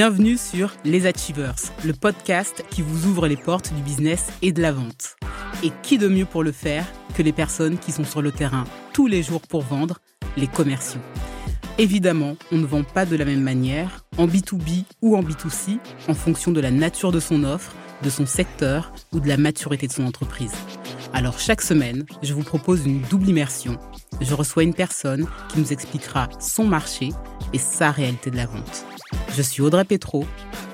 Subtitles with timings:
[0.00, 4.62] Bienvenue sur Les Achievers, le podcast qui vous ouvre les portes du business et de
[4.62, 5.16] la vente.
[5.64, 6.86] Et qui de mieux pour le faire
[7.16, 9.98] que les personnes qui sont sur le terrain tous les jours pour vendre,
[10.36, 11.00] les commerciaux.
[11.78, 16.14] Évidemment, on ne vend pas de la même manière, en B2B ou en B2C, en
[16.14, 17.74] fonction de la nature de son offre,
[18.04, 20.54] de son secteur ou de la maturité de son entreprise.
[21.12, 23.76] Alors chaque semaine, je vous propose une double immersion.
[24.20, 27.08] Je reçois une personne qui nous expliquera son marché
[27.52, 28.86] et sa réalité de la vente.
[29.36, 30.26] Je suis Audrey Petro,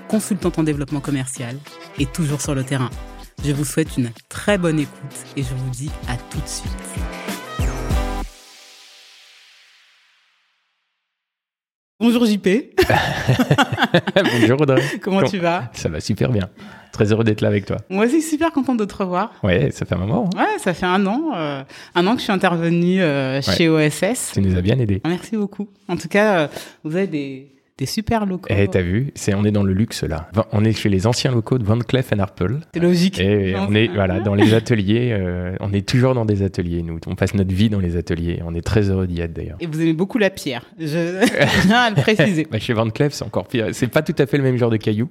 [0.09, 1.57] consultante en développement commercial
[1.99, 2.91] et toujours sur le terrain.
[3.45, 6.73] Je vous souhaite une très bonne écoute et je vous dis à tout de suite.
[12.01, 12.49] Bonjour JP.
[14.41, 14.83] Bonjour Audrey.
[15.01, 15.71] Comment tu vas?
[15.73, 16.51] Ça va super bien.
[16.93, 17.79] Très heureux d'être là avec toi.
[17.89, 19.33] Moi aussi super contente de te revoir.
[19.43, 20.29] Ouais, ça fait un moment.
[20.35, 20.41] Hein.
[20.41, 21.31] Ouais, ça fait un an.
[21.35, 21.63] Euh,
[21.95, 24.33] un an que je suis intervenue euh, chez OSS.
[24.35, 25.01] Tu nous as bien aidé.
[25.05, 25.69] Merci beaucoup.
[25.89, 26.49] En tout cas, euh,
[26.83, 28.47] vous avez des des super locaux.
[28.51, 30.31] Eh, t'as vu, c'est on est dans le luxe là.
[30.53, 32.61] On est chez les anciens locaux de Van Cleef Arpels.
[32.73, 33.19] C'est logique.
[33.19, 35.11] Et on est voilà dans les ateliers.
[35.13, 37.01] Euh, on est toujours dans des ateliers nous.
[37.09, 38.41] On passe notre vie dans les ateliers.
[38.47, 39.57] On est très heureux d'y être d'ailleurs.
[39.59, 40.65] Et vous aimez beaucoup la pierre.
[40.79, 41.25] Je
[41.67, 42.47] viens à le préciser.
[42.51, 43.67] bah, chez Van Cleef, c'est encore pire.
[43.73, 45.11] C'est pas tout à fait le même genre de cailloux,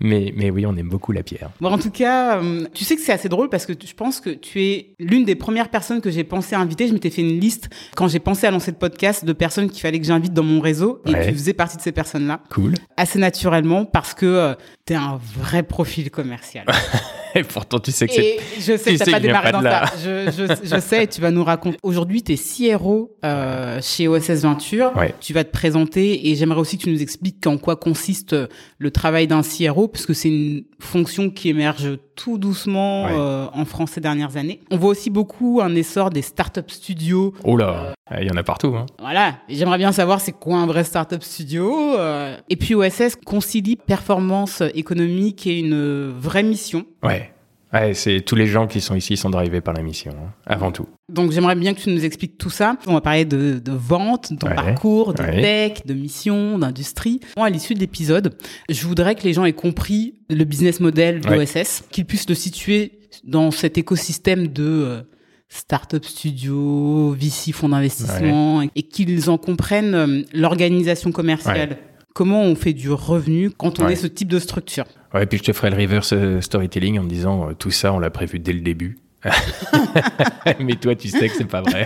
[0.00, 1.52] mais mais oui, on aime beaucoup la pierre.
[1.62, 4.20] Bon, en tout cas, euh, tu sais que c'est assez drôle parce que je pense
[4.20, 6.86] que tu es l'une des premières personnes que j'ai pensé inviter.
[6.86, 9.80] Je m'étais fait une liste quand j'ai pensé à lancer le podcast de personnes qu'il
[9.80, 12.40] fallait que j'invite dans mon réseau et tu faisais partie de ces personnes-là.
[12.50, 14.56] Cool assez naturellement parce que
[14.90, 16.66] euh, tu as un vrai profil commercial.
[17.34, 18.38] et pourtant, tu sais que c'est.
[18.58, 19.84] Je sais que tu pas démarré dans ça.
[20.02, 21.78] Je, je, je, sais, tu vas nous raconter.
[21.82, 24.92] Aujourd'hui, tu es CRO euh, chez OSS Venture.
[25.20, 28.36] Tu vas te présenter et j'aimerais aussi que tu nous expliques en quoi consiste
[28.78, 33.92] le travail d'un CRO, puisque c'est une fonction qui émerge tout doucement euh, en France
[33.92, 34.60] ces dernières années.
[34.70, 37.34] On voit aussi beaucoup un essor des startup studios.
[37.44, 38.74] Oh là, il y en a partout.
[38.76, 38.86] Hein.
[38.98, 41.96] Voilà, j'aimerais bien savoir c'est quoi un vrai startup studio.
[41.98, 42.36] Euh.
[42.48, 46.86] Et puis OSS concilie performance économique et une vraie mission.
[47.02, 47.30] Ouais.
[47.74, 50.70] Ouais, c'est tous les gens qui sont ici sont drivés par la mission, hein, avant
[50.70, 50.86] tout.
[51.08, 52.76] Donc j'aimerais bien que tu nous expliques tout ça.
[52.86, 57.18] On va parler de, de vente, de ton parcours, de tech, de mission, d'industrie.
[57.36, 58.36] Moi, à l'issue de l'épisode,
[58.70, 63.00] je voudrais que les gens aient compris le business model d'OSS, qu'ils puissent le situer
[63.24, 65.02] dans cet écosystème de euh,
[65.48, 71.78] start-up studio, VC, fonds d'investissement, et qu'ils en comprennent euh, l'organisation commerciale
[72.14, 74.86] comment on fait du revenu quand on est ce type de structure?
[75.12, 77.92] Ouais, puis je te ferai le reverse euh, storytelling en me disant euh, tout ça,
[77.92, 78.96] on l'a prévu dès le début.
[80.60, 81.84] Mais toi, tu sais que c'est pas vrai.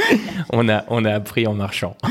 [0.52, 1.96] on, a, on a appris en marchant.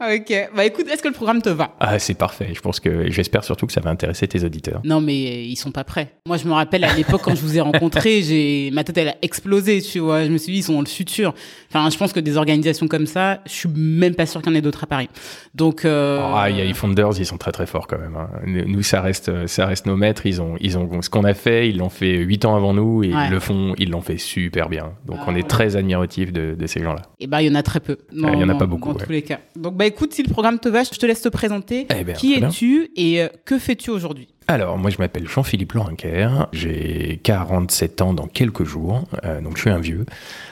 [0.00, 0.50] ok.
[0.54, 1.74] Bah écoute, est-ce que le programme te va?
[1.80, 2.50] Ah, c'est parfait.
[2.54, 4.80] Je pense que j'espère surtout que ça va intéresser tes auditeurs.
[4.84, 6.12] Non, mais ils sont pas prêts.
[6.26, 9.08] Moi, je me rappelle à l'époque quand je vous ai rencontré, j'ai ma tête elle
[9.08, 9.80] a explosé.
[9.80, 11.34] Tu vois, je me suis dit ils sont dans le futur.
[11.70, 14.54] Enfin, je pense que des organisations comme ça, je suis même pas sûr qu'il y
[14.54, 15.08] en ait d'autres à Paris.
[15.54, 15.84] Donc.
[15.84, 16.20] Euh...
[16.34, 18.16] Ah, il y a les founders, ils sont très très forts quand même.
[18.16, 18.28] Hein.
[18.46, 20.26] Nous, ça reste, ça reste nos maîtres.
[20.26, 21.68] Ils ont, ils ont ce qu'on a fait.
[21.68, 24.68] Ils l'ont fait huit ans avant nous et ils le font, ils l'ont fait super
[24.68, 24.94] bien.
[25.06, 27.02] Donc on est très admiratif de, ces gens-là.
[27.20, 27.98] Et eh ben il y en a très peu.
[28.12, 28.92] il y en a pas beaucoup.
[28.92, 29.40] Dans tous les cas.
[29.56, 31.86] Donc bah écoute, si le programme te va, je te laisse te présenter.
[31.94, 34.28] Eh ben, Qui es-tu et euh, que fais-tu aujourd'hui?
[34.46, 36.28] Alors, moi, je m'appelle Jean-Philippe Lorinquer.
[36.52, 39.04] J'ai 47 ans dans quelques jours.
[39.24, 40.04] Euh, donc, je suis un vieux.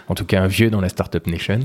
[0.08, 1.60] En tout cas, un vieux dans la Startup Nation.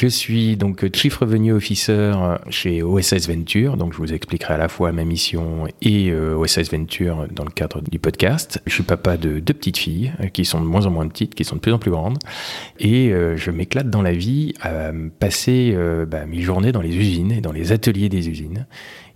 [0.00, 2.14] Je suis donc Chief Revenue Officer
[2.48, 3.76] chez OSS Venture.
[3.76, 7.50] Donc, je vous expliquerai à la fois ma mission et euh, OSS Venture dans le
[7.50, 8.62] cadre du podcast.
[8.66, 11.34] Je suis papa de deux petites filles euh, qui sont de moins en moins petites,
[11.34, 12.18] qui sont de plus en plus grandes.
[12.78, 15.76] Et je m'éclate dans la vie à passer
[16.06, 18.66] bah, mes journées dans les usines et dans les ateliers des usines.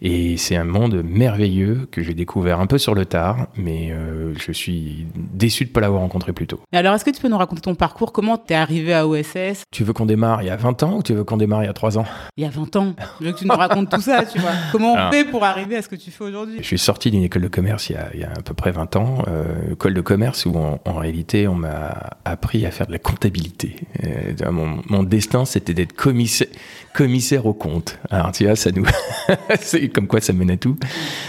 [0.02, 4.32] Et c'est un monde merveilleux que j'ai découvert un peu sur le tard, mais euh,
[4.38, 6.60] je suis déçu de ne pas l'avoir rencontré plus tôt.
[6.72, 8.12] Alors, est-ce que tu peux nous raconter ton parcours?
[8.12, 10.96] Comment tu es arrivé à OSS Tu veux qu'on démarre il y a 20 ans
[10.96, 12.04] ou tu veux qu'on démarre il y a 3 ans?
[12.36, 12.94] Il y a 20 ans.
[13.20, 14.52] Je veux que tu nous racontes tout ça, tu vois.
[14.72, 16.58] Comment on fait pour arriver à ce que tu fais aujourd'hui?
[16.58, 18.54] Je suis sorti d'une école de commerce il y, a, il y, a, à peu
[18.54, 22.86] près 20 ans, euh, école de commerce où en réalité on m'a appris à faire
[22.86, 23.76] de la comptabilité.
[24.04, 26.48] Euh, mon, mon, destin c'était d'être commissaire,
[26.92, 27.98] commissaire au compte.
[28.10, 28.84] Alors tu vois, ça nous...
[29.94, 30.76] comme quoi ça mène à tout.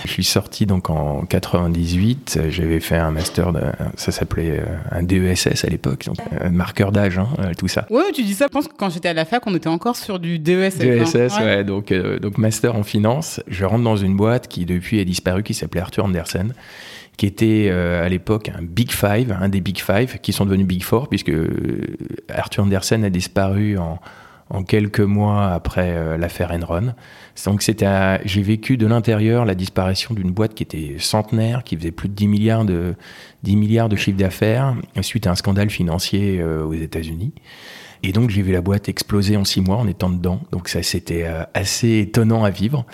[0.05, 3.61] Je suis sorti donc en 98, j'avais fait un master, de,
[3.95, 7.85] ça s'appelait euh, un DESS à l'époque, donc un marqueur d'âge, hein, euh, tout ça.
[7.89, 9.95] Ouais, tu dis ça, je pense que quand j'étais à la fac, on était encore
[9.95, 10.77] sur du DESS.
[10.79, 11.63] DESS, ouais.
[11.63, 13.41] donc, euh, donc master en finance.
[13.47, 16.53] Je rentre dans une boîte qui depuis a disparu, qui s'appelait Arthur Andersen
[17.17, 20.81] qui était à l'époque un Big Five, un des Big Five, qui sont devenus Big
[20.81, 21.31] Four, puisque
[22.33, 23.99] Arthur Andersen a disparu en,
[24.53, 26.93] en quelques mois après euh, l'affaire Enron.
[27.45, 31.91] Donc c'était, j'ai vécu de l'intérieur la disparition d'une boîte qui était centenaire, qui faisait
[31.91, 32.95] plus de 10 milliards de
[33.43, 37.33] 10 milliards de chiffre d'affaires suite à un scandale financier euh, aux États-Unis.
[38.03, 40.41] Et donc j'ai vu la boîte exploser en six mois en étant dedans.
[40.51, 42.85] Donc ça c'était euh, assez étonnant à vivre.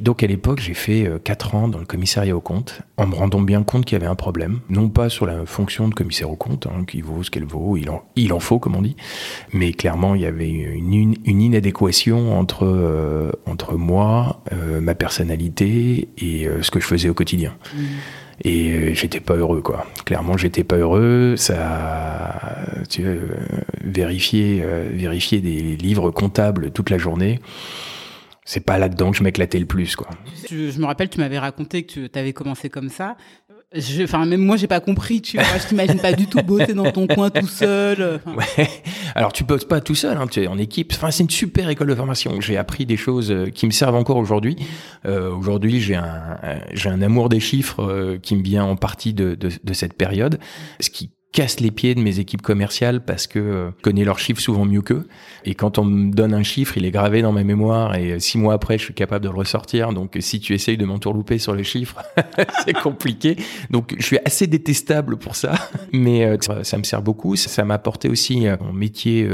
[0.00, 3.40] Donc à l'époque, j'ai fait 4 ans dans le commissariat au compte, en me rendant
[3.40, 4.60] bien compte qu'il y avait un problème.
[4.68, 7.76] Non pas sur la fonction de commissaire au compte, hein, qui vaut ce qu'elle vaut,
[7.76, 8.96] il en, il en faut, comme on dit,
[9.52, 14.42] mais clairement, il y avait une, une, inadéquation entre, entre moi,
[14.80, 17.54] ma personnalité et ce que je faisais au quotidien.
[17.74, 17.78] Mmh.
[18.44, 19.86] Et euh, j'étais pas heureux, quoi.
[20.04, 21.34] Clairement, j'étais pas heureux.
[21.36, 22.38] Ça,
[22.88, 23.28] tu veux,
[23.82, 27.40] vérifier, euh, vérifier des livres comptables toute la journée.
[28.46, 30.08] C'est pas là-dedans que je m'éclatais le plus, quoi.
[30.48, 33.16] Je, je me rappelle, tu m'avais raconté que tu avais commencé comme ça.
[34.02, 35.58] Enfin même moi j'ai pas compris tu vois.
[35.58, 38.68] Je t'imagine pas du tout bosser dans ton coin tout seul ouais.
[39.16, 40.92] Alors tu bosses pas tout seul hein, tu es en équipe.
[40.94, 42.40] Enfin c'est une super école de formation.
[42.40, 44.56] J'ai appris des choses euh, qui me servent encore aujourd'hui.
[45.04, 46.38] Euh, aujourd'hui j'ai un
[46.72, 49.94] j'ai un amour des chiffres euh, qui me vient en partie de, de, de cette
[49.94, 50.38] période.
[50.78, 54.18] Ce qui casse les pieds de mes équipes commerciales parce que euh, je connais leurs
[54.18, 55.06] chiffres souvent mieux qu'eux.
[55.44, 58.18] Et quand on me donne un chiffre, il est gravé dans ma mémoire et euh,
[58.18, 59.92] six mois après, je suis capable de le ressortir.
[59.92, 62.02] Donc, si tu essayes de m'entourlouper sur les chiffres,
[62.64, 63.36] c'est compliqué.
[63.68, 65.52] Donc, je suis assez détestable pour ça,
[65.92, 67.36] mais euh, ça me sert beaucoup.
[67.36, 69.28] Ça m'a apporté aussi mon métier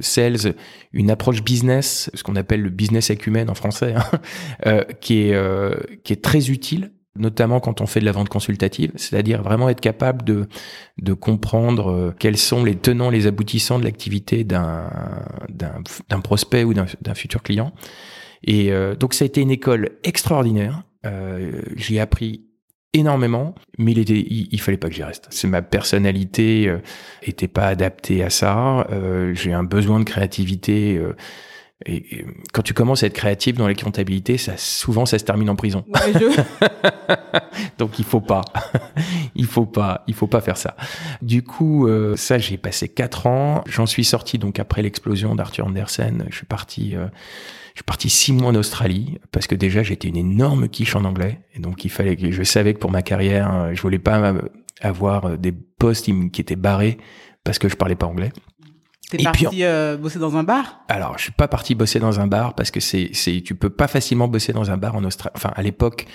[0.00, 0.54] sales,
[0.94, 3.94] une approche business, ce qu'on appelle le business acumen en français,
[4.64, 8.92] hein, qui est qui est très utile notamment quand on fait de la vente consultative,
[8.96, 10.48] c'est-à-dire vraiment être capable de,
[10.98, 14.88] de comprendre euh, quels sont les tenants, les aboutissants de l'activité d'un,
[15.50, 17.72] d'un, prospect ou d'un, futur client.
[18.44, 20.84] Et euh, donc ça a été une école extraordinaire.
[21.04, 22.46] Euh, j'ai appris
[22.94, 25.26] énormément, mais il, était, il, fallait pas que j'y reste.
[25.30, 26.78] C'est ma personnalité euh,
[27.22, 28.86] était pas adaptée à ça.
[29.32, 31.00] j'ai un besoin de créativité
[31.86, 35.50] et, quand tu commences à être créatif dans les comptabilités, ça, souvent ça se termine
[35.50, 35.84] en prison.
[35.88, 36.42] Ouais, je...
[37.78, 38.42] Donc il faut pas,
[39.34, 40.76] il faut pas, il faut pas faire ça.
[41.20, 43.62] Du coup, euh, ça j'ai passé quatre ans.
[43.66, 46.26] J'en suis sorti donc après l'explosion d'Arthur Andersen.
[46.30, 47.06] Je suis parti, euh,
[47.74, 51.04] je suis parti six mois en Australie parce que déjà j'étais une énorme quiche en
[51.04, 54.34] anglais et donc il fallait que je savais que pour ma carrière, je voulais pas
[54.80, 56.98] avoir des postes qui étaient barrés
[57.44, 58.32] parce que je parlais pas anglais.
[59.16, 60.80] T'es parti euh, bosser dans un bar?
[60.88, 63.68] Alors, je suis pas parti bosser dans un bar parce que c'est, c'est, tu peux
[63.68, 65.34] pas facilement bosser dans un bar en Australie.
[65.36, 66.06] Enfin, à l'époque,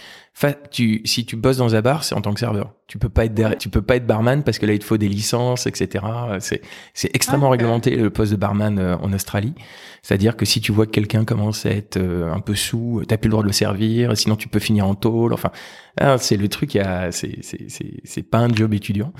[0.72, 2.74] tu, si tu bosses dans un bar, c'est en tant que serveur.
[2.88, 4.98] Tu peux pas être tu peux pas être barman parce que là, il te faut
[4.98, 6.06] des licences, etc.
[6.40, 6.62] C'est,
[6.96, 9.54] c'est extrêmement ah, réglementé le poste de barman euh, en Australie.
[10.02, 13.18] C'est-à-dire que si tu vois que quelqu'un commence à être euh, un peu sous, t'as
[13.18, 14.18] plus le droit de le servir.
[14.18, 15.34] Sinon, tu peux finir en tôle.
[15.34, 15.52] Enfin,
[16.00, 16.80] ah, c'est le truc.
[17.12, 19.14] C'est, c'est, c'est, c'est pas un job étudiant.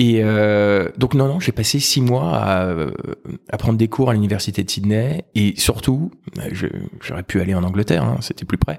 [0.00, 2.92] Et euh, donc non, non, j'ai passé six mois à, euh,
[3.50, 6.12] à, prendre des cours à l'université de Sydney et surtout,
[7.00, 8.78] j'aurais pu aller en Angleterre, hein, c'était plus près.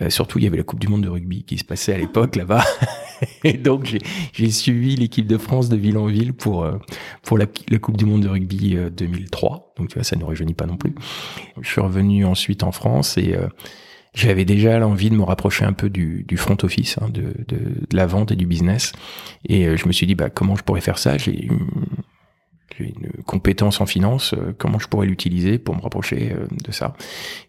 [0.00, 1.98] Euh, surtout, il y avait la Coupe du Monde de rugby qui se passait à
[1.98, 2.64] l'époque là-bas,
[3.44, 3.98] et donc
[4.32, 6.78] j'ai suivi l'équipe de France de ville en ville pour euh,
[7.22, 9.74] pour la, Coupe du Monde de rugby 2003.
[9.76, 10.94] Donc tu vois, ça ne rajeunit pas non plus.
[11.60, 13.36] Je suis revenu ensuite en France et
[14.16, 17.56] j'avais déjà l'envie de me rapprocher un peu du, du front office, hein, de, de,
[17.56, 18.92] de, la vente et du business.
[19.46, 21.18] Et euh, je me suis dit, bah, comment je pourrais faire ça?
[21.18, 21.48] J'ai
[22.78, 26.72] j'ai une compétence en finance, euh, comment je pourrais l'utiliser pour me rapprocher euh, de
[26.72, 26.94] ça?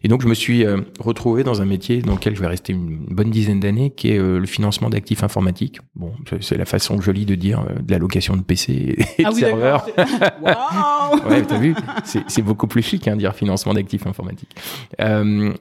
[0.02, 2.72] Et donc je me suis euh, retrouvé dans un métier dans lequel je vais rester
[2.72, 5.80] une bonne dizaine d'années, qui est le financement d'actifs informatiques.
[5.94, 9.34] Bon, c'est la façon jolie de dire de la location de PC et ah de
[9.34, 9.86] serveurs.
[11.28, 11.74] ouais, t'as vu,
[12.04, 14.56] c'est beaucoup plus chic hein, dire financement d'actifs informatiques.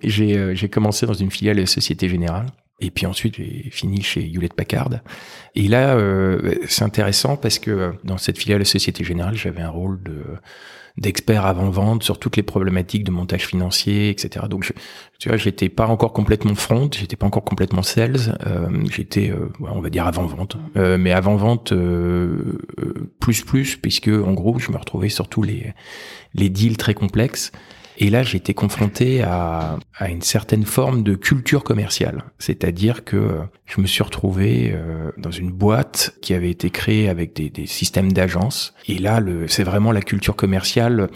[0.03, 2.47] j'ai commencé dans une filiale Société Générale
[2.79, 4.89] et puis ensuite, j'ai fini chez Hewlett Packard.
[5.55, 9.69] Et là, euh, c'est intéressant parce que euh, dans cette filiale Société Générale, j'avais un
[9.69, 10.23] rôle de
[10.97, 14.45] d'expert avant-vente sur toutes les problématiques de montage financier, etc.
[14.49, 14.73] Donc, je,
[15.19, 19.49] tu vois, j'étais pas encore complètement front, j'étais pas encore complètement sales, euh, j'étais, euh,
[19.59, 21.73] on va dire avant-vente, euh, mais avant-vente
[23.19, 25.73] plus plus, puisque en gros, je me retrouvais sur tous les
[26.33, 27.51] les deals très complexes.
[27.99, 32.25] Et là, été confronté à, à, une certaine forme de culture commerciale.
[32.37, 37.33] C'est-à-dire que je me suis retrouvé euh, dans une boîte qui avait été créée avec
[37.33, 38.75] des, des systèmes d'agence.
[38.87, 41.09] Et là, c'est vraiment la culture commerciale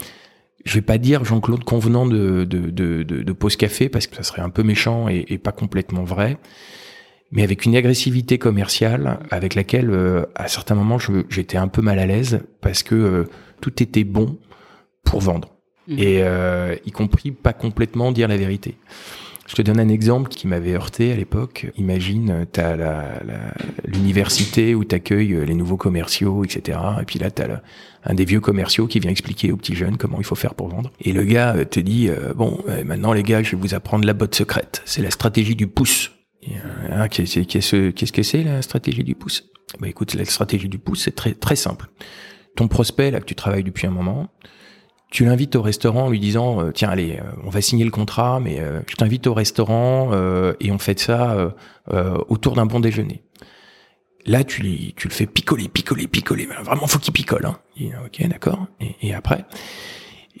[0.64, 4.16] je vais pas dire Jean-Claude Convenant de, de, de, de, de Pause Café parce que
[4.16, 6.38] ça serait un peu méchant et, et, pas complètement vrai,
[7.32, 10.98] mais avec une agressivité commerciale avec laquelle, euh, à certains moments,
[11.28, 13.24] j'étais un peu mal à l'aise parce que euh,
[13.60, 14.38] tout était bon
[15.04, 15.56] pour vendre.
[15.88, 15.98] Mhm.
[15.98, 18.76] et euh, y compris pas complètement dire la vérité.
[19.48, 21.66] Je te donne un exemple qui m'avait heurté à l'époque.
[21.76, 23.20] Imagine, tu as
[23.84, 26.78] l'université où tu les nouveaux commerciaux, etc.
[27.00, 27.60] Et puis là, tu as
[28.04, 30.68] un des vieux commerciaux qui vient expliquer aux petits jeunes comment il faut faire pour
[30.68, 30.90] vendre.
[31.00, 33.74] Et le gars euh, te dit, euh, bon, euh, maintenant les gars, je vais vous
[33.74, 34.82] apprendre la botte secrète.
[34.84, 36.12] C'est la stratégie du pouce.
[36.90, 39.50] Hein, qu'est-ce -ce que c'est la stratégie du pouce?
[39.78, 41.86] Bah écoute, la stratégie du pouce, c'est très, très simple.
[42.56, 44.28] Ton prospect, là, que tu travailles depuis un moment,
[45.12, 48.60] tu l'invites au restaurant en lui disant tiens allez on va signer le contrat mais
[48.88, 50.10] je t'invite au restaurant
[50.58, 51.54] et on fait ça
[52.28, 53.22] autour d'un bon déjeuner
[54.26, 54.62] là tu,
[54.96, 57.58] tu le fais picoler picoler picoler vraiment faut qu'il picole hein.
[58.04, 59.44] ok d'accord et, et, après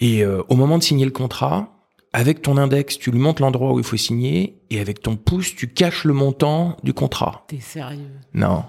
[0.00, 1.72] et au moment de signer le contrat
[2.12, 5.54] avec ton index, tu lui montres l'endroit où il faut signer, et avec ton pouce,
[5.56, 7.44] tu caches le montant du contrat.
[7.48, 8.10] T'es sérieux?
[8.34, 8.64] Non.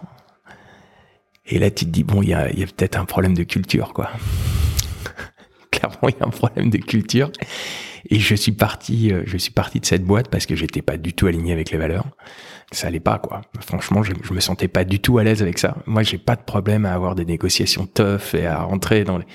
[1.46, 3.44] Et là, tu te dis, bon, il y a, y a peut-être un problème de
[3.44, 4.12] culture, quoi.
[6.04, 7.32] Il y a un problème de culture.
[8.10, 10.98] Et je suis parti, euh, je suis parti de cette boîte parce que j'étais pas
[10.98, 12.06] du tout aligné avec les valeurs.
[12.72, 13.42] Ça allait pas, quoi.
[13.62, 15.78] Franchement, je, je me sentais pas du tout à l'aise avec ça.
[15.86, 19.26] Moi, j'ai pas de problème à avoir des négociations tough et à rentrer dans les,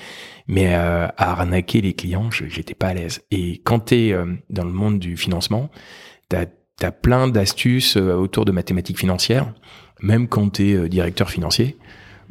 [0.49, 3.21] mais euh, à arnaquer les clients, j'étais pas à l'aise.
[3.29, 5.69] Et quand tu es euh, dans le monde du financement,
[6.29, 9.53] tu as, plein d'astuces euh, autour de mathématiques financières,
[10.01, 11.77] même quand tu es directeur financier.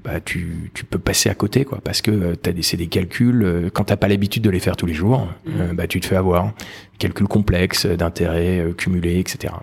[0.04, 3.68] Bah, tu, tu peux passer à côté quoi parce que t'as des c'est des calculs
[3.74, 5.74] quand t'as pas l'habitude de les faire tous les jours mmh.
[5.74, 6.52] bah tu te fais avoir
[7.00, 9.54] calculs complexes d'intérêts cumulés etc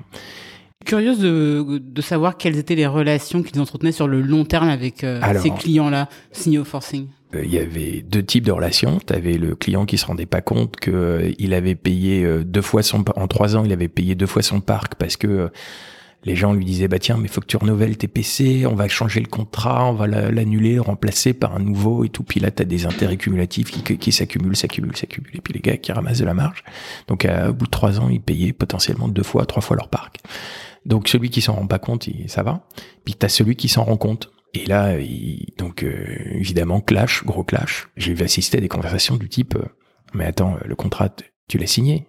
[0.83, 5.05] curieuse de, de, savoir quelles étaient les relations qu'ils entretenaient sur le long terme avec
[5.41, 8.99] ces clients là signaux forcing euh, il y avait deux types de relations.
[9.05, 12.43] Tu avais le client qui se rendait pas compte que euh, il avait payé euh,
[12.43, 15.49] deux fois son en trois ans, il avait payé deux fois son parc parce que
[16.25, 18.87] les gens lui disaient bah tiens mais faut que tu renouvelles tes PC, on va
[18.87, 22.23] changer le contrat, on va l'annuler, remplacer par un nouveau et tout.
[22.23, 25.35] Puis là tu as des intérêts cumulatifs qui, s'accumulent, s'accumulent, s'accumulent.
[25.35, 26.63] Et puis les gars qui ramassent de la marge.
[27.07, 30.19] Donc au bout de trois ans ils payaient potentiellement deux fois, trois fois leur parc.
[30.85, 32.67] Donc celui qui s'en rend pas compte, il, ça va.
[33.03, 34.31] Puis tu as celui qui s'en rend compte.
[34.53, 34.95] Et là,
[35.57, 35.93] donc euh,
[36.31, 37.89] évidemment, clash, gros clash.
[37.97, 39.65] J'ai vu assister à des conversations du type euh,
[40.13, 41.09] Mais attends, le contrat,
[41.49, 42.07] tu l'as signé?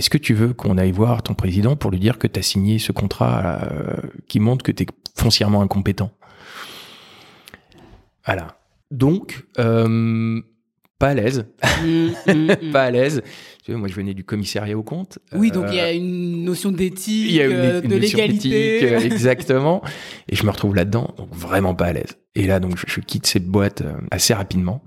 [0.00, 2.42] Est-ce que tu veux qu'on aille voir ton président pour lui dire que tu as
[2.42, 3.96] signé ce contrat euh,
[4.28, 6.10] qui montre que tu es foncièrement incompétent?
[8.24, 8.56] Voilà.
[8.90, 11.44] Donc, pas à l'aise.
[11.84, 12.70] Mmh, mmh, mmh.
[12.72, 13.20] pas à l'aise.
[13.68, 15.18] moi, je venais du commissariat au compte.
[15.34, 18.94] Oui, donc il y a euh, une notion d'éthique, de légalité.
[19.04, 19.82] exactement.
[20.30, 22.16] Et je me retrouve là-dedans, donc vraiment pas à l'aise.
[22.34, 24.82] Et là, donc, je, quitte cette boîte euh, assez rapidement.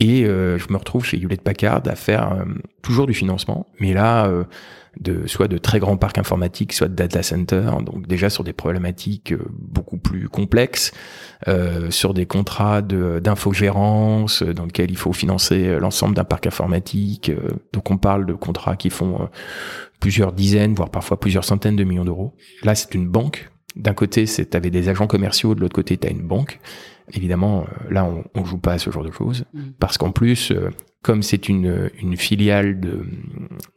[0.00, 2.44] Et euh, je me retrouve chez Hewlett Packard à faire
[2.82, 4.30] toujours du financement, mais là,
[5.00, 8.52] de soit de très grands parcs informatiques, soit de data centers, donc déjà sur des
[8.52, 10.92] problématiques euh, beaucoup plus complexes,
[11.46, 17.30] euh, sur des contrats d'infogérance dans lesquels il faut financer euh, l'ensemble d'un parc informatique.
[17.72, 19.28] donc on parle de contrats qui font
[20.00, 22.34] plusieurs dizaines, voire parfois plusieurs centaines de millions d'euros.
[22.62, 23.50] Là, c'est une banque.
[23.76, 26.60] D'un côté, c'est avais des agents commerciaux, de l'autre côté, tu as une banque.
[27.12, 29.60] Évidemment, là, on, on joue pas à ce genre de choses, mmh.
[29.78, 30.52] parce qu'en plus,
[31.02, 32.80] comme c'est une, une filiale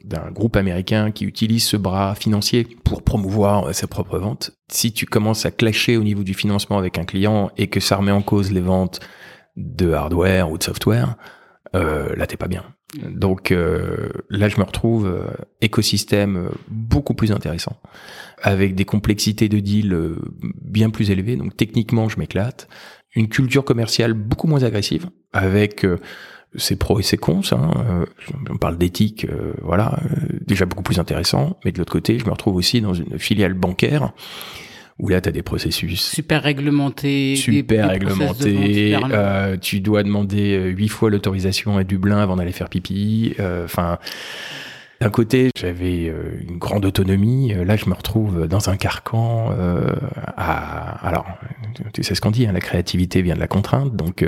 [0.03, 5.05] d'un groupe américain qui utilise ce bras financier pour promouvoir ses propres ventes, si tu
[5.05, 8.21] commences à clasher au niveau du financement avec un client et que ça remet en
[8.21, 8.99] cause les ventes
[9.55, 11.15] de hardware ou de software,
[11.75, 12.65] euh, là t'es pas bien.
[13.09, 17.79] Donc euh, là je me retrouve euh, écosystème beaucoup plus intéressant,
[18.41, 20.17] avec des complexités de deal euh,
[20.61, 21.37] bien plus élevées.
[21.37, 22.67] Donc techniquement je m'éclate,
[23.15, 25.85] une culture commerciale beaucoup moins agressive, avec
[26.55, 27.55] c'est pro et c'est con, ça.
[27.55, 28.05] Hein.
[28.49, 31.57] on parle d'éthique, euh, voilà, euh, déjà beaucoup plus intéressant.
[31.63, 34.11] Mais de l'autre côté, je me retrouve aussi dans une filiale bancaire
[34.99, 38.95] où là, tu as des processus super réglementés, super réglementés.
[39.11, 43.33] Euh, tu dois demander huit fois l'autorisation à Dublin avant d'aller faire pipi.
[43.63, 43.97] Enfin.
[45.01, 47.55] D'un côté, j'avais euh, une grande autonomie.
[47.55, 49.49] Euh, là, je me retrouve dans un carcan.
[49.51, 49.95] Euh,
[50.37, 51.07] à...
[51.07, 51.25] Alors,
[51.91, 53.95] tu sais ce qu'on dit, hein, la créativité vient de la contrainte.
[53.95, 54.23] Donc,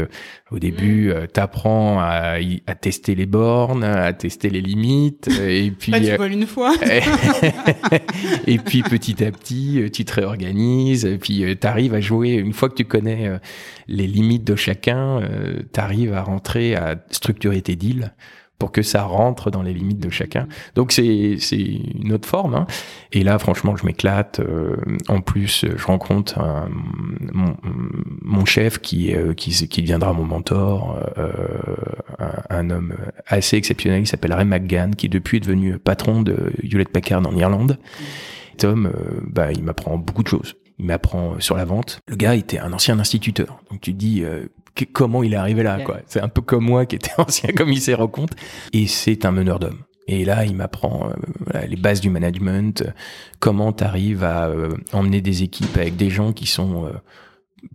[0.49, 1.27] au début, mm.
[1.31, 5.27] tu apprends à, à, tester les bornes, à tester les limites.
[5.27, 6.73] Et puis, Pas tu voles une fois.
[8.47, 11.05] et puis, petit à petit, tu te réorganises.
[11.05, 12.31] Et puis, tu arrives à jouer.
[12.31, 13.39] Une fois que tu connais
[13.87, 15.21] les limites de chacun,
[15.71, 18.11] tu arrives à rentrer à structurer tes deals
[18.60, 20.48] pour que ça rentre dans les limites de chacun.
[20.75, 22.55] Donc c'est une autre forme.
[22.55, 22.67] Hein.
[23.12, 24.39] Et là, franchement, je m'éclate.
[24.39, 24.77] Euh,
[25.10, 26.39] en plus, je rencontre
[27.33, 27.57] mon,
[28.22, 31.27] mon, chef qui euh, qui qui deviendra mon mentor, euh,
[32.50, 32.95] un, homme
[33.27, 37.36] assez exceptionnel qui s'appelle Ray McGann, qui depuis est devenu patron de Hewlett Packard en
[37.36, 37.77] Irlande.
[38.57, 38.91] Tom,
[39.27, 40.55] bah, il m'apprend beaucoup de choses.
[40.83, 41.99] Il m'apprend sur la vente.
[42.07, 43.59] Le gars était un ancien instituteur.
[43.71, 44.23] Donc tu te dis,
[44.91, 45.99] comment il est arrivé là, quoi.
[46.07, 48.33] C'est un peu comme moi qui était ancien commissaire au compte.
[48.73, 49.83] Et c'est un meneur d'hommes.
[50.07, 51.09] Et là, il m'apprend
[51.55, 52.91] euh, les bases du management, euh,
[53.39, 56.91] comment tu arrives à euh, emmener des équipes avec des gens qui sont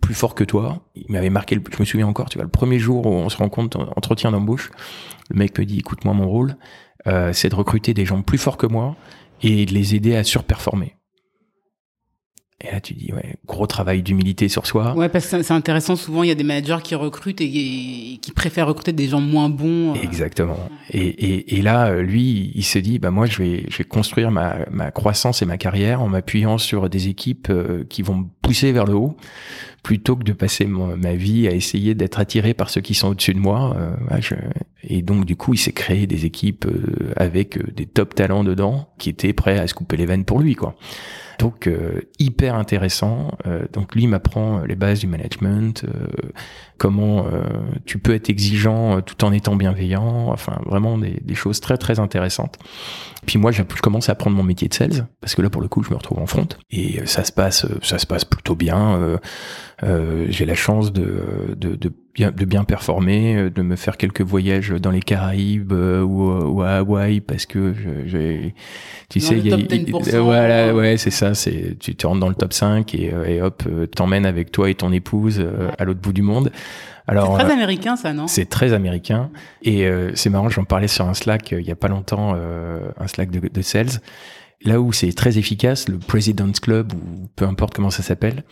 [0.03, 0.83] plus forts que toi.
[0.95, 3.39] Il m'avait marqué, je me souviens encore, tu vois, le premier jour où on se
[3.39, 4.71] rencontre, entretien d'embauche,
[5.31, 6.57] le mec me dit, écoute, moi, mon rôle,
[7.33, 8.95] c'est de recruter des gens plus forts que moi
[9.43, 10.98] et de les aider à surperformer.
[12.61, 14.93] Et là, tu dis, ouais, gros travail d'humilité sur soi.
[14.97, 15.95] Ouais, parce que c'est intéressant.
[15.95, 17.49] Souvent, il y a des managers qui recrutent et,
[18.21, 19.95] qui préfèrent recruter des gens moins bons.
[19.95, 20.03] Euh.
[20.03, 20.59] Exactement.
[20.91, 24.33] Et, et, et, là, lui, il se dit, bah moi, je vais, je vais construire
[24.33, 28.25] ma, ma croissance et ma carrière en m'appuyant sur des équipes euh, qui vont me
[28.43, 29.17] pousser vers le haut,
[29.85, 33.35] plutôt que de passer ma vie à essayer d'être attiré par ceux qui sont au-dessus
[33.35, 33.77] de moi.
[33.79, 34.35] Euh, je,
[34.83, 36.67] et donc, du coup, il s'est créé des équipes
[37.15, 40.57] avec des top talents dedans qui étaient prêts à se couper les veines pour lui,
[40.57, 40.75] quoi.
[41.39, 43.31] Donc euh, hyper intéressant.
[43.47, 45.85] Euh, donc lui m'apprend les bases du management,
[46.79, 47.27] euh, comment
[47.85, 50.29] tu peux être exigeant tout en étant bienveillant.
[50.29, 52.59] Enfin vraiment des, des, choses très très intéressantes.
[53.27, 55.69] Puis moi je commence à apprendre mon métier de sales parce que là pour le
[55.69, 59.19] coup je me retrouve en front et ça se passe ça se passe plutôt bien.
[60.29, 64.71] J'ai la chance de, de, de de bien performer, euh, de me faire quelques voyages
[64.71, 67.75] dans les Caraïbes euh, ou, à Hawaï parce que
[68.07, 68.55] j'ai,
[69.09, 72.35] tu sais, il y a, voilà, ouais, c'est ça, c'est, tu te rentres dans le
[72.35, 73.63] top 5 et, euh, et hop,
[73.95, 75.45] t'emmènes avec toi et ton épouse
[75.79, 76.51] à l'autre bout du monde.
[77.09, 78.27] Alors, c'est très américain, ça, non?
[78.29, 79.31] C'est très américain.
[79.63, 83.31] Et c'est marrant, j'en parlais sur un Slack il y a pas longtemps, un Slack
[83.31, 84.01] de, de sales.
[84.65, 88.43] Là où c'est très efficace, le President's Club ou peu importe comment ça s'appelle,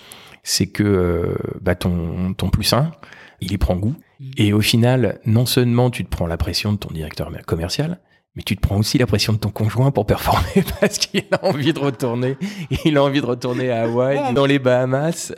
[0.42, 2.92] c'est que bah, ton, ton plus 1,
[3.40, 3.94] il y prend goût.
[4.20, 4.30] Mm.
[4.36, 7.98] Et au final, non seulement tu te prends la pression de ton directeur commercial,
[8.36, 11.44] mais tu te prends aussi la pression de ton conjoint pour performer parce qu'il a
[11.44, 12.36] envie de retourner.
[12.84, 15.32] Il a envie de retourner à Hawaï, dans les Bahamas.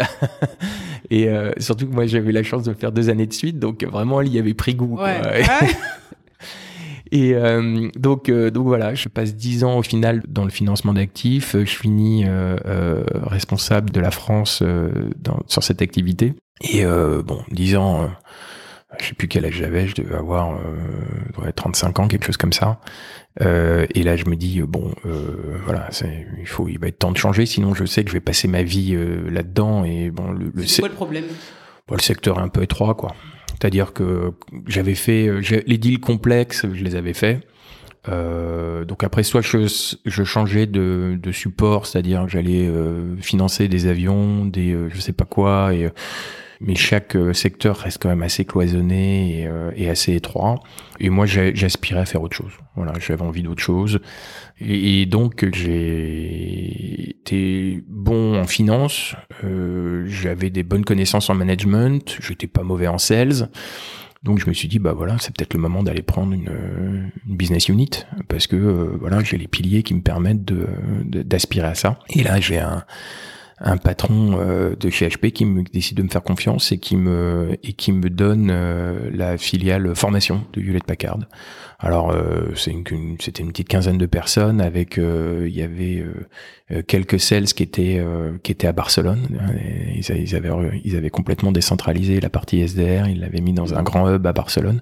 [1.11, 3.59] Et euh, surtout que moi, j'avais la chance de le faire deux années de suite,
[3.59, 4.99] donc vraiment, il y avait pris goût.
[7.11, 10.93] Et euh, donc, euh, donc voilà, je passe dix ans au final dans le financement
[10.93, 11.57] d'actifs.
[11.57, 12.26] Je finis
[12.64, 14.62] responsable de la France
[15.23, 16.35] dans, sur cette activité.
[16.61, 18.07] Et euh, bon, 10 ans, euh,
[19.00, 22.54] je sais plus quel âge j'avais, je devais avoir euh, 35 ans, quelque chose comme
[22.54, 22.80] ça.
[23.42, 25.90] Euh, et là, je me dis bon, euh, voilà,
[26.38, 28.49] il faut, il va être temps de changer, sinon je sais que je vais passer
[28.49, 29.85] ma vie euh, là-dedans.
[29.85, 31.25] Et bon, le, le c'est quoi le problème?
[31.87, 33.14] Bon, Le secteur est un peu étroit, quoi.
[33.50, 34.33] C'est-à-dire que
[34.66, 35.28] j'avais fait
[35.66, 37.40] les deals complexes, je les avais faits.
[38.09, 39.66] Euh, donc après, soit je,
[40.04, 42.71] je changeais de, de support, c'est-à-dire que j'allais
[43.21, 45.91] financer des avions, des je sais pas quoi, et
[46.60, 50.56] mais chaque euh, secteur reste quand même assez cloisonné et, euh, assez étroit.
[50.99, 52.52] Et moi, j'aspirais à faire autre chose.
[52.75, 54.00] Voilà, j'avais envie d'autre chose.
[54.60, 59.14] Et, donc, j'ai été bon en finance.
[59.44, 62.18] Euh, j'avais des bonnes connaissances en management.
[62.21, 63.49] J'étais pas mauvais en sales.
[64.25, 67.68] Donc je me suis dit bah voilà c'est peut-être le moment d'aller prendre une, business
[67.68, 72.00] unit parce que voilà j'ai les piliers qui me permettent d'aspirer à ça.
[72.10, 72.84] Et là j'ai un
[73.60, 76.97] un patron euh, de chez HP qui me décide de me faire confiance et qui
[76.97, 81.18] me et qui me donne euh, la filiale formation de Hewlett Packard.
[81.80, 86.04] Alors euh, c'est une, c'était une petite quinzaine de personnes avec il y avait
[86.86, 88.04] quelques sales qui étaient
[88.42, 89.26] qui étaient à Barcelone.
[89.94, 90.50] Ils, ils, avaient
[90.84, 93.08] ils avaient complètement décentralisé la partie SDR.
[93.08, 94.80] Ils l'avaient mis dans un grand hub à Barcelone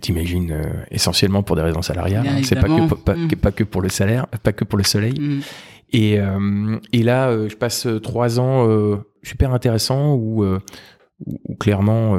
[0.00, 0.56] t'imagines
[0.90, 2.26] essentiellement pour des raisons salariales.
[2.26, 2.40] Hein.
[2.42, 3.28] C'est pas que pas, mm.
[3.36, 5.18] pas, que pour le salaire, pas que pour le soleil.
[5.20, 5.40] Mm.
[5.94, 8.68] Et, euh, et là, euh, je passe euh, trois ans
[9.22, 10.44] super intéressants où,
[11.26, 12.18] où clairement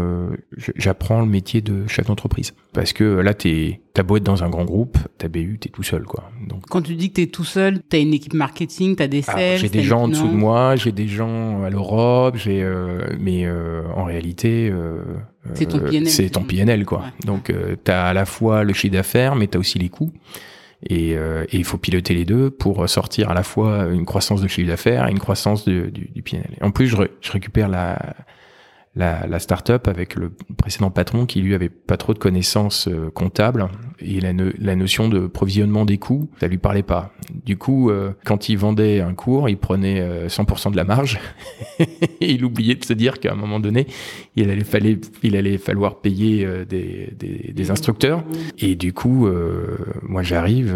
[0.76, 2.54] j'apprends le métier de chef d'entreprise.
[2.74, 5.84] Parce que là, t'es, t'as beau être dans un grand groupe, ta BU, t'es tout
[5.84, 6.32] seul, quoi.
[6.48, 9.58] Donc, Quand tu dis que t'es tout seul, t'as une équipe marketing, t'as des sales.
[9.58, 12.66] J'ai des gens en dessous de moi, j'ai des gens à l'Europe, j'ai,
[13.20, 14.74] mais en réalité,
[15.54, 16.10] c'est ton PNL.
[16.10, 17.04] C'est ton PNL, quoi.
[17.26, 17.54] Donc,
[17.84, 20.12] t'as à la fois le chiffre d'affaires, mais t'as aussi les coûts.
[20.92, 24.48] Euh, et, il faut piloter les deux pour sortir à la fois une croissance de
[24.48, 26.58] chiffre d'affaires et une croissance du, du PNL.
[26.62, 28.16] En plus, je, je récupère la,
[28.96, 33.10] la, la start-up avec le précédent patron qui lui avait pas trop de connaissances euh,
[33.12, 33.68] comptables
[34.00, 37.14] et la, la, notion de provisionnement des coûts, ça lui parlait pas.
[37.46, 41.20] Du coup, euh, quand il vendait un cours, il prenait 100% euh, de la marge
[41.80, 41.86] et
[42.32, 43.88] il oubliait de se dire qu'à un moment donné,
[44.36, 44.64] il allait,
[45.24, 48.24] il allait falloir payer des, des, des, instructeurs.
[48.60, 49.28] Et du coup,
[50.04, 50.76] moi j'arrive,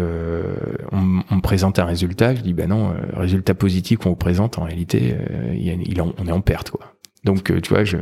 [0.92, 4.58] on, on, me présente un résultat, je dis bah non, résultat positif qu'on vous présente,
[4.58, 5.14] en réalité,
[5.54, 6.94] il, on est en perte quoi.
[7.24, 7.96] Donc, euh, tu vois, je,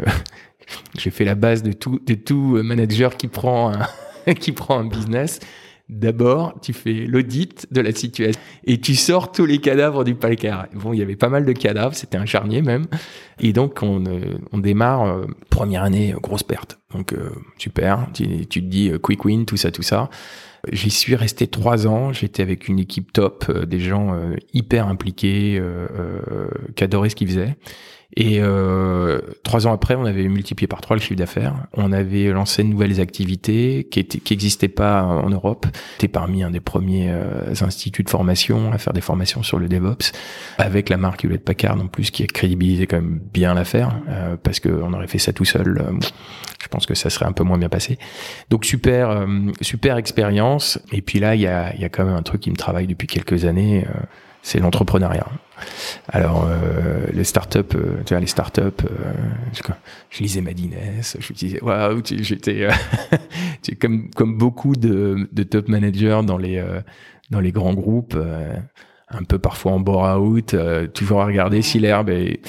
[0.99, 4.87] j'ai fait la base de tout, de tout manager qui prend un, qui prend un
[4.87, 5.41] business.
[5.89, 10.67] D'abord, tu fais l'audit de la situation et tu sors tous les cadavres du placard.
[10.75, 12.85] Bon, il y avait pas mal de cadavres, c'était un charnier même.
[13.41, 14.05] Et donc on,
[14.53, 16.79] on démarre première année grosse perte.
[16.93, 17.15] Donc
[17.57, 20.11] super, tu, tu, te dis quick win, tout ça, tout ça.
[20.71, 22.13] J'y suis resté trois ans.
[22.13, 24.15] J'étais avec une équipe top, des gens
[24.53, 25.59] hyper impliqués,
[26.77, 27.57] qui adoraient ce qu'ils faisaient.
[28.17, 31.67] Et euh, trois ans après, on avait multiplié par trois le chiffre d'affaires.
[31.75, 35.67] On avait lancé de nouvelles activités qui n'existaient qui pas en Europe.
[35.93, 39.69] C'était parmi un des premiers euh, instituts de formation à faire des formations sur le
[39.69, 40.13] DevOps,
[40.57, 44.37] avec la marque Hewlett Packard en plus qui a crédibilisé quand même bien l'affaire, euh,
[44.43, 45.79] parce qu'on aurait fait ça tout seul.
[45.79, 45.93] Euh,
[46.63, 47.99] je pense que ça serait un peu moins bien passé.
[48.49, 49.27] Donc super, euh,
[49.61, 50.81] super expérience.
[50.93, 52.87] Et puis là, il y a, y a quand même un truc qui me travaille
[52.87, 53.85] depuis quelques années
[54.49, 55.27] c'est l'entrepreneuriat.
[56.09, 59.13] Alors, euh, les startups, euh, tu vois, les startups, euh,
[60.11, 62.67] je, lisais Madines, je disais, waouh, j'étais,
[63.81, 66.65] comme, comme beaucoup de, de, top managers dans les,
[67.29, 68.17] dans les grands groupes,
[69.11, 70.57] un peu parfois en bore-out,
[70.95, 72.41] toujours à regarder si l'herbe est,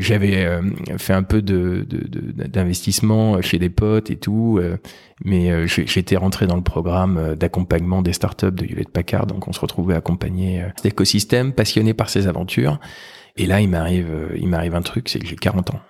[0.00, 0.62] j'avais euh,
[0.98, 4.76] fait un peu de, d'investissement chez des potes et tout, euh,
[5.24, 9.60] mais j'étais rentré dans le programme d'accompagnement des startups de Hewlett Packard, donc on se
[9.60, 12.78] retrouvait accompagner cet écosystème, passionné par ses aventures.
[13.36, 15.80] Et là, il m'arrive, il m'arrive un truc, c'est que j'ai 40 ans.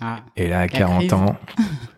[0.00, 1.36] Ah, et là, à 40 ans,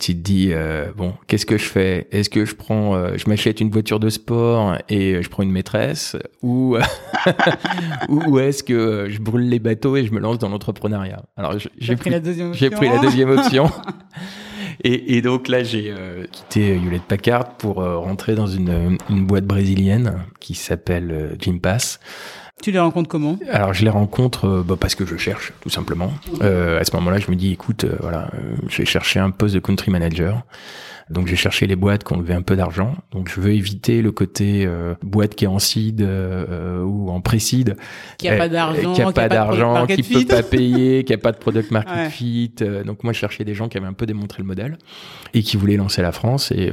[0.00, 2.08] tu te dis euh, bon qu'est-ce que je fais?
[2.10, 5.52] Est-ce que je prends euh, je m'achète une voiture de sport et je prends une
[5.52, 6.16] maîtresse?
[6.42, 6.76] Ou
[8.08, 11.22] ou est-ce que je brûle les bateaux et je me lance dans l'entrepreneuriat?
[11.36, 13.70] Alors j'ai pris, la deuxième option j'ai pris la deuxième option.
[14.82, 19.44] Et, et, donc là j'ai euh, quitté Hewlett Packard pour rentrer dans une, une boîte
[19.44, 22.00] brésilienne qui s'appelle Gympass
[22.60, 25.70] tu les rencontres comment Alors je les rencontre euh, bah, parce que je cherche, tout
[25.70, 26.12] simplement.
[26.42, 28.30] Euh, à ce moment-là, je me dis, écoute, euh, voilà,
[28.68, 30.42] je vais chercher un poste de country manager.
[31.10, 32.94] Donc j'ai cherché les boîtes qui ont levé un peu d'argent.
[33.10, 37.20] Donc je veux éviter le côté euh, boîte qui est en seed euh, ou en
[37.20, 37.76] pré-seed,
[38.16, 41.32] qui a pas d'argent, qui a pas d'argent, qui peut pas payer, qui a pas
[41.32, 42.54] de product market fit.
[42.84, 44.78] donc moi je cherchais des gens qui avaient un peu démontré le modèle
[45.34, 46.52] et qui voulaient lancer la France.
[46.52, 46.72] Et,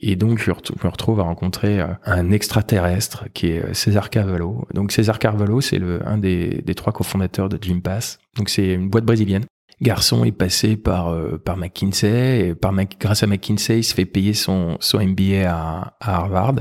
[0.00, 4.66] et donc je, me retrouve à rencontrer un extraterrestre qui est César Carvalho.
[4.74, 8.18] Donc César Carvalho, c'est le un des, des trois cofondateurs de Gympass.
[8.36, 9.44] Donc c'est une boîte brésilienne
[9.84, 14.04] garçon est passé par euh, par McKinsey et par grâce à McKinsey, il se fait
[14.04, 16.56] payer son son MBA à, à Harvard.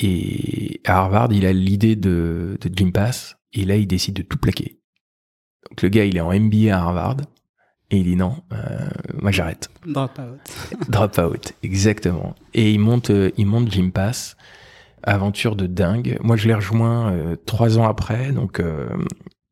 [0.00, 4.38] Et à Harvard, il a l'idée de de Gympass et là il décide de tout
[4.38, 4.80] plaquer.
[5.68, 7.16] Donc le gars, il est en MBA à Harvard
[7.90, 8.88] et il dit non, euh,
[9.20, 9.68] moi j'arrête.
[9.84, 10.88] Drop out.
[10.88, 12.36] Drop out, exactement.
[12.54, 14.36] Et il monte euh, il monte Gympass
[15.02, 16.18] aventure de dingue.
[16.22, 18.88] Moi, je l'ai rejoint euh, trois ans après, donc euh,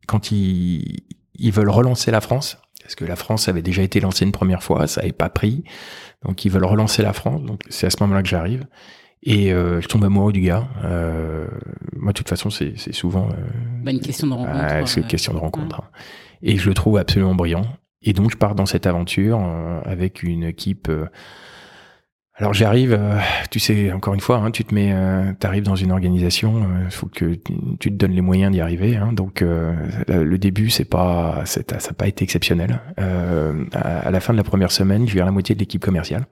[0.07, 1.03] quand il,
[1.39, 4.63] ils veulent relancer la France parce que la France avait déjà été lancée une première
[4.63, 5.63] fois, ça n'avait pas pris.
[6.25, 7.43] Donc ils veulent relancer la France.
[7.43, 8.67] Donc c'est à ce moment-là que j'arrive.
[9.23, 10.69] Et euh, je tombe amoureux du gars.
[10.85, 11.47] Euh,
[11.97, 13.29] moi, de toute façon, c'est souvent...
[13.29, 14.89] Euh, bah, une question de rencontre.
[14.89, 15.81] c'est une question de rencontre.
[15.81, 15.89] Hein.
[16.41, 17.67] Et je le trouve absolument brillant.
[18.01, 20.91] Et donc, je pars dans cette aventure euh, avec une équipe
[22.39, 23.19] alors j'arrive, euh,
[23.51, 26.59] tu sais, encore une fois, hein, tu te mets, euh, tu arrives dans une organisation,
[26.59, 27.37] il euh, faut que
[27.81, 28.97] tu te donnes les moyens d'y arriver.
[28.97, 32.81] Hein, donc le début, c'est pas, ça n'a pas été exceptionnel.
[32.97, 36.27] À, la fin de la première semaine, je vire la moitié de l'équipe commerciale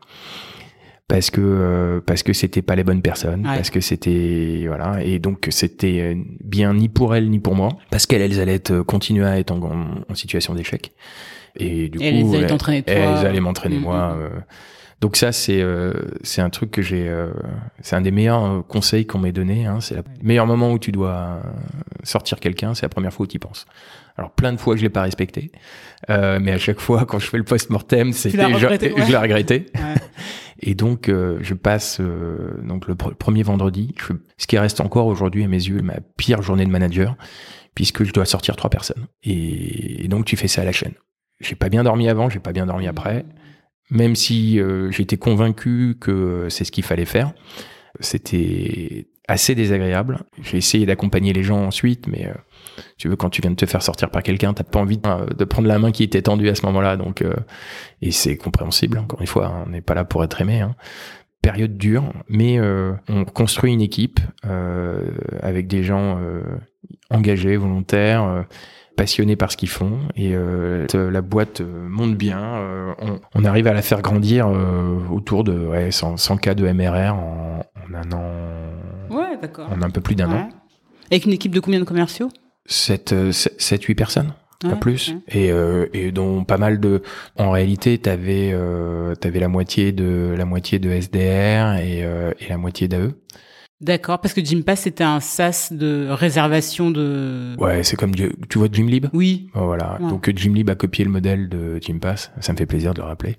[1.09, 5.47] parce que parce que c'était pas les bonnes personnes, parce que c'était voilà, et donc
[5.51, 9.39] c'était bien ni pour elles ni pour moi, parce qu'elles elles allaient être, continuer à
[9.39, 10.93] être en, situation d'échec.
[11.59, 12.25] Et du coup, elles
[13.27, 14.15] allaient, m'entraîner mm, moi.
[14.15, 14.43] Mm.
[15.01, 17.31] Donc ça, c'est euh, c'est un truc que j'ai, euh,
[17.81, 19.67] c'est un des meilleurs euh, conseils qu'on m'ait donné.
[19.67, 19.81] Hein.
[19.81, 21.43] C'est le meilleur moment où tu dois
[22.03, 23.67] sortir quelqu'un, c'est la première fois où tu y penses.
[24.17, 25.53] Alors plein de fois je l'ai pas respecté,
[26.09, 29.67] mais à chaque fois quand je fais le post-mortem, c'était je, l'ai regretté.
[30.61, 32.01] Et donc je passe
[32.63, 33.95] donc le premier vendredi,
[34.39, 37.17] ce qui reste encore aujourd'hui à mes yeux ma pire journée de manager,
[37.75, 39.07] puisque je dois sortir trois personnes.
[39.23, 40.95] Et, et donc tu fais ça à la chaîne.
[41.41, 43.27] J'ai pas bien dormi avant, j'ai pas bien dormi après
[43.91, 47.33] même si euh, j'étais convaincu que c'est ce qu'il fallait faire.
[48.01, 50.21] C'était assez désagréable.
[50.43, 52.35] J'ai essayé d'accompagner les gens ensuite, mais euh,
[52.99, 55.45] tu veux quand tu viens de te faire sortir par quelqu'un, t'as pas envie de,
[55.45, 57.35] prendre la main qui était tendue à ce moment-là, donc euh,
[58.03, 58.99] et c'est compréhensible.
[58.99, 60.61] Encore une fois, hein, on n'est pas là pour être aimé.
[60.61, 60.75] Hein.
[61.43, 62.59] Période dure, mais
[63.09, 66.21] on construit une équipe avec des gens
[67.09, 68.47] engagés, volontaires
[68.97, 72.41] passionnés par ce qu'ils font et euh, la boîte euh, monte bien.
[72.41, 72.95] Euh,
[73.35, 74.49] on, arrive à la faire grandir
[75.11, 77.61] autour de ouais, 100, 100 cas de MRR en,
[77.95, 78.33] un an.
[79.11, 79.71] Ouais, d'accord.
[79.71, 80.49] En un peu plus d'un an.
[81.11, 82.31] Avec une équipe de combien de commerciaux?
[82.69, 84.33] 7-8 personnes.
[84.61, 85.53] pas plus et,
[85.93, 87.03] et dont pas mal de
[87.39, 92.89] en réalité t'avais avais la moitié de la moitié de SDR et, et la moitié
[92.89, 93.13] d'AE
[93.81, 97.55] D'accord, parce que Gympass c'était un SaaS de réservation de.
[97.59, 99.07] Ouais, c'est comme tu vois Gymlib.
[99.13, 99.49] Oui.
[99.55, 99.99] Oh, voilà.
[100.01, 102.31] Donc Gymlib a copié le modèle de Gympass.
[102.41, 103.37] Ça me fait plaisir de le rappeler.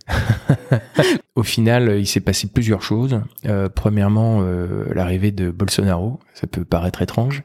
[1.36, 3.22] Au final, il s'est passé plusieurs choses.
[3.46, 6.20] Euh, premièrement, euh, l'arrivée de Bolsonaro.
[6.34, 7.44] Ça peut paraître étrange,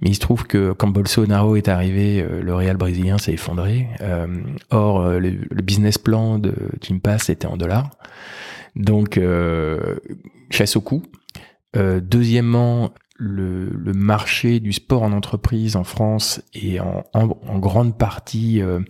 [0.00, 3.88] mais il se trouve que quand Bolsonaro est arrivé, euh, le Real brésilien s'est effondré.
[4.00, 4.26] Euh,
[4.70, 7.90] or, euh, le, le, business plan de Gympass était en dollars.
[8.76, 9.18] Donc,
[10.50, 11.02] chasse au coup.
[11.76, 18.80] Euh, deuxièmement, le, marché du sport en entreprise en France est en grande partie euh,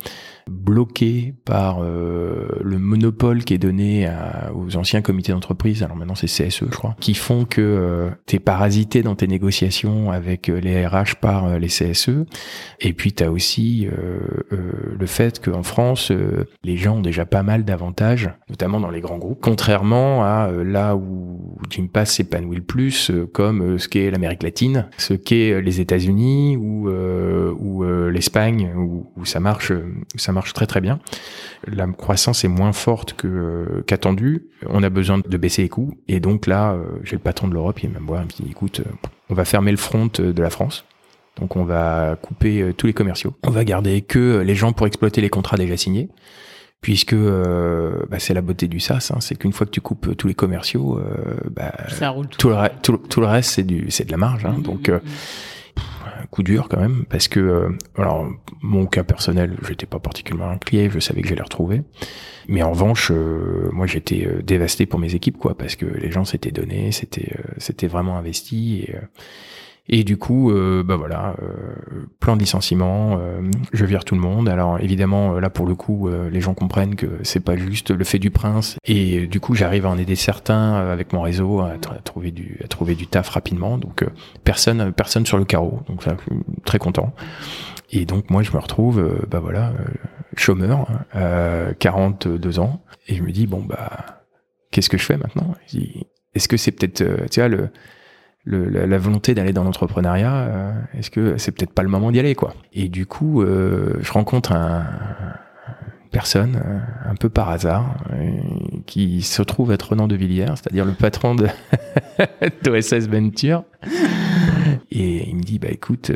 [0.49, 6.15] bloqué par euh, le monopole qui est donné à, aux anciens comités d'entreprise, alors maintenant
[6.15, 10.49] c'est CSE je crois, qui font que euh, tu es parasité dans tes négociations avec
[10.49, 12.25] euh, les RH par euh, les CSE.
[12.81, 13.89] Et puis tu as aussi
[14.51, 16.13] le fait qu'en France,
[16.63, 20.97] les gens ont déjà pas mal d'avantages, notamment dans les grands groupes, contrairement à là
[20.97, 26.89] où Gympass s'épanouit le plus, comme ce qu'est l'Amérique latine, ce qu'est les États-Unis ou,
[26.89, 29.73] ou l'Espagne, où, où, ça marche,
[30.17, 30.99] ça marche marche très très bien.
[31.67, 34.47] La croissance est moins forte que qu'attendu.
[34.69, 37.55] On a besoin de baisser les coûts et donc là, euh, j'ai le patron de
[37.55, 38.91] l'Europe, il m'a me dit écoute, euh,
[39.31, 40.85] on va fermer le front euh, de la France.
[41.39, 43.33] Donc on va couper tous les commerciaux.
[43.45, 46.09] On va garder que les gens pour exploiter les contrats déjà signés
[46.81, 50.17] puisque euh, bah, c'est la beauté du SaaS, hein, c'est qu'une fois que tu coupes
[50.17, 51.73] tous les commerciaux, euh, bah,
[52.39, 52.51] tout.
[52.51, 54.45] le, tout, le reste c'est du c'est de la marge.
[54.45, 55.01] Hein, mmh, donc euh,
[56.31, 58.29] coup dur quand même parce que euh, alors
[58.61, 61.83] mon cas personnel j'étais pas particulièrement inquiet je savais que j'allais retrouver.
[62.49, 66.11] Mais en revanche euh, moi j'étais euh, dévasté pour mes équipes quoi parce que les
[66.11, 68.97] gens s'étaient donnés c'était c'était vraiment investi et
[69.91, 73.41] et du coup, euh, bah voilà, euh, plan de licenciement, euh,
[73.73, 74.49] je vire tout le monde.
[74.49, 78.19] Alors évidemment, là pour le coup, les gens comprennent que c'est pas juste le fait
[78.19, 78.77] du prince.
[78.85, 82.69] Et du coup, j'arrive à en aider certains avec mon réseau à, trouver du à
[82.69, 83.79] trouver du taf rapidement.
[83.79, 84.05] Donc
[84.45, 85.81] personne personne sur le carreau.
[85.89, 86.17] Donc ça,
[86.67, 87.15] très content.
[87.91, 89.73] Et donc moi, je me retrouve, bah voilà,
[90.37, 90.87] chômeur,
[91.79, 94.21] 42 ans, et je me dis bon bah
[94.71, 95.55] qu'est-ce que je fais maintenant?
[96.35, 97.71] Est-ce que c'est peut-être, tu vois le
[98.49, 102.19] le, la, volonté d'aller dans l'entrepreneuriat, euh, est-ce que c'est peut-être pas le moment d'y
[102.19, 102.55] aller quoi?
[102.73, 104.87] Et du coup, euh, je rencontre un,
[106.05, 107.97] une personne euh, un peu par hasard
[108.87, 111.47] qui se trouve être Renan de Villiers, c'est-à-dire le patron de
[112.63, 113.65] d'OSS Venture.
[114.91, 116.11] Et il me dit bah écoute,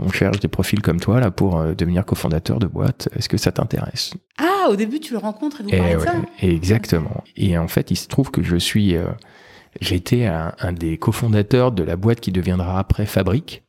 [0.00, 3.08] on cherche des profils comme toi là pour devenir cofondateur de boîte.
[3.16, 4.12] Est-ce que ça t'intéresse?
[4.36, 6.12] Ah, au début tu le rencontres et vous parlez de ça?
[6.42, 7.24] Exactement.
[7.36, 8.94] Et en fait, il se trouve que je suis
[9.80, 13.62] J'étais un, un des cofondateurs de la boîte qui deviendra après Fabrique.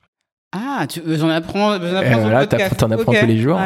[0.51, 3.59] Ah, tu, j'en apprends, j'en apprends euh, là, t'en apprends tous les jours.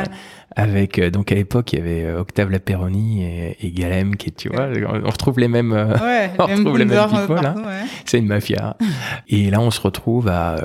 [0.56, 4.32] Avec euh, donc à l'époque il y avait euh, Octave Laperoni et, et Galem qui
[4.32, 7.38] tu vois on retrouve les mêmes euh, ouais, on retrouve les mêmes people.
[7.38, 7.86] Ouais.
[8.06, 8.78] C'est une mafia.
[9.28, 10.58] et là on se retrouve à,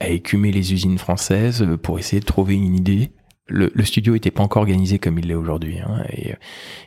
[0.00, 3.12] à écumer les usines françaises pour essayer de trouver une idée
[3.48, 5.78] le, le, studio était pas encore organisé comme il l'est aujourd'hui.
[5.80, 6.34] Hein, et,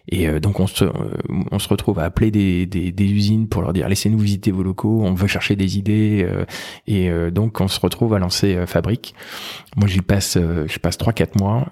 [0.09, 0.91] et euh, donc on se, euh,
[1.51, 4.63] on se retrouve à appeler des, des, des usines pour leur dire laissez-nous visiter vos
[4.63, 6.25] locaux, on veut chercher des idées.
[6.29, 6.45] Euh,
[6.87, 9.15] et donc on se retrouve à lancer Fabrique.
[9.75, 11.71] Moi j'y passe, je passe trois quatre mois,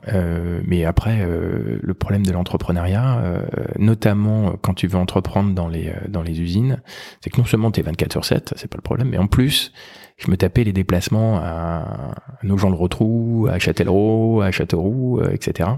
[0.65, 3.43] mais après le problème de l'entrepreneuriat,
[3.78, 6.82] notamment quand tu veux entreprendre dans les dans les usines,
[7.21, 9.28] c'est que non seulement tu es 24 sur 7, c'est pas le problème, mais en
[9.28, 9.71] plus
[10.19, 15.69] je me tapais les déplacements à Nogent-le-Rotrou, à Châtellerault, à Châteauroux, euh, etc.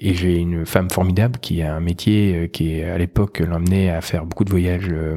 [0.00, 4.00] Et j'ai une femme formidable qui a un métier euh, qui, à l'époque, l'emmenait à
[4.00, 5.16] faire beaucoup de voyages euh,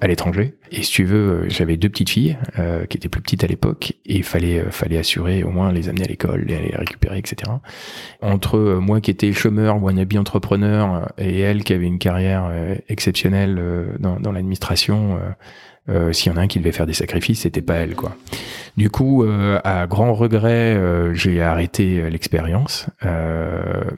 [0.00, 0.54] à l'étranger.
[0.70, 2.36] Et si tu veux, j'avais deux petites filles
[2.90, 6.04] qui étaient plus petites à l'époque et il fallait, fallait assurer au moins les amener
[6.04, 7.52] à l'école, les récupérer, etc.
[8.20, 12.52] Entre moi qui étais chômeur, wannabe entrepreneur et elle qui avait une carrière
[12.88, 15.30] exceptionnelle dans, dans l'administration, euh,
[16.12, 18.16] S'il y en a un qui devait faire des sacrifices, c'était pas elle, quoi.
[18.78, 22.86] Du coup, euh, à grand regret, euh, j'ai arrêté euh, l'expérience,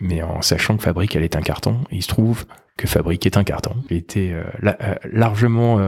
[0.00, 1.80] mais en sachant que Fabrique allait être un carton.
[1.90, 2.46] il se trouve
[2.78, 3.74] que Fabrique est un carton.
[3.90, 4.34] Il était
[5.12, 5.78] largement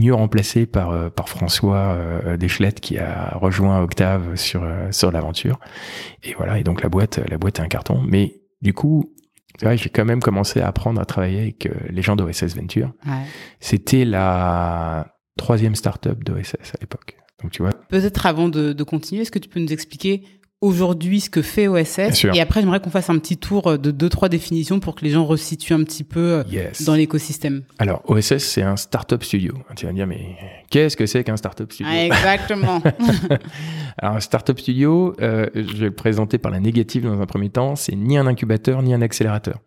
[0.00, 1.98] mieux remplacé par par François
[2.38, 5.60] Deschlette qui a rejoint Octave sur sur l'aventure.
[6.24, 6.58] Et voilà.
[6.58, 8.00] Et donc la boîte, la boîte est un carton.
[8.08, 9.12] Mais du coup,
[9.60, 12.92] j'ai quand même commencé à apprendre à travailler avec euh, les gens d'OSS Venture.
[13.06, 13.24] Ouais.
[13.60, 17.16] C'était la troisième startup d'OSS à l'époque.
[17.42, 17.72] Donc tu vois.
[17.88, 20.24] Peut-être avant de, de continuer, est-ce que tu peux nous expliquer
[20.60, 24.08] aujourd'hui ce que fait OSS et après j'aimerais qu'on fasse un petit tour de deux
[24.08, 27.62] trois définitions pour que les gens resituent un petit peu euh, dans l'écosystème.
[27.78, 29.54] Alors OSS c'est un startup studio.
[29.76, 30.36] Tu vas me dire mais
[30.70, 31.92] qu'est-ce que c'est qu'un startup studio?
[31.94, 32.82] Ah, Exactement.
[33.98, 37.50] Alors un startup studio, euh, je vais le présenter par la négative dans un premier
[37.50, 39.60] temps, c'est ni un incubateur ni un accélérateur.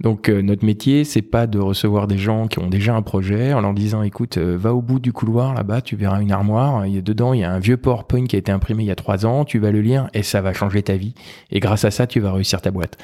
[0.00, 3.52] Donc euh, notre métier, c'est pas de recevoir des gens qui ont déjà un projet
[3.52, 6.84] en leur disant écoute, euh, va au bout du couloir là-bas, tu verras une armoire,
[6.88, 9.26] dedans il y a un vieux PowerPoint qui a été imprimé il y a trois
[9.26, 11.14] ans, tu vas le lire et ça va changer ta vie.
[11.50, 12.96] Et grâce à ça, tu vas réussir ta boîte.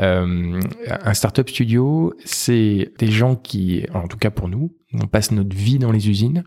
[0.00, 5.30] Euh, un startup studio, c'est des gens qui, en tout cas pour nous, on passe
[5.30, 6.44] notre vie dans les usines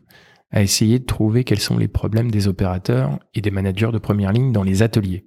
[0.51, 4.31] à essayer de trouver quels sont les problèmes des opérateurs et des managers de première
[4.31, 5.25] ligne dans les ateliers.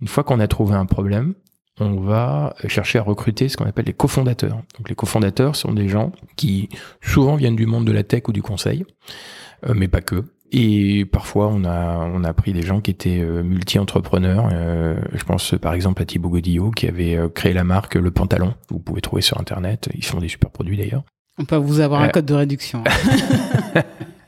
[0.00, 1.34] Une fois qu'on a trouvé un problème,
[1.80, 4.62] on va chercher à recruter ce qu'on appelle les cofondateurs.
[4.78, 6.68] Donc les cofondateurs sont des gens qui
[7.00, 8.84] souvent viennent du monde de la tech ou du conseil,
[9.68, 10.24] euh, mais pas que.
[10.52, 14.48] Et parfois, on a, on a pris des gens qui étaient euh, multi-entrepreneurs.
[14.52, 18.54] Euh, je pense par exemple à Thibaut Godillot qui avait créé la marque Le Pantalon.
[18.68, 19.88] Vous pouvez trouver sur Internet.
[19.94, 21.04] Ils font des super produits d'ailleurs.
[21.38, 22.84] On peut vous avoir un code de réduction.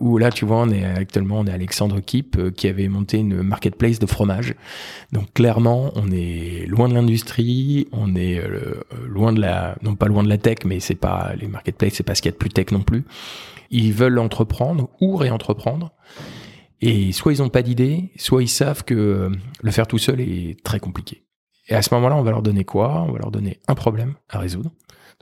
[0.00, 0.66] Où là, tu vois,
[0.96, 4.54] actuellement, on est Alexandre Kip euh, qui avait monté une marketplace de fromage.
[5.12, 10.06] Donc clairement, on est loin de l'industrie, on est euh, loin de la, non pas
[10.06, 12.32] loin de la tech, mais c'est pas les marketplaces, c'est pas ce qu'il y a
[12.32, 13.04] de plus tech non plus.
[13.70, 15.92] Ils veulent entreprendre ou réentreprendre.
[16.80, 19.30] Et soit ils n'ont pas d'idée, soit ils savent que euh,
[19.62, 21.24] le faire tout seul est très compliqué.
[21.68, 23.02] Et à ce moment-là, on va leur donner quoi?
[23.08, 24.72] On va leur donner un problème à résoudre.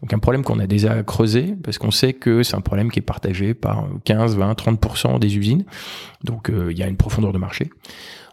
[0.02, 3.00] Donc un problème qu'on a déjà creusé, parce qu'on sait que c'est un problème qui
[3.00, 5.64] est partagé par 15, 20, 30% des usines.
[6.24, 7.70] Donc euh, il y a une profondeur de marché.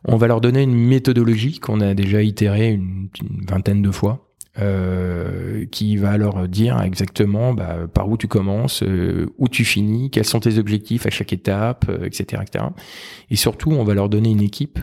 [0.05, 3.09] On va leur donner une méthodologie qu'on a déjà itérée une,
[3.49, 4.23] vingtaine de fois,
[4.59, 10.09] euh, qui va leur dire exactement bah, par où tu commences, euh, où tu finis,
[10.09, 12.65] quels sont tes objectifs à chaque étape, etc., etc.
[13.29, 14.79] Et surtout, on va leur donner une équipe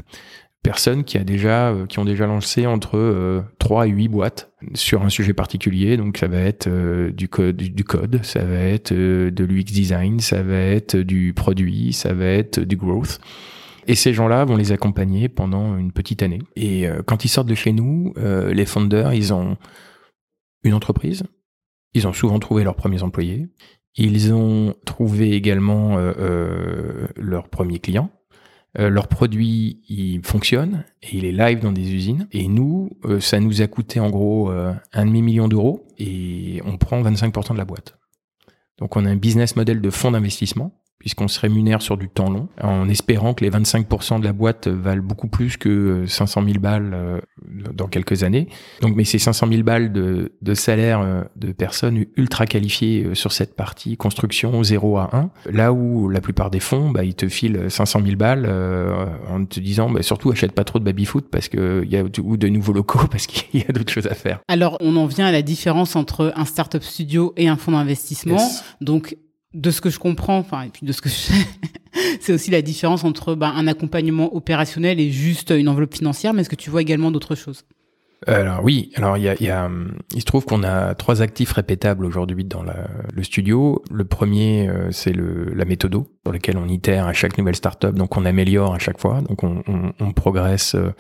[0.64, 4.50] personnes qui a déjà euh, qui ont déjà lancé entre euh, 3 et 8 boîtes
[4.74, 8.58] sur un sujet particulier donc ça va être euh, du code du code ça va
[8.58, 13.20] être euh, de l'UX design ça va être du produit ça va être du growth.
[13.86, 16.40] Et ces gens-là vont les accompagner pendant une petite année.
[16.56, 19.58] Et quand ils sortent de chez nous les founders ils ont
[20.62, 21.24] une entreprise.
[21.92, 23.46] Ils ont souvent trouvé leurs premiers employés.
[23.96, 25.98] Ils ont trouvé également
[27.16, 28.10] leurs premiers clients
[28.78, 32.26] euh, leur produit, il fonctionne et il est live dans des usines.
[32.32, 36.60] Et nous, euh, ça nous a coûté en gros euh, un demi million d'euros et
[36.64, 37.98] on prend 25% de la boîte.
[38.78, 40.72] Donc on a un business model de fonds d'investissement
[41.04, 44.68] puisqu'on se rémunère sur du temps long, en espérant que les 25% de la boîte
[44.68, 47.20] valent beaucoup plus que 500 000 balles euh,
[47.74, 48.48] dans quelques années.
[48.80, 53.14] Donc, mais ces 500 000 balles de, de salaire euh, de personnes ultra qualifiées euh,
[53.14, 57.14] sur cette partie construction 0 à 1, là où la plupart des fonds, bah, ils
[57.14, 58.50] te filent 500 000 balles
[59.28, 62.36] en te disant, bah, surtout achète pas trop de baby-foot parce qu'il y a ou
[62.38, 64.40] de nouveaux locaux parce qu'il y a d'autres choses à faire.
[64.48, 68.38] Alors, on en vient à la différence entre un startup studio et un fonds d'investissement.
[68.80, 69.18] Donc,
[69.54, 71.46] de ce que je comprends, enfin, et puis de ce que je sais,
[72.20, 76.34] c'est aussi la différence entre bah, un accompagnement opérationnel et juste une enveloppe financière.
[76.34, 77.64] Mais est-ce que tu vois également d'autres choses?
[78.26, 79.70] Alors oui, alors il y a, y a,
[80.14, 83.82] il se trouve qu'on a trois actifs répétables aujourd'hui dans le studio.
[83.90, 87.94] Le premier, euh, c'est le la méthodo, sur lequel on itère à chaque nouvelle startup,
[87.94, 90.94] donc on améliore à chaque fois, donc on, on, on progresse euh,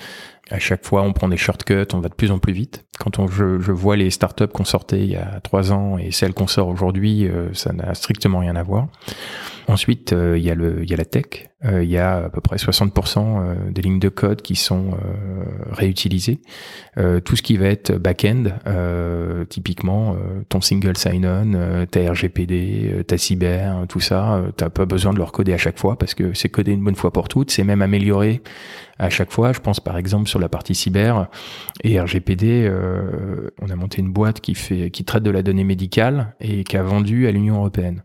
[0.50, 2.84] à chaque fois, on prend des shortcuts, on va de plus en plus vite.
[2.98, 6.10] Quand on, je, je vois les startups qu'on sortait il y a trois ans et
[6.10, 8.88] celles qu'on sort aujourd'hui, euh, ça n'a strictement rien à voir.
[9.66, 11.48] Ensuite, euh, il y a le, il y a la tech.
[11.64, 14.90] Euh, il y a à peu près 60% des lignes de code qui sont
[15.70, 16.40] réutilisées.
[17.24, 18.44] tout ce qui va être back-end,
[19.48, 20.14] typiquement
[20.50, 25.54] ton single sign-on, ta RGPD, ta cyber, tout ça, t'as pas besoin de le recoder
[25.54, 27.50] à chaque fois parce que c'est codé une bonne fois pour toutes.
[27.50, 28.42] C'est même amélioré
[28.98, 29.52] à chaque fois.
[29.52, 31.28] Je pense par exemple sur la partie cyber
[31.82, 35.64] et RGPD, euh, on a monté une boîte qui fait, qui traite de la donnée
[35.64, 38.02] médicale et qui a vendu à l'Union européenne.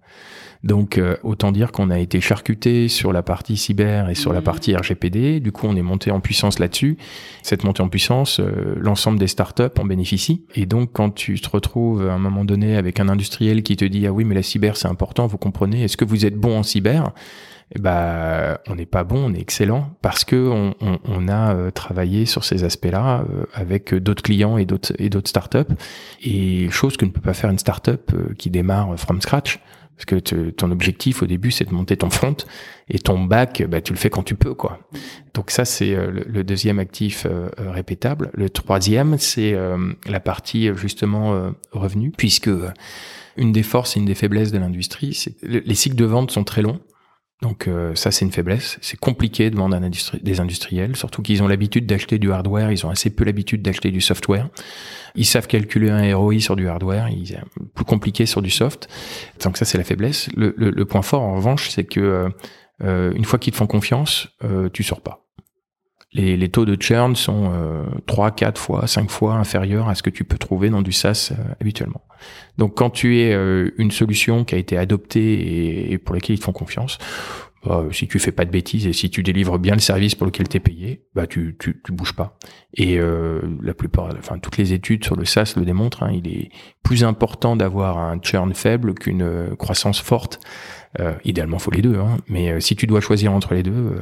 [0.62, 4.41] Donc euh, autant dire qu'on a été charcuté sur la partie cyber et sur la
[4.41, 4.43] mmh.
[4.43, 5.39] partie RGPD.
[5.39, 6.97] Du coup, on est monté en puissance là-dessus.
[7.43, 10.43] Cette montée en puissance, euh, l'ensemble des startups en bénéficient.
[10.56, 13.86] Et donc, quand tu te retrouves à un moment donné avec un industriel qui te
[13.86, 16.58] dit ah oui mais la cyber c'est important, vous comprenez, est-ce que vous êtes bon
[16.58, 17.13] en cyber?
[17.75, 21.53] Eh ben, on n'est pas bon, on est excellent parce que on, on, on a
[21.53, 25.71] euh, travaillé sur ces aspects-là euh, avec d'autres clients et d'autres et d'autres startups
[26.23, 29.60] et chose que ne peut pas faire une startup euh, qui démarre from scratch
[29.95, 32.38] parce que ton objectif au début c'est de monter ton front
[32.89, 34.79] et ton back bah, tu le fais quand tu peux quoi.
[35.36, 37.27] Donc ça c'est le, deuxième actif
[37.58, 38.32] répétable.
[38.34, 39.58] Le troisième c'est
[40.08, 42.49] la partie justement revenu puisque
[43.36, 46.45] une des forces et une des faiblesses de l'industrie, c'est les cycles de vente sont
[46.45, 46.79] très longs.
[47.41, 48.78] Donc euh, ça c'est une faiblesse.
[48.82, 49.89] C'est compliqué de vendre un
[50.21, 53.91] des industriels, surtout qu'ils ont l'habitude d'acheter du hardware, ils ont assez peu l'habitude d'acheter
[53.91, 54.49] du software.
[55.15, 57.39] Ils savent calculer un ROI sur du hardware, ils
[57.73, 58.89] plus compliqué sur du soft.
[59.43, 60.30] Donc ça c'est la faiblesse.
[60.36, 62.30] Le, le, le, point fort en revanche c'est que euh,
[62.84, 65.25] euh une fois qu'ils te font confiance, euh, tu sors pas.
[66.12, 70.01] Les, les taux de churn sont euh, 3, 4 fois, 5 fois inférieurs à ce
[70.01, 72.01] que tu peux trouver dans du SaaS euh, habituellement.
[72.57, 76.36] Donc quand tu es euh, une solution qui a été adoptée et, et pour laquelle
[76.36, 76.97] ils te font confiance,
[77.66, 80.26] bah, si tu fais pas de bêtises et si tu délivres bien le service pour
[80.26, 82.38] lequel tu es payé, bah tu, tu, tu bouges pas.
[82.74, 86.03] Et euh, la plupart, enfin toutes les études sur le SaaS le démontrent.
[86.03, 86.49] Hein, il est
[86.84, 90.39] plus important d'avoir un churn faible qu'une euh, croissance forte.
[90.99, 91.97] Euh, idéalement, faut les deux.
[91.97, 93.99] Hein, mais euh, si tu dois choisir entre les deux, euh,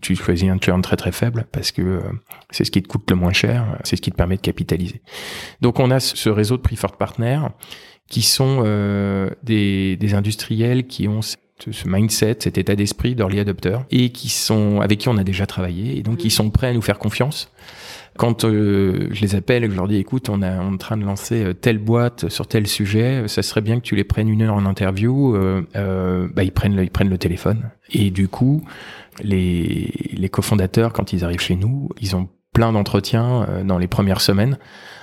[0.00, 2.00] tu choisis un churn très très faible parce que euh,
[2.50, 5.02] c'est ce qui te coûte le moins cher, c'est ce qui te permet de capitaliser.
[5.60, 7.40] Donc on a ce réseau de preferred partners
[8.08, 8.64] qui sont
[9.44, 11.20] des, des industriels qui ont
[11.70, 15.46] ce mindset, cet état d'esprit d'early adopter et qui sont avec qui on a déjà
[15.46, 17.50] travaillé et donc qui sont prêts à nous faire confiance.
[18.16, 20.96] Quand euh, je les appelle et que je leur dis écoute, on, est en train
[20.96, 24.28] de lancer euh, telle boîte sur tel sujet, ça serait bien que tu les prennes
[24.28, 27.70] une heure en interview, euh, euh, bah, ils prennent le, ils prennent le téléphone.
[27.92, 28.62] Et du coup
[29.22, 34.20] les les cofondateurs quand ils arrivent chez nous, ils ont plein d'entretiens dans les premières
[34.20, 34.58] semaines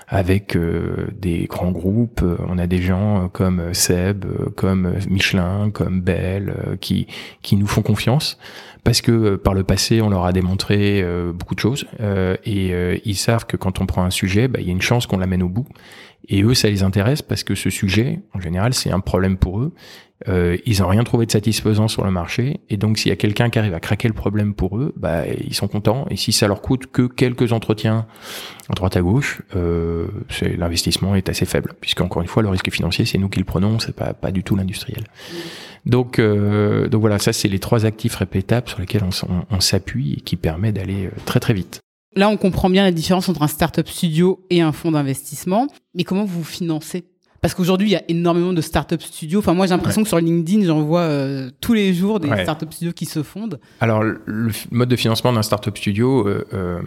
[0.08, 2.24] avec euh, des grands groupes.
[2.47, 7.08] On a des gens comme Seb, comme Michelin, comme Bell, qui
[7.41, 8.38] qui nous font confiance
[8.84, 11.86] parce que par le passé, on leur a démontré beaucoup de choses
[12.45, 15.08] et ils savent que quand on prend un sujet, bah, il y a une chance
[15.08, 15.68] qu'on l'amène au bout.
[16.30, 19.60] Et eux, ça les intéresse parce que ce sujet, en général, c'est un problème pour
[19.60, 19.74] eux.
[20.28, 23.15] Euh, ils n'ont rien trouvé de satisfaisant sur le marché, et donc s'il y a
[23.15, 26.07] quelqu'un qui arrive à craquer le problème pour eux, bah ils sont contents.
[26.09, 28.07] Et si ça leur coûte que quelques entretiens
[28.70, 30.07] à droite à gauche, euh,
[30.57, 33.45] l'investissement est assez faible, puisque encore une fois le risque financier c'est nous qui le
[33.45, 35.03] prenons, c'est pas pas du tout l'industriel.
[35.86, 40.22] Donc euh, donc voilà, ça c'est les trois actifs répétables sur lesquels on, s'appuie et
[40.22, 41.80] qui permet d'aller très très vite.
[42.15, 45.68] Là, on comprend bien la différence entre un startup studio et un fonds d'investissement.
[45.93, 47.05] Mais comment vous financez?
[47.42, 49.40] Parce qu'aujourd'hui, il y a énormément de startup studios.
[49.40, 50.04] Enfin, moi, j'ai l'impression ouais.
[50.04, 52.44] que sur LinkedIn, j'en vois euh, tous les jours des ouais.
[52.44, 53.60] startup studios qui se fondent.
[53.80, 56.82] Alors, le mode de financement d'un startup studio, euh, euh,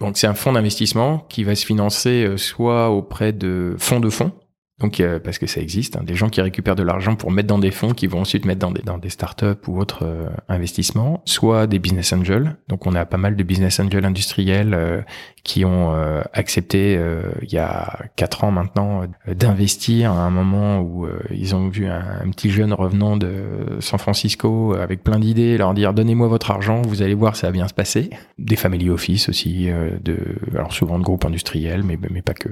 [0.00, 4.10] donc c'est un fonds d'investissement qui va se financer euh, soit auprès de fonds de
[4.10, 4.32] fonds,
[4.80, 7.48] donc euh, parce que ça existe, hein, des gens qui récupèrent de l'argent pour mettre
[7.48, 11.22] dans des fonds, qui vont ensuite mettre dans des, dans des startups ou autres investissements,
[11.24, 12.56] soit des business angels.
[12.68, 15.04] Donc on a pas mal de business angels industriels
[15.44, 20.80] qui ont euh, accepté euh, il y a quatre ans maintenant d'investir à un moment
[20.80, 25.74] où ils ont vu un, petit jeune revenant de San Francisco avec plein d'idées, leur
[25.74, 28.10] dire donnez-moi votre argent, vous allez voir ça va bien se passer.
[28.38, 29.68] Des family office aussi,
[30.02, 30.18] de
[30.54, 32.50] alors souvent de groupes industriels, mais mais pas que.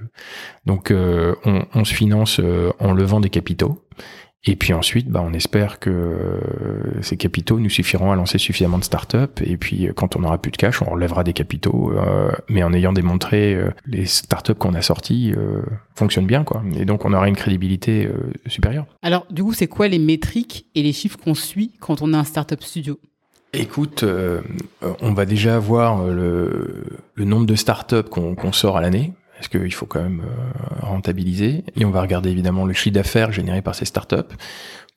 [0.64, 3.82] Donc on, on se finance euh, en levant des capitaux.
[4.48, 8.78] Et puis ensuite, bah, on espère que euh, ces capitaux nous suffiront à lancer suffisamment
[8.78, 9.42] de startups.
[9.44, 12.72] Et puis, quand on aura plus de cash, on relèvera des capitaux, euh, mais en
[12.72, 15.62] ayant démontré euh, les startups qu'on a sorties euh,
[15.96, 16.62] fonctionnent bien, quoi.
[16.78, 18.08] Et donc, on aura une crédibilité
[18.46, 18.86] supérieure.
[19.02, 22.18] Alors, du coup, c'est quoi les métriques et les chiffres qu'on suit quand on a
[22.18, 23.00] un startup studio?
[23.52, 24.42] Écoute, euh,
[25.00, 26.84] on va déjà avoir le,
[27.14, 30.86] le nombre de startups qu'on qu sort à l'année parce qu'il faut quand même euh,
[30.86, 31.64] rentabiliser?
[31.76, 34.34] Et on va regarder évidemment le chiffre d'affaires généré par ces startups.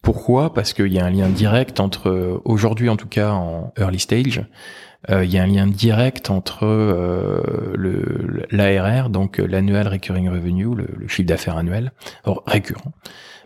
[0.02, 0.54] Pourquoi?
[0.54, 4.46] Parce qu'il y a un lien direct entre, aujourd'hui en tout cas en early stage,
[5.10, 10.88] euh, il y a un lien direct entre euh, l'ARR, donc l'annual recurring revenue, le,
[10.98, 11.92] le chiffre d'affaires annuel
[12.46, 12.94] récurrent,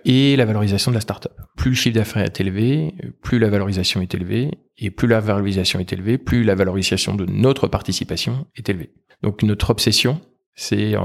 [0.06, 1.34] et la valorisation de la startup.
[1.56, 5.80] Plus le chiffre d'affaires est élevé, plus la valorisation est élevée, et plus la valorisation
[5.80, 8.92] est élevée, plus la valorisation de notre participation est élevée.
[9.22, 10.22] Donc notre obsession,
[10.56, 11.00] c'est euh,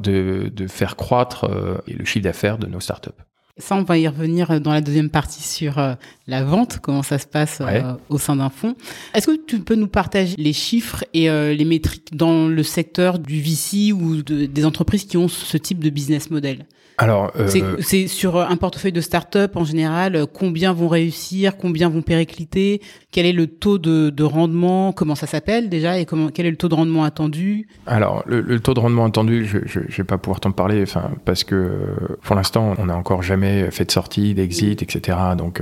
[0.00, 3.10] de, de, faire croître euh, le chiffre d'affaires de nos startups.
[3.58, 5.94] Ça, on va y revenir dans la deuxième partie sur euh,
[6.26, 7.82] la vente, comment ça se passe ouais.
[8.08, 8.76] au sein d'un fonds.
[9.14, 13.42] Est-ce que tu peux nous partager les chiffres et les métriques dans le secteur du
[13.42, 16.64] VC ou de, des entreprises qui ont ce type de business model?
[17.02, 17.48] Alors, euh...
[17.80, 22.80] c'est sur un portefeuille de start-up en général, combien vont réussir, combien vont péricliter,
[23.10, 26.50] quel est le taux de, de rendement, comment ça s'appelle déjà, et comment, quel est
[26.50, 27.66] le taux de rendement attendu?
[27.86, 30.80] Alors, le, le, taux de rendement attendu, je, je, je vais pas pouvoir t'en parler,
[30.82, 35.18] enfin, parce que pour l'instant, on n'a encore jamais fait de sortie, d'exit, etc.
[35.36, 35.60] Donc,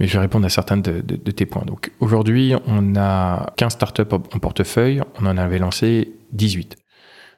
[0.00, 1.64] mais je vais répondre à certains de, de, de tes points.
[1.66, 6.76] Donc, aujourd'hui, on a 15 startups en portefeuille, on en avait lancé 18.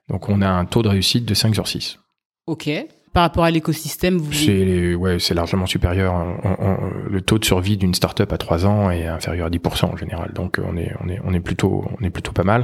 [0.09, 1.99] Donc, on a un taux de réussite de 5 sur 6.
[2.47, 2.71] Ok
[3.13, 4.33] par rapport à l'écosystème vous...
[4.33, 6.15] C'est ouais, c'est largement supérieur.
[6.15, 9.87] On, on, le taux de survie d'une startup à 3 ans est inférieur à 10%
[9.87, 10.33] en général.
[10.33, 12.63] Donc on est on est on est plutôt on est plutôt pas mal.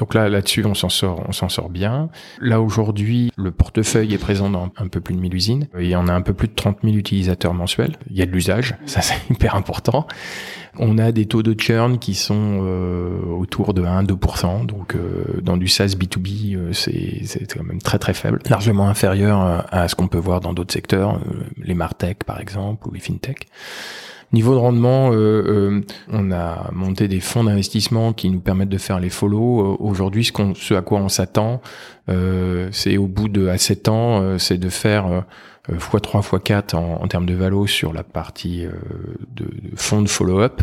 [0.00, 2.08] Donc là là-dessus on s'en sort on s'en sort bien.
[2.40, 5.68] Là aujourd'hui, le portefeuille est présent dans un peu plus de 1000 usines.
[5.78, 7.96] Il y en a un peu plus de 30 000 utilisateurs mensuels.
[8.10, 10.06] Il y a de l'usage, ça c'est hyper important.
[10.78, 15.56] On a des taux de churn qui sont euh, autour de 1-2%, donc euh, dans
[15.56, 20.08] du SaaS B2B, euh, c'est quand même très très faible, largement inférieur à ce qu'on
[20.08, 21.20] peut voir dans d'autres secteurs,
[21.58, 23.48] les Martech par exemple, ou les FinTech.
[24.32, 25.80] Niveau de rendement, euh,
[26.12, 29.76] on a monté des fonds d'investissement qui nous permettent de faire les follow.
[29.80, 31.60] Aujourd'hui, ce, qu'on, ce à quoi on s'attend,
[32.72, 35.24] c'est au bout de à 7 ans, c'est de faire
[35.68, 38.72] x3, x4 en, en, termes de valo sur la partie euh,
[39.34, 40.62] de, de fonds de follow-up.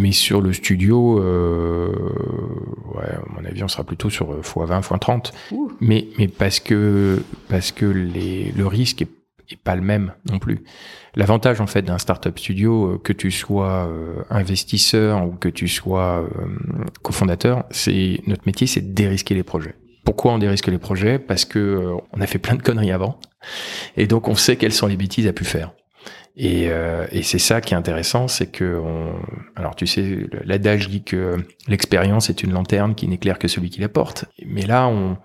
[0.00, 1.90] Mais sur le studio, euh,
[2.94, 5.32] ouais, à mon avis, on sera plutôt sur x20, x30.
[5.80, 9.08] Mais, mais parce que, parce que les, le risque est,
[9.50, 10.64] est pas le même non plus.
[11.14, 15.68] L'avantage en fait d'un startup studio, euh, que tu sois euh, investisseur ou que tu
[15.68, 16.28] sois euh,
[17.02, 19.74] cofondateur, c'est notre métier, c'est de dérisquer les projets.
[20.04, 21.18] Pourquoi on dérisque les projets?
[21.18, 23.18] Parce que euh, on a fait plein de conneries avant,
[23.96, 25.72] et donc on sait quelles sont les bêtises à pu faire.
[26.36, 29.14] Et, euh, et c'est ça qui est intéressant, c'est que on...
[29.56, 31.36] alors tu sais, l'adage dit que
[31.68, 34.24] l'expérience est une lanterne qui n'éclaire que celui qui la porte.
[34.46, 35.18] Mais là, on,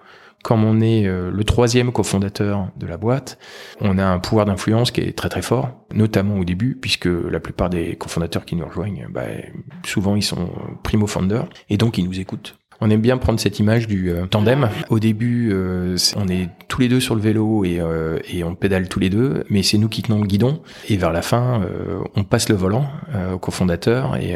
[0.46, 3.40] comme on est euh, le troisième cofondateur de la boîte,
[3.82, 7.40] on a un pouvoir d'influence qui est très très fort, notamment au début, puisque la
[7.40, 9.24] plupart des cofondateurs qui nous rejoignent, bah,
[9.84, 10.52] souvent ils sont
[10.84, 12.60] primo founders et donc ils nous écoutent.
[12.86, 14.70] On aime bien prendre cette image du euh, tandem.
[14.92, 18.54] Au début, euh, on est tous les deux sur le vélo et, euh, et on
[18.54, 20.62] pédale tous les deux, mais c'est nous qui tenons le guidon.
[20.88, 21.62] Et vers la fin,
[22.16, 22.88] on passe le volant
[23.34, 24.36] au cofondateur et,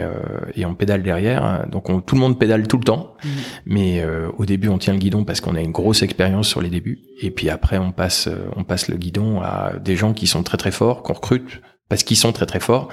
[0.56, 1.68] et on pédale derrière.
[1.70, 3.28] Donc on, tout le monde pédale tout le temps, mmh.
[3.66, 4.04] mais
[4.38, 7.00] au début on tient le guidon parce qu'on a une grosse expérience sur les débuts.
[7.22, 10.58] Et puis après on passe, on passe le guidon à des gens qui sont très
[10.58, 12.88] très forts, qu'on recrute parce qu'ils sont très très forts,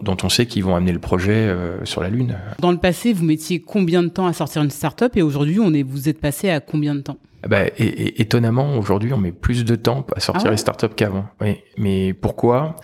[0.00, 2.36] dont on sait qu'ils vont amener le projet euh, sur la Lune.
[2.60, 5.72] Dans le passé, vous mettiez combien de temps à sortir une start-up et aujourd'hui, on
[5.72, 7.16] est, vous êtes passé à combien de temps?
[7.48, 10.94] Bah, et, et, étonnamment, aujourd'hui, on met plus de temps à sortir ah les startups
[10.94, 11.26] qu'avant.
[11.40, 11.58] Oui.
[11.76, 12.76] Mais pourquoi?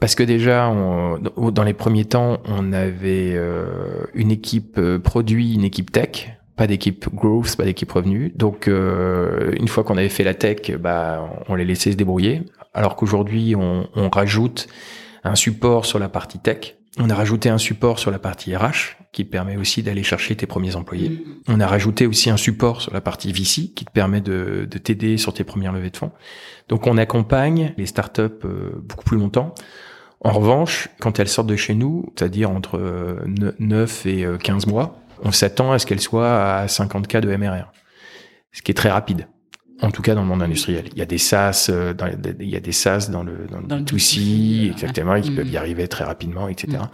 [0.00, 1.18] Parce que déjà, on,
[1.50, 6.66] dans les premiers temps, on avait euh, une équipe euh, produit, une équipe tech pas
[6.68, 8.32] d'équipe growth, pas d'équipe revenu.
[8.36, 12.42] Donc euh, une fois qu'on avait fait la tech, bah on les laissait se débrouiller.
[12.74, 14.66] Alors qu'aujourd'hui on, rajoute
[15.22, 16.76] un support sur la partie tech.
[16.98, 20.46] On a rajouté un support sur la partie RH qui permet aussi d'aller chercher tes
[20.46, 21.24] premiers employés.
[21.48, 24.78] On a rajouté aussi un support sur la partie VC qui te permet de, de
[24.78, 26.12] t'aider sur tes premières levées de fonds.
[26.68, 29.54] Donc on accompagne les startups euh, beaucoup plus longtemps.
[30.20, 32.78] En revanche, quand elles sortent de chez nous, c'est-à-dire entre
[33.26, 37.34] 9 euh, et 15 mois, on s'attend à ce qu'elle soit à 50 cas de
[37.34, 37.72] MRR,
[38.52, 39.26] ce qui est très rapide.
[39.84, 42.10] En tout cas, dans le monde industriel, il y a des SaaS, euh, dans,
[42.40, 45.52] il y a des SaaS dans le dans, dans le 2C, exactement, qui peuvent y
[45.52, 45.56] mm.
[45.56, 46.78] arriver très rapidement, etc.
[46.78, 46.86] Mm.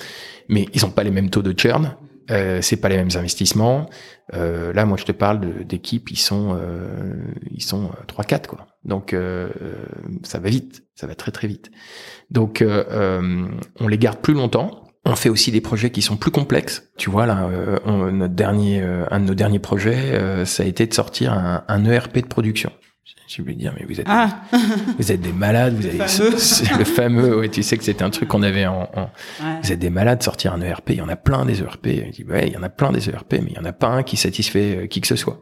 [0.49, 1.95] Mais ils n'ont pas les mêmes taux de churn,
[2.31, 3.89] euh, c'est pas les mêmes investissements.
[4.35, 7.15] Euh, là, moi, je te parle d'équipes, ils sont euh,
[7.51, 8.67] ils sont 3-4 euh, quoi.
[8.85, 9.49] Donc euh,
[10.23, 11.71] ça va vite, ça va très très vite.
[12.31, 16.91] Donc on les garde plus longtemps on fait aussi des projets qui sont plus complexes.
[16.97, 20.67] Tu vois là, euh, notre dernier, euh, un de nos derniers projets, euh, ça a
[20.67, 22.73] été de sortir un, un ERP de production.
[23.31, 24.41] Je vais dire, mais vous êtes, ah.
[24.99, 25.99] vous êtes des malades, vous avez
[26.79, 29.11] le fameux, ouais, tu sais que c'était un truc qu'on avait en, en
[29.63, 31.87] vous êtes des malades, sortir un ERP, il y en a plein des ERP.
[31.87, 34.03] ouais, il y en a plein des ERP, mais il y en a pas un
[34.03, 35.41] qui satisfait qui que ce soit.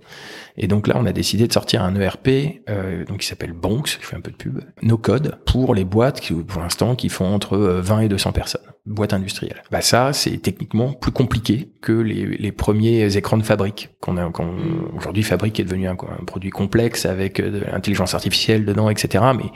[0.59, 2.29] Et donc là, on a décidé de sortir un ERP,
[2.69, 5.85] euh, donc qui s'appelle Bonks, je fais un peu de pub, no code pour les
[5.85, 9.63] boîtes qui, pour l'instant, qui font entre 20 et 200 personnes boîte industrielle.
[9.71, 14.31] Bah ça, c'est techniquement plus compliqué que les, les premiers écrans de fabrique qu'on a.
[14.31, 14.97] Qu mm.
[14.97, 19.25] Aujourd'hui, fabrique est devenu un, un produit complexe avec euh, de l'intelligence artificielle dedans, etc.
[19.37, 19.47] Mais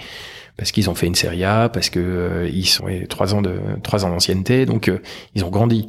[0.56, 3.58] parce qu'ils ont fait une série A, parce que euh, ils sont trois ans de
[3.82, 4.98] trois ans d'ancienneté, donc euh,
[5.34, 5.88] ils ont grandi.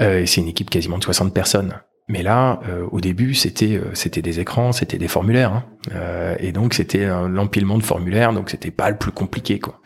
[0.00, 1.74] Euh, c'est une équipe quasiment de 60 personnes.
[2.08, 2.60] Mais là,
[2.90, 6.34] au début, c'était c'était des écrans, c'était des formulaires, hein.
[6.40, 9.80] et donc c'était l'empilement de formulaires, donc c'était pas le plus compliqué quoi.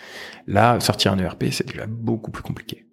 [0.47, 2.87] Là, sortir un ERP, c'est déjà beaucoup plus compliqué.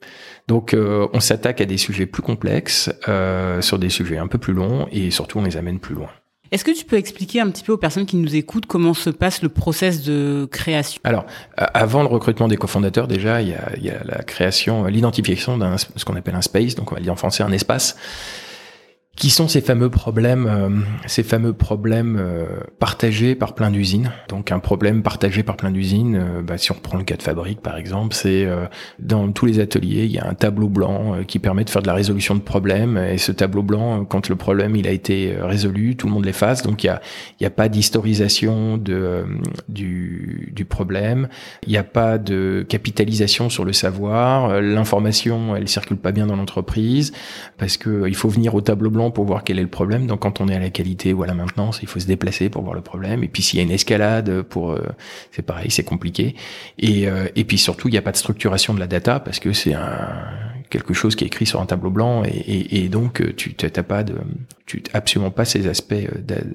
[0.47, 4.37] Donc, euh, on s'attaque à des sujets plus complexes, euh, sur des sujets un peu
[4.37, 6.09] plus longs, et surtout, on les amène plus loin.
[6.53, 9.09] Est-ce que tu peux expliquer un petit peu aux personnes qui nous écoutent comment se
[9.09, 11.01] passe le process de création?
[11.03, 11.25] Alors,
[11.57, 13.47] avant le recrutement des cofondateurs, déjà, il
[13.81, 17.11] y a, la création, l'identification d'un ce qu'on appelle un space, donc on va dire
[17.11, 17.97] en français un espace
[19.15, 20.69] qui sont ces fameux problèmes, euh,
[21.05, 22.45] ces fameux problèmes euh,
[22.79, 24.11] partagés par plein d'usines?
[24.27, 27.21] Donc un problème partagé par plein d'usines, euh, bah, si on reprend le cas de
[27.21, 28.47] fabrique par exemple, c'est
[28.99, 31.87] dans tous les ateliers, il y a un tableau blanc qui permet de faire de
[31.87, 32.97] la résolution de problèmes.
[32.97, 36.63] Et ce tableau blanc, quand le problème il a été résolu, tout le monde l'efface.
[36.63, 37.01] Donc il y a,
[37.45, 39.25] a pas d'historisation de
[39.69, 41.27] du, du problème,
[41.65, 44.61] il n'y a pas de capitalisation sur le savoir.
[44.61, 47.13] L'information, elle circule pas bien dans l'entreprise
[47.57, 50.07] parce que il faut venir au tableau blanc pour voir quel est le problème.
[50.07, 52.49] Donc quand on est à la qualité ou à la maintenance, il faut se déplacer
[52.49, 53.23] pour voir le problème.
[53.23, 54.81] Et puis s'il y a une escalade, pour euh,
[55.31, 56.35] c'est pareil, c'est compliqué.
[56.79, 59.39] Et, euh, et puis surtout, il n'y a pas de structuration de la data parce
[59.39, 60.09] que c'est un
[60.69, 64.15] quelque chose qui est écrit sur un tableau blanc et, donc tu t'as pas de,
[64.65, 65.93] tu absolument pas ces aspects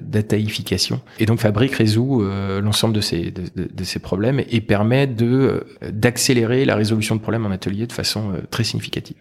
[0.01, 0.99] d'ataïfication.
[1.19, 2.21] Et donc Fabric résout
[2.61, 7.51] l'ensemble de ces de, ces problèmes et permet de d'accélérer la résolution de problèmes en
[7.51, 9.15] atelier de façon très significative.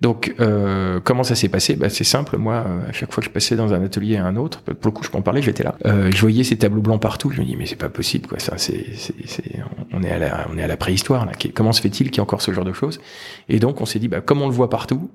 [0.00, 1.74] Donc, euh, comment ça s'est passé?
[1.74, 2.36] Bah, C'est simple.
[2.36, 4.76] Moi, euh, à chaque fois que je passais dans un atelier à un autre, pour
[4.84, 5.74] le coup, je peux en parler, j'étais là.
[5.86, 7.30] Euh, je voyais ces tableaux blancs partout.
[7.30, 8.38] Je me dis, mais c'est pas possible, quoi.
[8.38, 8.86] Ça, c'est,
[9.92, 11.26] on est à la, on est à la préhistoire.
[11.26, 11.32] Là.
[11.54, 13.00] Comment se fait-il qu'il y ait encore ce genre de choses?
[13.48, 15.10] Et donc, on s'est dit, bah, comme on le voit partout,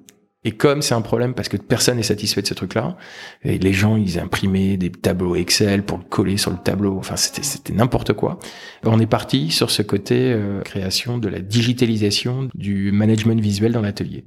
[0.46, 2.98] et comme c'est un problème parce que personne n'est satisfait de ce truc-là,
[3.44, 7.16] et les gens ils imprimaient des tableaux Excel pour le coller sur le tableau, enfin
[7.16, 8.40] c'était c'était n'importe quoi.
[8.84, 13.82] On est parti sur ce côté euh, création de la digitalisation du management visuel dans
[13.82, 14.26] l'atelier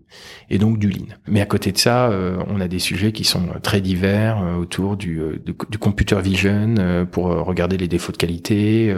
[0.48, 1.06] et donc du lean.
[1.28, 4.56] Mais à côté de ça, euh, on a des sujets qui sont très divers euh,
[4.56, 6.74] autour du, du computer vision
[7.10, 8.94] pour regarder les défauts de qualité,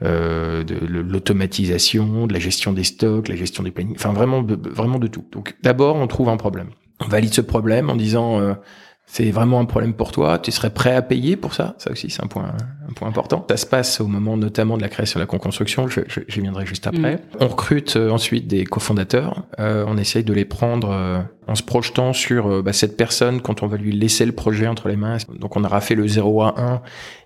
[0.00, 5.06] de l'automatisation, de la gestion des stocks, la gestion des plannings, enfin vraiment vraiment de
[5.06, 5.24] tout.
[5.32, 6.57] Donc d'abord on trouve un problème
[7.00, 8.54] on valide ce problème en disant euh,
[9.06, 11.74] c'est vraiment un problème pour toi, tu serais prêt à payer pour ça?
[11.78, 12.52] Ça aussi, c'est un point,
[12.88, 13.44] un point important.
[13.48, 16.64] Ça se passe au moment notamment de la création de la co-construction, je, je, viendrai
[16.66, 17.16] juste après.
[17.16, 17.20] Mm.
[17.40, 21.62] On recrute euh, ensuite des cofondateurs, euh, on essaye de les prendre euh, en se
[21.62, 25.16] projetant sur bah, cette personne quand on va lui laisser le projet entre les mains.
[25.38, 26.82] Donc on aura fait le 0 à 1,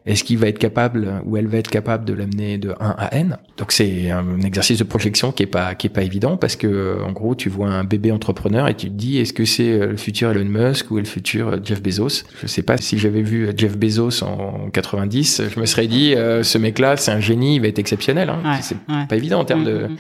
[0.07, 3.17] est-ce qu'il va être capable ou elle va être capable de l'amener de 1 à
[3.17, 3.37] n?
[3.57, 6.99] Donc c'est un exercice de projection qui est pas qui est pas évident parce que
[7.05, 9.97] en gros tu vois un bébé entrepreneur et tu te dis est-ce que c'est le
[9.97, 12.25] futur Elon Musk ou le futur Jeff Bezos?
[12.41, 16.43] Je sais pas si j'avais vu Jeff Bezos en 90, je me serais dit, euh,
[16.43, 18.31] ce mec-là, c'est un génie, il va être exceptionnel.
[18.31, 18.61] Hein.
[18.61, 18.79] c'est
[19.09, 19.73] pas évident en termes de.
[19.73, 19.97] Mm, mm, mm.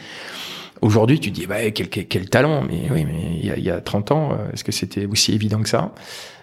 [0.80, 3.70] Aujourd'hui, tu dis, bah, quel, quel, talent, mais oui, mais il y a, il y
[3.70, 5.92] a 30 ans, euh, est-ce que c'était aussi évident que ça?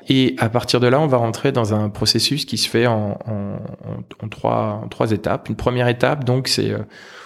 [0.07, 3.20] Et à partir de là, on va rentrer dans un processus qui se fait en,
[3.28, 3.60] en,
[4.24, 5.49] en, trois, en trois étapes.
[5.49, 6.80] Une première étape, donc, c'est euh,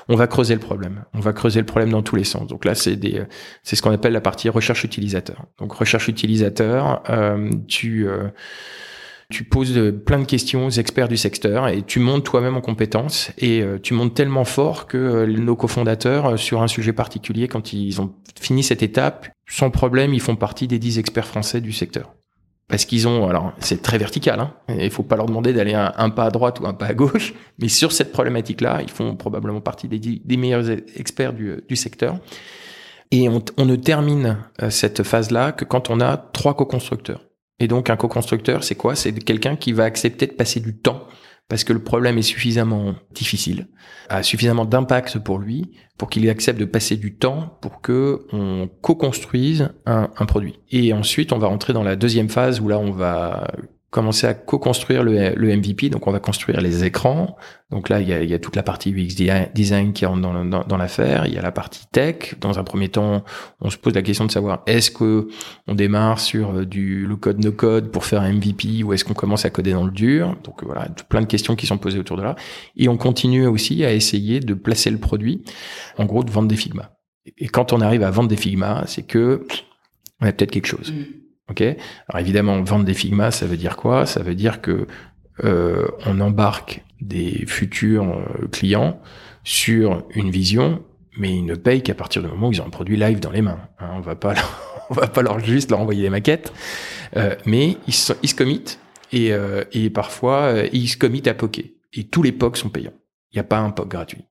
[0.10, 1.04] on va creuser le problème.
[1.14, 2.48] On va creuser le problème dans tous les sens.
[2.48, 3.24] Donc là, c'est des,
[3.64, 5.46] c'est ce qu'on appelle la partie recherche utilisateur.
[5.60, 8.28] Donc recherche utilisateur, euh, tu euh,
[9.34, 13.32] tu poses plein de questions aux experts du secteur et tu montes toi-même en compétences
[13.40, 18.00] et euh, tu montes tellement fort que nos cofondateurs sur un sujet particulier quand ils
[18.00, 22.14] ont fini cette étape sans problème ils font partie des 10 experts français du secteur
[22.68, 26.10] parce qu'ils ont, alors c'est très vertical, hein, il faut pas leur demander d'aller un,
[26.10, 29.62] pas à droite ou un pas à gauche, mais sur cette problématique-là, ils font probablement
[29.62, 32.18] partie des, meilleurs experts du, secteur.
[33.12, 37.22] Et on, ne termine euh, cette phase-là que quand on a trois co-constructeurs.
[37.60, 38.96] Et donc un co-constructeur, c'est quoi?
[38.96, 41.08] C'est quelqu'un qui va accepter de passer du temps
[41.50, 43.68] parce que le problème est suffisamment difficile,
[44.10, 48.70] a suffisamment d'impact pour lui, pour qu'il accepte de passer du temps pour que on
[48.82, 50.60] co-construise un, un, produit.
[50.72, 53.48] Et ensuite, on va rentrer dans la deuxième phase où là, on va
[53.94, 55.90] commencer à co-construire le, le, MVP.
[55.90, 57.38] Donc, on va construire les écrans.
[57.70, 59.16] Donc là, il y a, toute la partie UX
[59.54, 61.26] design qui rentre dans, l'affaire.
[61.28, 62.36] Il y a la partie tech.
[62.42, 63.24] Dans un premier temps,
[63.62, 65.28] on se pose la question de savoir est-ce que
[65.68, 69.06] on démarre sur euh, du low code no code pour faire un MVP ou est-ce
[69.06, 70.36] qu'on commence à coder dans le dur?
[70.44, 72.36] Donc voilà, plein de questions qui sont posées autour de là.
[72.76, 75.44] Et on continue aussi à essayer de placer le produit,
[75.98, 76.92] en gros, de vendre des Figma.
[77.38, 79.46] Et quand on arrive à vendre des Figma, c'est que
[80.20, 80.92] on a peut-être quelque chose.
[80.92, 81.23] Mm.
[81.62, 84.06] Alors évidemment, vendre des Figma, ça veut dire quoi?
[84.06, 84.88] Ça veut dire que
[85.44, 89.00] euh, on embarque des futurs euh, clients
[89.44, 90.84] sur une vision,
[91.18, 93.32] mais ils ne payent qu'à partir du moment où ils ont un produit live dans
[93.32, 93.60] les mains.
[93.80, 94.36] Hein, on va pas,
[94.90, 96.54] on va pas leur juste leur envoyer des maquettes,
[97.18, 98.80] euh, mais ils ils se committent
[99.12, 101.66] et, parfois ils se committent à poker.
[101.94, 102.94] Et tous les POC sont payants.
[103.32, 104.26] Il n'y a pas un POC gratuit.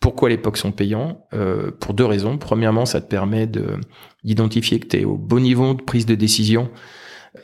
[0.00, 2.38] Pourquoi les POC sont payants euh, Pour deux raisons.
[2.38, 3.78] Premièrement, ça te permet de
[4.24, 6.70] d'identifier que tu es au bon niveau de prise de décision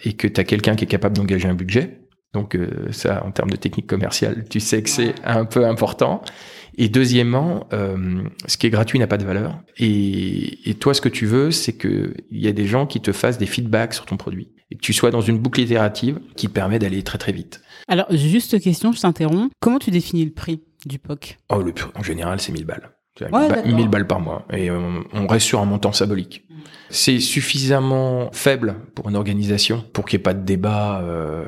[0.05, 2.01] et que tu as quelqu'un qui est capable d'engager un budget.
[2.33, 6.23] Donc euh, ça, en termes de technique commerciale, tu sais que c'est un peu important.
[6.79, 9.61] Et deuxièmement, euh, ce qui est gratuit n'a pas de valeur.
[9.77, 13.01] Et, et toi, ce que tu veux, c'est que il y a des gens qui
[13.01, 16.19] te fassent des feedbacks sur ton produit et que tu sois dans une boucle itérative
[16.35, 17.61] qui te permet d'aller très très vite.
[17.89, 19.53] Alors, juste question, je t'interromps.
[19.61, 20.63] Comment tu définis le prix?
[20.87, 22.91] Du POC Oh, le en général, c'est 1000 balles.
[23.21, 24.47] 1000 balles par mois.
[24.53, 26.45] Et euh, on reste sur un montant symbolique.
[26.49, 26.55] Mm.
[26.91, 31.45] C'est suffisamment faible pour une organisation pour qu'il n'y ait pas de débat euh,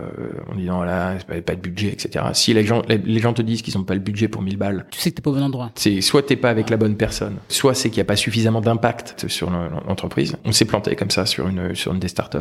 [0.51, 2.25] en disant voilà, pas, pas de budget, etc.
[2.33, 4.87] Si les gens, les, gens te disent qu'ils n'ont pas le budget pour 1000 balles,
[4.91, 5.71] tu sais que t'es pas au bon endroit.
[5.75, 8.62] C'est soit t'es pas avec la bonne personne, soit c'est qu'il n'y a pas suffisamment
[8.62, 10.37] d'impact sur l'entreprise.
[10.45, 12.39] On s'est planté comme ça sur une sur une des startups.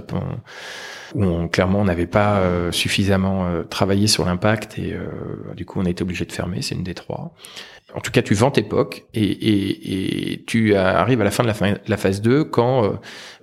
[1.13, 5.05] où on, clairement on n'avait pas euh, suffisamment euh, travaillé sur l'impact et euh,
[5.55, 6.61] du coup on a été obligé de fermer.
[6.61, 7.33] C'est une des trois
[7.95, 11.43] en tout cas, tu vends tes POC et, et, et, tu arrives à la fin
[11.43, 12.89] de la, la phase 2 quand euh,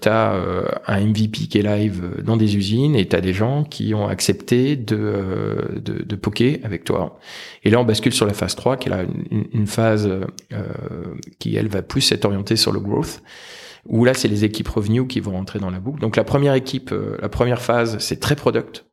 [0.00, 3.32] tu as euh, un MVP qui est live dans des usines et tu as des
[3.32, 7.18] gens qui ont accepté de, euh, de, de, poker avec toi.
[7.64, 10.08] Et là, on bascule sur la phase 3 qui est là une, une phase
[11.38, 13.22] qui, elle, va plus être orientée sur le growth.
[13.86, 16.00] où là, c'est les équipes revenus qui vont rentrer dans la boucle.
[16.00, 18.84] Donc la première équipe, euh, la première phase, c'est très product.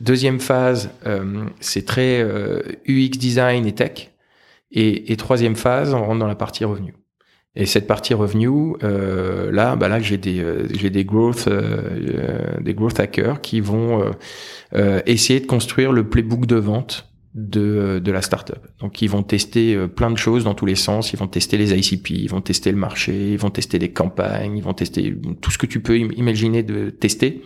[0.00, 4.10] Deuxième phase, euh, c'est très euh, UX design et tech.
[4.72, 6.94] Et, et, troisième phase, on rentre dans la partie revenu.
[7.56, 11.48] Et cette partie revenu, euh, là, bah là, j'ai des j'ai des growth
[12.60, 14.12] des growth hackers qui vont
[15.06, 18.60] essayer de construire le playbook de vente de, de la startup.
[18.78, 21.74] Donc ils vont tester plein de choses dans tous les sens, ils vont tester les
[21.76, 25.50] ICP, ils vont tester le marché, ils vont tester les campagnes, ils vont tester tout
[25.50, 27.42] ce que tu peux imaginer de tester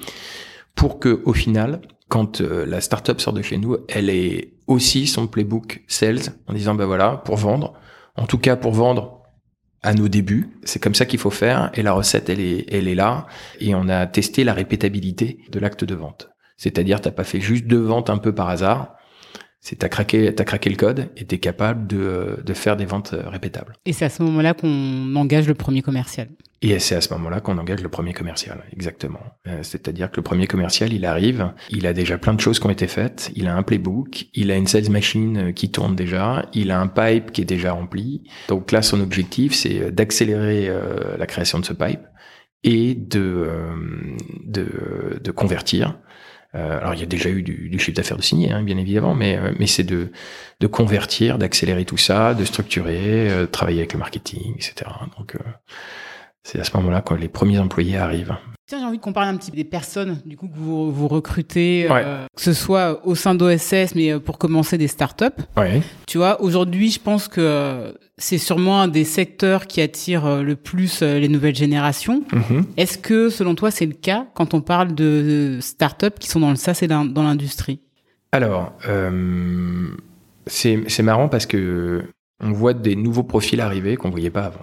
[0.74, 1.80] pour que au final,
[2.14, 6.52] quand euh, la startup sort de chez nous, elle est aussi son playbook sales en
[6.52, 7.74] disant ben voilà, pour vendre,
[8.14, 9.24] en tout cas pour vendre
[9.82, 11.72] à nos débuts, c'est comme ça qu'il faut faire.
[11.74, 13.26] Et la recette elle est elle est là.
[13.58, 16.30] Et on a testé la répétabilité de l'acte de vente.
[16.56, 18.94] C'est-à-dire t'as pas fait juste deux ventes un peu par hasard,
[19.64, 23.14] c'est t'as craqué, t'as craqué le code et t'es capable de, de faire des ventes
[23.14, 23.72] euh, répétables.
[23.86, 26.28] Et c'est à ce moment-là qu'on engage le premier commercial.
[26.60, 29.20] Et c'est à ce moment-là qu'on engage le premier commercial, exactement.
[29.48, 32.66] Euh, c'est-à-dire que le premier commercial, il arrive, il a déjà plein de choses qui
[32.66, 35.96] ont été faites, il a un playbook, il a une sales machine euh, qui tourne
[35.96, 38.22] déjà, il a un pipe qui est déjà rempli.
[38.48, 40.70] Donc là, son objectif, c'est d'accélérer
[41.18, 42.02] la création de ce pipe
[42.64, 43.48] et de,
[44.44, 45.98] de, de convertir
[46.54, 48.78] euh, alors il y a déjà eu du, du chiffre d'affaires de signer, hein, bien
[48.78, 50.10] évidemment, mais, euh, mais c'est de,
[50.60, 54.90] de convertir, d'accélérer tout ça, de structurer, euh, travailler avec le marketing, etc.
[55.18, 55.36] Donc
[56.42, 58.36] c'est à ce moment-là que les premiers employés arrivent.
[58.66, 61.06] Tiens, j'ai envie qu'on parle un petit peu des personnes du coup que vous, vous
[61.06, 65.42] recrutez, euh, que ce soit au sein d'OSS, mais euh, pour commencer des startups.
[65.54, 65.82] Ouais.
[66.06, 70.56] Tu vois, aujourd'hui, je pense que c'est sûrement un des secteurs qui attire euh, le
[70.56, 72.22] plus les nouvelles générations.
[72.30, 72.64] Mm-hmm.
[72.76, 76.50] Est-ce que, selon toi, c'est le cas quand on parle de startups qui sont dans
[76.50, 77.80] le SaaS et dans l'industrie?
[78.32, 79.88] Alors, euh,
[80.46, 82.02] c'est marrant parce que
[82.40, 84.60] on voit des nouveaux profils arriver qu'on voyait pas avant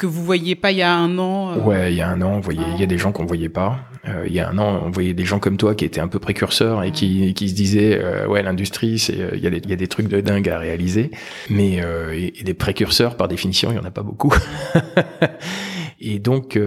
[0.00, 1.60] que vous voyiez pas il y a un an euh...
[1.60, 3.50] Ouais, il y a un an, on voyait, il y a des gens qu'on voyait
[3.50, 3.80] pas.
[4.08, 6.08] Euh, il y a un an, on voyait des gens comme toi qui étaient un
[6.08, 9.50] peu précurseurs et qui, qui se disaient, euh, ouais, l'industrie, c'est, euh, il y, a
[9.50, 11.10] des, y a des trucs de dingue à réaliser,
[11.50, 14.34] mais euh, et, des précurseurs, par définition, il y en a pas beaucoup.
[16.00, 16.58] et donc,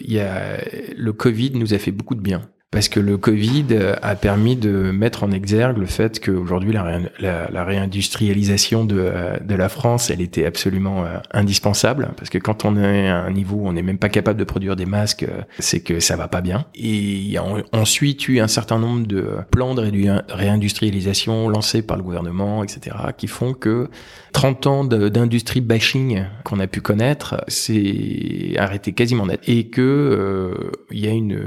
[0.00, 0.58] il y a
[0.94, 3.66] le Covid nous a fait beaucoup de bien parce que le Covid
[4.00, 9.12] a permis de mettre en exergue le fait qu'aujourd'hui la, la, réindustrialisation de,
[9.44, 13.30] de, la France, elle était absolument euh, indispensable, parce que quand on est à un
[13.30, 16.16] niveau où on n'est même pas capable de produire des masques, euh, c'est que ça
[16.16, 16.64] va pas bien.
[16.74, 17.44] Et il y a
[18.28, 19.82] eu un certain nombre de plans de
[20.32, 23.90] réindustrialisation lancés par le gouvernement, etc., qui font que
[24.32, 29.40] 30 ans d'industrie bashing qu'on a pu connaître, c'est arrêté quasiment net.
[29.46, 31.38] Et que euh, il y a une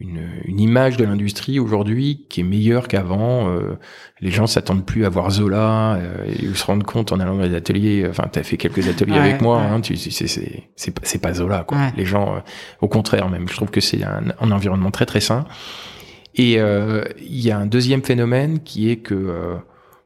[0.00, 3.48] une, une, image de l'industrie aujourd'hui qui est meilleure qu'avant.
[3.48, 3.78] Euh,
[4.20, 7.36] les gens s'attendent plus à voir Zola euh, et ils se rendent compte en allant
[7.36, 8.06] dans les ateliers.
[8.08, 9.60] Enfin, tu as fait quelques ateliers avec moi.
[9.60, 11.78] Hein, tu, c'est c'est c'est pas Zola quoi.
[11.96, 12.40] Les gens, euh,
[12.80, 15.44] au contraire même, je trouve que c'est un, un, environnement très très sain.
[16.34, 19.56] Et il y a un deuxième phénomène qui est que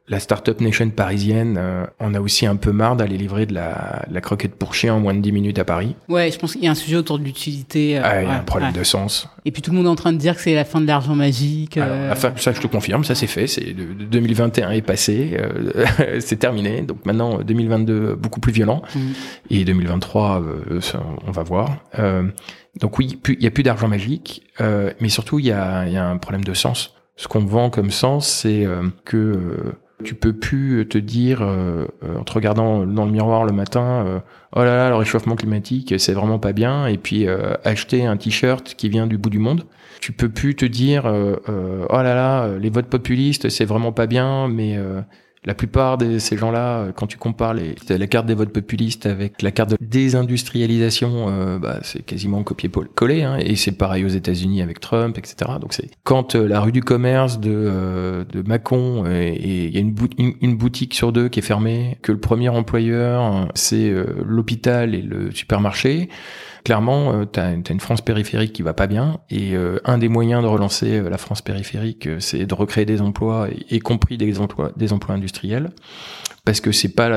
[0.09, 4.05] la startup nation parisienne, euh, on a aussi un peu marre d'aller livrer de la,
[4.09, 5.95] la, croquette pour chien en moins de 10 minutes à Paris.
[6.07, 7.99] Ouais, je pense qu'il y a un sujet autour de l'utilité.
[7.99, 9.29] Euh, ah, il y a un problème de sens.
[9.45, 10.87] Et puis tout le monde est en train de dire que c'est la fin de
[10.87, 11.77] l'argent magique.
[11.77, 12.15] Euh...
[12.15, 13.45] ça, je te confirme, ça c'est fait.
[13.45, 16.81] C'est 2021 est passé, euh, c'est terminé.
[16.81, 18.99] Donc maintenant 2022 beaucoup plus violent mm.
[19.51, 20.43] et 2023
[20.81, 21.77] ça, on va voir.
[22.79, 26.07] donc oui, il y a plus d'argent magique, mais surtout il y a, y a
[26.07, 26.95] un problème de sens.
[27.15, 28.65] Ce qu'on vend comme sens, c'est
[29.05, 34.05] que tu peux plus te dire, euh, en te regardant dans le miroir le matin,
[34.05, 34.19] euh,
[34.55, 38.15] oh là là, le réchauffement climatique, c'est vraiment pas bien, et puis euh, acheter un
[38.15, 39.65] t-shirt qui vient du bout du monde.
[39.99, 44.47] Tu peux plus te dire, oh là là, les votes populistes, c'est vraiment pas bien,
[44.47, 44.79] mais
[45.45, 49.41] la plupart de ces gens-là, euh, quand tu compares la carte des votes populistes avec
[49.41, 53.23] la carte de désindustrialisation, euh, bah, c'est quasiment copier-coller.
[53.23, 55.51] Hein, et c'est pareil aux États-Unis avec Trump, etc.
[55.61, 59.77] Donc c'est quand euh, la rue du commerce de, euh, de Macon et il y
[59.77, 63.93] a une, boutique sur deux qui est fermée, que le premier employeur c'est
[64.25, 66.09] l'hôpital et le supermarché
[66.69, 70.07] clairement, euh, tu as, une France périphérique qui va pas bien, et euh, un des
[70.07, 74.39] moyens de relancer euh, la France périphérique, c'est de recréer des emplois, y, compris des
[74.39, 75.71] emplois, des emplois industriels,
[76.45, 77.09] parce que c'est pas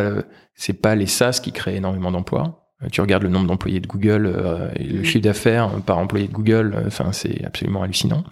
[0.55, 2.67] c'est pas les SaaS qui créent énormément d'emplois.
[2.91, 4.35] Tu regardes le nombre d'employés de Google
[4.77, 8.25] et le chiffre d'affaires par employé de Google, enfin c'est absolument hallucinant.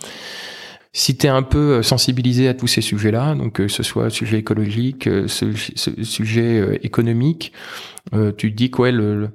[0.95, 4.39] Si tu es un peu sensibilisé à tous ces sujets-là, donc que ce soit sujet
[4.39, 5.53] écologique, ce,
[6.03, 7.53] sujet économique,
[8.39, 9.31] tu te dis quoi le, le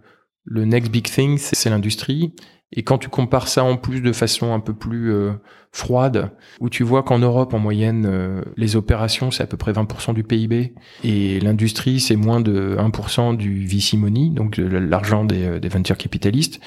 [0.47, 2.33] next big thing, c'est l'industrie.
[2.71, 5.33] Et quand tu compares ça en plus de façon un peu plus euh,
[5.71, 9.71] froide, où tu vois qu'en Europe, en moyenne, euh, les opérations, c'est à peu près
[9.71, 10.73] 20% du PIB,
[11.03, 15.97] et l'industrie, c'est moins de 1% du VC money, donc l'argent des, euh, des venture
[15.97, 16.59] capitalistes,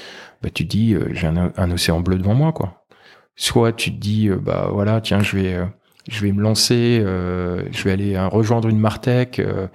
[0.42, 2.86] bah, tu te dis, j'ai un, un, océan bleu devant moi, quoi.
[3.34, 5.58] Soit tu te dis, bah voilà, tiens, je vais
[6.08, 9.68] je vais me lancer, euh, je vais aller rejoindre une Martech euh,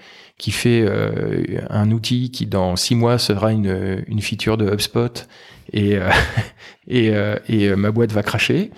[0.43, 5.25] qui fait euh, un outil qui dans six mois sera une, une feature de HubSpot
[5.71, 5.97] et
[6.87, 7.13] et,
[7.47, 8.71] et ma boîte va cracher.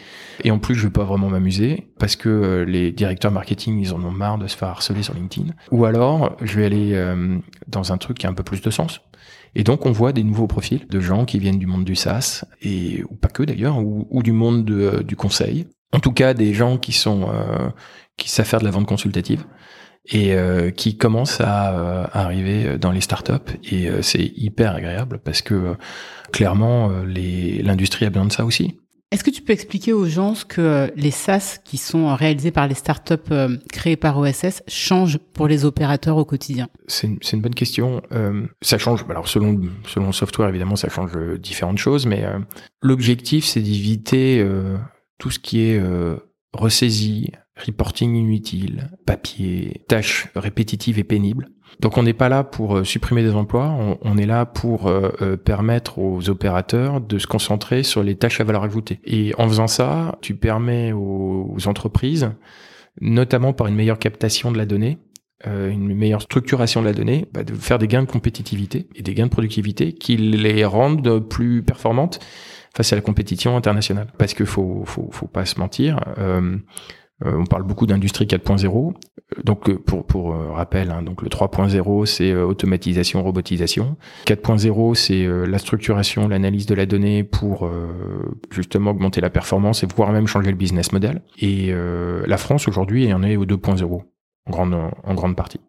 [0.43, 4.03] Et en plus, je vais pas vraiment m'amuser parce que les directeurs marketing, ils en
[4.03, 5.53] ont marre de se faire harceler sur LinkedIn.
[5.71, 7.15] Ou alors, je vais aller
[7.67, 9.01] dans un truc qui a un peu plus de sens.
[9.55, 12.45] Et donc, on voit des nouveaux profils de gens qui viennent du monde du SaaS
[12.61, 16.53] et ou pas que d'ailleurs, ou, du monde de, du conseil, en tout cas des
[16.53, 17.69] gens qui sont euh,
[18.17, 19.45] qui savent faire de la vente consultative
[20.09, 23.33] et euh, qui commencent à, euh, arriver dans les startups
[23.63, 25.75] et c'est hyper agréable parce que
[26.31, 28.79] clairement l'industrie a besoin de ça aussi.
[29.11, 32.67] Est-ce que tu peux expliquer aux gens ce que les SaaS qui sont réalisés par
[32.67, 33.15] les startups
[33.71, 36.67] créées par OSS changent pour les opérateurs au quotidien?
[36.87, 38.01] C'est une, une, bonne question.
[38.61, 39.05] ça change.
[39.09, 42.25] Alors selon selon le software évidemment ça change différentes choses, mais
[42.81, 44.43] l'objectif c'est d'éviter
[45.17, 46.17] tout ce qui est euh,
[46.53, 51.49] ressaisie, reporting inutile, papier, tâches répétitives et pénibles.
[51.79, 55.09] Donc on n'est pas là pour euh, supprimer des emplois, on, est là pour euh,
[55.21, 58.99] euh, permettre aux opérateurs de se concentrer sur les tâches à valeur ajoutée.
[59.03, 62.31] Et en faisant ça, tu permets aux, entreprises,
[63.01, 64.99] notamment par une meilleure captation de la donnée,
[65.45, 69.13] une meilleure structuration de la donnée, bah, de faire des gains de compétitivité et des
[69.13, 72.19] gains de productivité qui les rendent plus performantes
[72.75, 74.07] face à la compétition internationale.
[74.17, 75.99] Parce qu'il faut, faut, faut pas se mentir.
[76.17, 76.57] Euh, euh
[77.23, 78.93] on parle beaucoup d'industrie 4.0.
[79.43, 83.97] Donc euh, pour pour euh, rappel, hein, donc le 3.0 c'est automatisation, robotisation.
[84.25, 87.69] 4.0 c'est la structuration, l'analyse de la donnée pour
[88.51, 91.21] justement augmenter la performance et voire même changer le business model.
[91.39, 91.73] Et
[92.25, 94.01] la France aujourd'hui en est au 2.0
[94.47, 95.59] en grande en grande partie.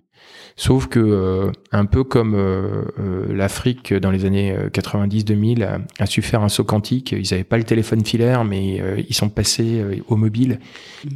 [0.58, 6.22] Sauf que euh, un peu comme euh, euh, l'Afrique dans les années 90-2000 a, su
[6.22, 10.16] faire un saut quantique, ils n'avaient pas le téléphone filaire, mais ils sont passés au
[10.16, 10.58] mobile.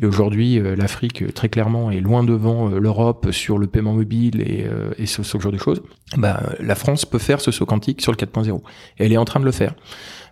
[0.01, 5.23] Et aujourd'hui, l'Afrique très clairement est loin devant l'Europe sur le paiement mobile et, ce,
[5.23, 5.83] genre de choses.
[6.19, 8.61] Bah, la France peut faire ce saut quantique sur le 4.0
[8.99, 9.75] et elle est en train de le faire.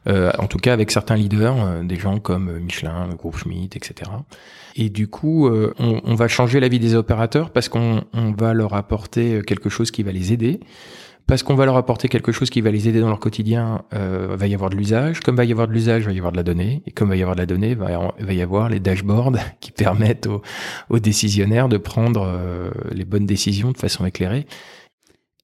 [0.09, 3.77] Euh, en tout cas avec certains leaders, euh, des gens comme Michelin, le groupe Schmidt,
[3.77, 4.11] etc.
[4.75, 8.33] Et du coup, euh, on, on, va changer la vie des opérateurs parce qu'on on
[8.33, 10.61] va leur apporter quelque chose qui va les aider
[11.27, 14.35] parce qu'on va leur apporter quelque chose qui va les aider dans leur quotidien, euh,
[14.35, 15.21] va y avoir de l'usage.
[15.21, 16.83] Comme va y avoir de l'usage, va y avoir de la donnée.
[16.87, 19.71] Et comme va y avoir de la donnée, va, va y avoir les dashboards qui
[19.71, 20.41] permettent aux,
[20.89, 22.27] aux décisionnaires de prendre
[22.91, 24.47] les bonnes décisions de façon éclairée.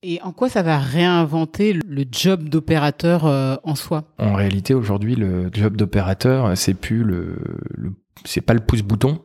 [0.07, 4.03] Et en quoi ça va réinventer le job d'opérateur euh, en soi?
[4.19, 7.37] En réalité, aujourd'hui, le job d'opérateur, c'est plus le,
[8.23, 9.23] c'est pas le pouce-bouton.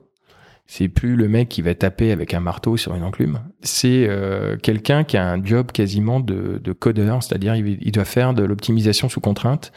[0.66, 3.40] C'est plus le mec qui va taper avec un marteau sur une enclume.
[3.60, 8.32] C'est euh, quelqu'un qui a un job quasiment de, de codeur, c'est-à-dire il doit faire
[8.32, 9.72] de l'optimisation sous contrainte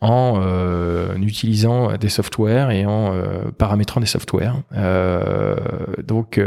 [0.00, 4.62] en euh, utilisant des softwares et en euh, paramétrant des softwares.
[4.74, 5.56] Euh,
[6.04, 6.40] donc,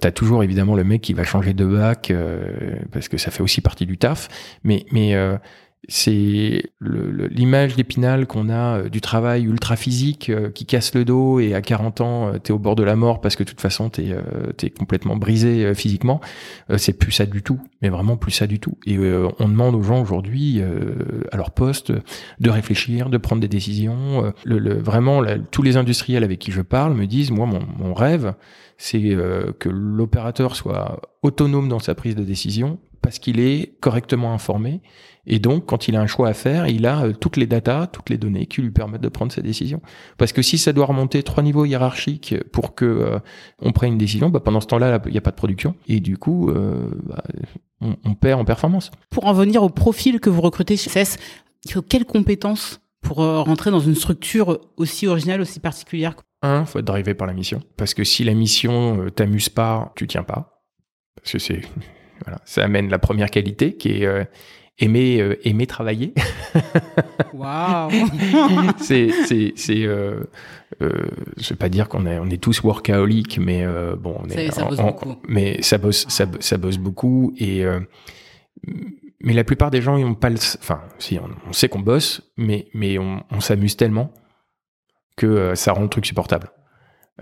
[0.00, 2.12] tu as toujours évidemment le mec qui va changer de bac
[2.92, 4.28] parce que ça fait aussi partie du taf.
[4.64, 5.16] Mais, mais
[5.88, 11.38] c'est l'image d'épinal qu'on a euh, du travail ultra physique euh, qui casse le dos
[11.38, 13.60] et à 40 ans euh, t'es au bord de la mort parce que de toute
[13.60, 14.16] façon t'es
[14.62, 16.20] es complètement brisé physiquement
[16.76, 18.78] c'est plus ça du tout mais vraiment plus ça du tout.
[18.86, 20.60] Et on demande aux gens aujourd'hui
[21.32, 21.92] à leur poste
[22.40, 26.94] de réfléchir de prendre des décisions le, vraiment tous les industriels avec qui je parle
[26.94, 28.34] me disent moi mon, mon rêve
[28.78, 29.00] c'est
[29.58, 34.80] que l'opérateur soit autonome dans sa prise de décision parce qu'il est correctement informé
[35.26, 37.88] et donc, quand il a un choix à faire, il a euh, toutes les datas,
[37.88, 39.82] toutes les données qui lui permettent de prendre sa décision.
[40.18, 43.18] Parce que si ça doit remonter trois niveaux hiérarchiques pour que euh,
[43.58, 45.74] on prenne une décision, bah, pendant ce temps-là, il n'y a pas de production.
[45.88, 47.24] Et du coup, euh, bah,
[47.80, 48.92] on, perd en performance.
[49.10, 51.18] Pour en venir au profil que vous recrutez chez CES,
[51.64, 56.80] il faut quelles compétences pour rentrer dans une structure aussi originale, aussi particulière Un, faut
[56.80, 57.62] être drivé par la mission.
[57.76, 60.64] Parce que si la mission t'amuse pas, tu tiens pas.
[61.16, 61.62] Parce que c'est
[62.26, 64.26] voilà, ça amène la première qualité qui est
[64.78, 66.12] aimer euh, aimer travailler.
[67.32, 67.90] Waouh.
[68.78, 70.24] c'est c'est c'est euh,
[70.82, 70.92] euh,
[71.36, 74.50] je vais pas dire qu'on est on est tous workaholic mais euh, bon on est
[74.50, 75.16] ça, bosse beaucoup.
[75.28, 77.80] mais ça bosse ça, ça bosse beaucoup et euh,
[79.20, 81.80] mais la plupart des gens ils ont pas le enfin si on, on sait qu'on
[81.80, 84.12] bosse mais mais on, on s'amuse tellement
[85.16, 86.50] que ça rend le truc supportable.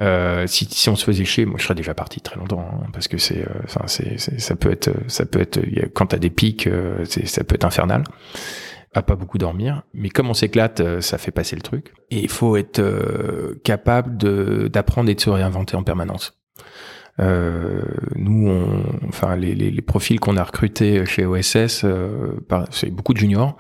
[0.01, 2.87] Euh, si, si on se faisait chier, moi je serais déjà parti très longtemps hein,
[2.93, 5.61] parce que c'est, euh, c'est, ça peut être, ça peut être
[5.95, 8.03] quand t'as des pics, euh, ça peut être infernal.
[8.93, 11.93] à pas beaucoup dormir, mais comme on s'éclate, euh, ça fait passer le truc.
[12.11, 12.83] Et il faut être
[13.63, 16.37] capable de d'apprendre et de se réinventer en permanence.
[17.21, 17.83] Euh,
[18.17, 22.33] nous, on, enfin, les, les, les profils qu'on a recrutés chez OSS, euh,
[22.71, 23.57] c'est beaucoup de juniors.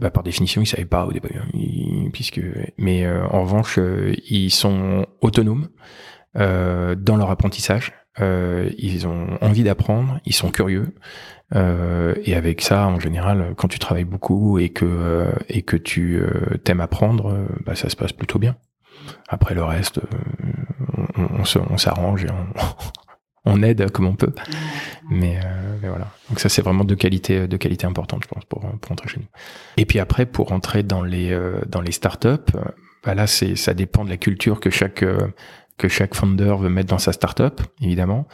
[0.00, 2.40] Bah, par définition, ils savaient pas au début, hein, puisque.
[2.78, 5.68] Mais euh, en revanche, euh, ils sont autonomes
[6.34, 7.94] dans leur apprentissage.
[8.20, 10.94] ils ont envie d'apprendre, ils sont curieux.
[11.54, 16.20] et avec ça, en général, quand tu travailles beaucoup et que et que tu
[16.62, 18.54] t'aimes apprendre, bah, ça se passe plutôt bien.
[19.28, 20.00] Après le reste,
[21.16, 22.46] on, on s'arrange et on,
[23.52, 24.32] on, aide comme on peut.
[25.10, 26.08] Mais, euh, mais, voilà.
[26.28, 29.20] Donc ça, c'est vraiment de qualité, de qualité importante, je pense, pour, pour entrer chez
[29.20, 29.26] nous.
[29.76, 32.52] Et puis après, pour entrer dans les euh, dans les startups,
[33.04, 35.28] bah là, ça dépend de la culture que chaque euh,
[35.78, 38.26] que chaque founder veut mettre dans sa startup, évidemment.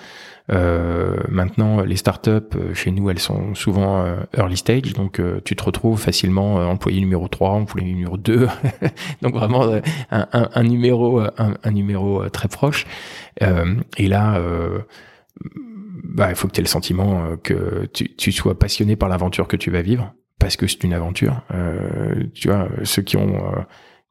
[0.50, 5.56] Euh, maintenant, les startups euh, chez nous, elles sont souvent euh, early stage, donc tu
[5.56, 8.48] te retrouves facilement employé numéro 3, employé numéro 2,
[9.22, 9.64] donc vraiment
[10.10, 12.86] un, un, un numéro, un, un, numéro très proche.
[13.40, 14.40] et là,
[16.04, 19.48] bah, il faut que tu aies le sentiment que tu, tu sois passionné par l'aventure
[19.48, 21.42] que tu vas vivre, parce que c'est une aventure.
[22.34, 23.64] tu vois, ceux qui ont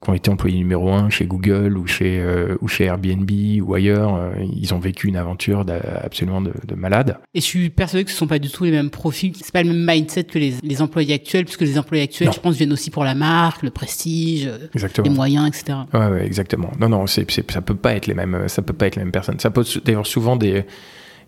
[0.04, 3.30] qui ont été employés numéro un chez Google ou chez euh, ou chez Airbnb
[3.62, 5.64] ou ailleurs, euh, ils ont vécu une aventure
[6.04, 7.20] absolument de, de, malade.
[7.36, 9.62] Et je suis persuadé que ce sont pas du tout les mêmes profils, c'est pas
[9.62, 12.74] le même mindset que les, les employés actuels, puisque les employés actuels, je pense, viennent
[12.74, 15.08] aussi pour la marque, le prestige, euh, exactement.
[15.08, 15.78] les moyens, etc.
[15.93, 16.72] Ouais, ouais exactement.
[16.80, 19.12] Non, non, c'est, ça peut pas être les mêmes, ça peut pas être les mêmes
[19.12, 19.39] personnes.
[19.39, 20.66] Ça pose d'ailleurs souvent des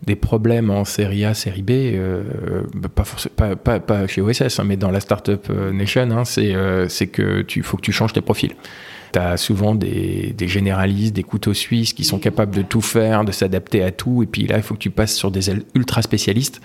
[0.05, 2.23] des problèmes en série A, série B, euh,
[2.93, 3.03] pas,
[3.35, 6.87] pas, pas, pas, chez OSS, hein, mais dans la startup euh, nation, hein, c'est euh,
[7.11, 8.53] que tu faut que tu changes tes profils.
[9.13, 13.23] Tu as souvent des, des, généralistes, des couteaux suisses qui sont capables de tout faire,
[13.23, 16.01] de s'adapter à tout, et puis là, il faut que tu passes sur des ultra
[16.01, 16.61] spécialistes.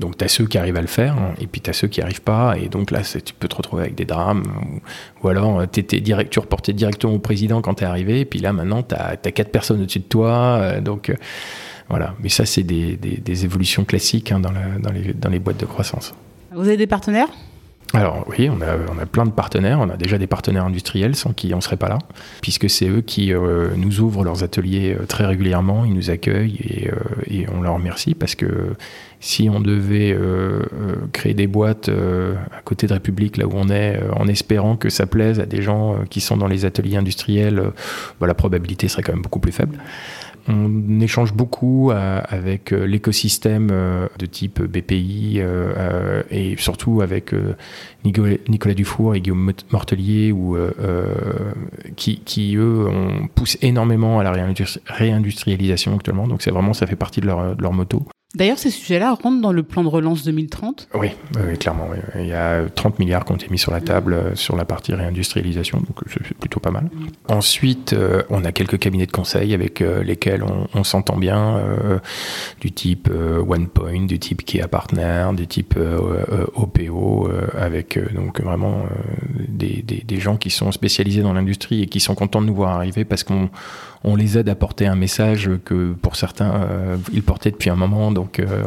[0.00, 1.86] Donc tu as ceux qui arrivent à le faire, hein, et puis tu as ceux
[1.86, 4.42] qui arrivent pas, et donc là, tu peux te retrouver avec des drames,
[5.22, 8.24] ou, alors euh, étais direct, tu reportais directement au président quand tu es arrivé, et
[8.24, 11.12] puis là, maintenant, tu as, quatre personnes au-dessus de toi, donc
[11.88, 12.14] voilà.
[12.20, 15.38] Mais ça, c'est des, des, des, évolutions classiques hein, dans, la, dans, les, dans les
[15.38, 16.14] boîtes de croissance.
[16.52, 17.28] Vous avez des partenaires?
[17.94, 19.78] Alors oui, on a, on a, plein de partenaires.
[19.80, 21.98] On a déjà des partenaires industriels sans qui on ne serait pas là,
[22.42, 26.58] puisque c'est eux qui euh, nous ouvrent leurs ateliers euh, très régulièrement, ils nous accueillent
[26.60, 26.94] et, euh,
[27.28, 28.74] et, on leur remercie parce que
[29.20, 30.14] si on devait
[31.12, 35.06] créer des boîtes à côté de République, là où on est, en espérant que ça
[35.06, 37.70] plaise à des gens qui sont dans les ateliers industriels,
[38.20, 39.78] bah, la probabilité serait quand même beaucoup plus faible
[40.46, 45.40] on échange beaucoup euh, avec euh, l'écosystème euh, de type BPI
[46.30, 47.34] et surtout avec
[48.04, 50.56] Nicolas Dufour et Guillaume Mortelier ou,
[51.96, 54.32] qui, eux, on pousse énormément à la
[54.86, 56.26] réindustrialisation actuellement.
[56.26, 58.06] Donc c'est vraiment, ça fait partie de leur moto.
[58.34, 61.10] D'ailleurs, ces sujets-là rentrent dans le plan de relance 2030 Oui,
[61.60, 61.88] clairement.
[62.16, 64.64] Il y a 30 milliards qui ont été mis sur la table euh, sur la
[64.64, 66.90] partie réindustrialisation, donc euh, c'est plutôt pas mal.
[67.28, 70.42] Ensuite, euh, on a quelques cabinets de conseil avec lesquels
[70.74, 71.60] on, s'entend bien,
[72.60, 75.78] du type OnePoint, du type Kia Partner, du type
[76.54, 78.84] OPO, avec donc vraiment
[79.48, 83.04] des, gens qui sont spécialisés dans l'industrie et qui sont contents de nous voir arriver
[83.04, 83.50] parce qu'on
[84.04, 86.68] on les aide à porter un message que pour certains
[87.12, 88.12] ils portaient depuis un moment.
[88.24, 88.62] Donc euh,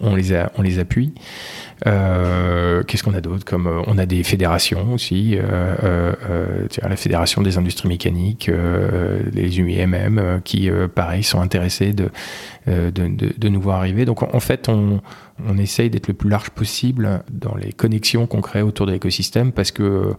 [0.00, 0.14] on,
[0.62, 1.12] les appuie.
[1.86, 7.58] Euh, qu'est-ce qu'on a d'autre Comme euh, on a des fédérations aussi, la fédération des
[7.58, 8.50] industries mécaniques,
[9.32, 12.10] les UIMM, qui pareil sont intéressés de
[12.66, 14.04] de, nous voir arriver.
[14.04, 15.00] Donc en fait, on,
[15.46, 19.52] on essaye d'être le plus large possible dans les connexions qu'on crée autour de l'écosystème
[19.52, 20.14] parce que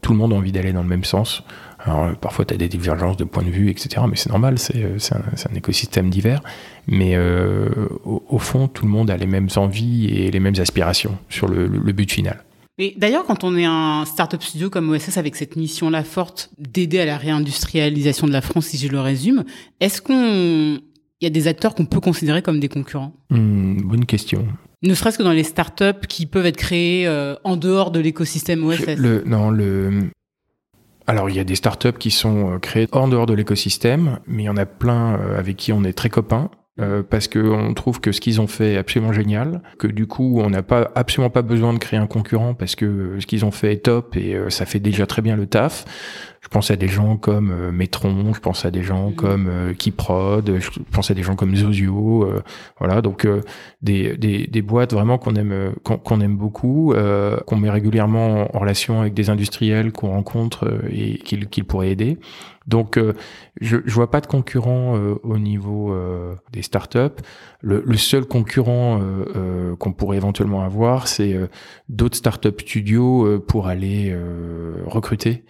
[0.00, 1.44] tout le monde a envie d'aller dans le même sens.
[1.84, 4.04] Alors, parfois, tu as des divergences de point de vue, etc.
[4.08, 6.40] Mais c'est normal, c'est un, un, écosystème divers.
[6.86, 7.68] Mais euh,
[8.04, 11.66] au, fond, tout le monde a les mêmes envies et les mêmes aspirations sur le,
[11.66, 12.44] le but final.
[12.78, 17.00] Et d'ailleurs, quand on est un startup studio comme OSS avec cette mission-là forte d'aider
[17.00, 19.44] à la réindustrialisation de la France, si je le résume,
[19.80, 20.78] est-ce qu'on
[21.22, 23.12] il y a des acteurs qu'on peut considérer comme des concurrents?
[23.30, 24.48] Hmm, Bonne question.
[24.82, 28.64] Ne serait-ce que dans les startups qui peuvent être créées euh, en dehors de l'écosystème
[28.64, 28.96] OSS.
[28.96, 30.10] Le, non, le,
[31.12, 34.44] alors il y a des startups qui sont euh, créées en dehors de l'écosystème, mais
[34.44, 36.50] il y en a plein euh, avec qui on est très copains.
[36.80, 40.40] Euh, parce qu'on trouve que ce qu'ils ont fait est absolument génial, que du coup
[40.40, 43.50] on n'a pas absolument pas besoin de créer un concurrent parce que ce qu'ils ont
[43.50, 45.84] fait est top et ça fait déjà très bien le taf.
[46.42, 49.14] Je pense à des gens comme euh, Metron, je pense à des gens Mhm.
[49.14, 52.42] comme euh, Keyprod, je pense à des gens comme Zozio, euh,
[52.78, 53.40] voilà, donc euh,
[53.80, 58.58] des, des, des boîtes vraiment qu'on aime qu'on aime beaucoup, euh, qu'on met régulièrement en
[58.58, 62.18] relation avec des industriels qu'on rencontre et qu'ils qu'ils pourraient aider.
[62.68, 63.14] Donc, euh,
[63.60, 67.20] je, je vois pas de concurrent euh, au niveau euh, des startups.
[67.60, 71.48] Le, le seul concurrent euh, euh, qu'on pourrait éventuellement avoir, c'est euh,
[71.88, 75.44] d'autres startup studios euh, pour aller euh, recruter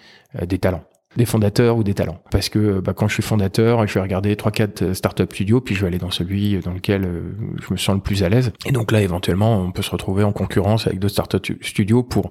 [0.46, 0.84] des talents
[1.16, 2.18] des fondateurs ou des talents.
[2.30, 5.74] Parce que bah, quand je suis fondateur, je vais regarder trois quatre startup studios, puis
[5.74, 8.52] je vais aller dans celui dans lequel euh, je me sens le plus à l'aise.
[8.66, 12.30] Et donc là, éventuellement, on peut se retrouver en concurrence avec d'autres startup studios pour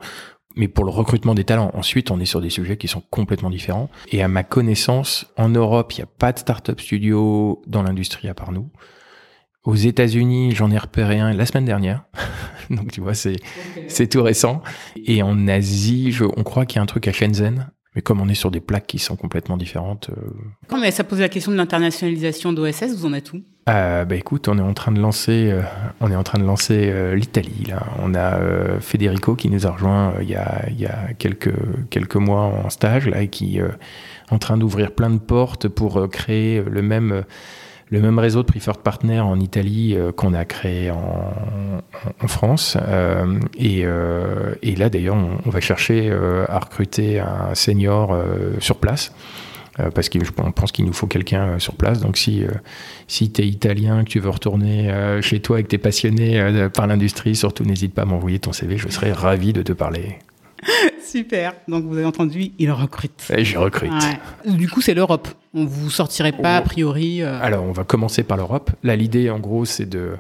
[0.58, 1.72] mais pour le recrutement des talents.
[1.76, 3.90] Ensuite, on est sur des sujets qui sont complètement différents.
[4.12, 8.28] Et à ma connaissance, en Europe, il n'y a pas de startup studio dans l'industrie
[8.28, 8.70] à part nous.
[9.64, 12.04] Aux États-Unis, j'en ai repéré un la semaine dernière.
[12.70, 13.38] Donc, tu vois, c'est,
[13.88, 14.62] c'est tout récent.
[15.06, 17.72] Et en Asie, je, on croit qu'il y a un truc à Shenzhen.
[17.96, 20.32] Mais comme on est sur des plaques qui sont complètement différentes, euh,
[20.72, 23.42] Non, mais ça pose la question de l'internationalisation d'OSS, vous en êtes où?
[23.70, 25.62] Euh, bah écoute, on est en train de lancer, euh,
[26.00, 27.66] on est en train de lancer euh, l'Italie.
[27.68, 31.14] Là, on a euh, Federico qui nous a rejoint il y a il y a
[31.20, 31.54] quelques
[31.92, 33.64] quelques mois en stage là et qui est
[34.32, 37.24] en train d'ouvrir plein de portes pour créer le même
[37.92, 41.34] le même réseau de preferred partners en Italie euh, qu'on a créé en,
[42.28, 42.78] France.
[42.82, 46.12] Euh, et, euh, et là d'ailleurs, on, va chercher
[46.48, 48.18] à recruter un senior
[48.60, 49.14] sur place.
[49.96, 52.00] Parce qu'on pense qu'il nous faut quelqu'un sur place.
[52.00, 52.44] Donc si,
[53.08, 56.70] si tu es italien, que tu veux retourner chez toi et que tu es passionné
[56.74, 60.20] par l'industrie, surtout n'hésite pas à m'envoyer ton CV, je serais ravi de te parler.
[61.04, 61.54] Super.
[61.68, 63.32] Donc vous avez entendu, il recrute.
[63.36, 63.92] Et je recrute.
[63.92, 64.52] Ouais.
[64.54, 65.28] Du coup, c'est l'Europe.
[65.54, 67.22] On vous sortirez pas a priori.
[67.22, 68.72] euh, Alors on va commencer par l'Europe.
[68.84, 70.12] Là l'idée en gros c'est de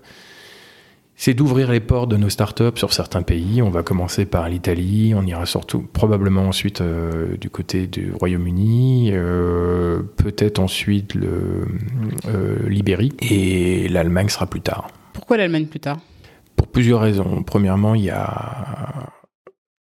[1.15, 3.61] c'est d'ouvrir les portes de nos startups sur certains pays.
[3.61, 9.11] On va commencer par l'Italie, on ira surtout probablement ensuite euh, du côté du Royaume-Uni,
[9.13, 11.67] euh, peut-être ensuite le
[12.67, 14.87] l'Ibérie et l'Allemagne sera plus tard.
[15.13, 15.99] Pourquoi l'Allemagne plus tard?
[16.55, 17.43] Pour plusieurs raisons.
[17.43, 19.11] Premièrement, il y a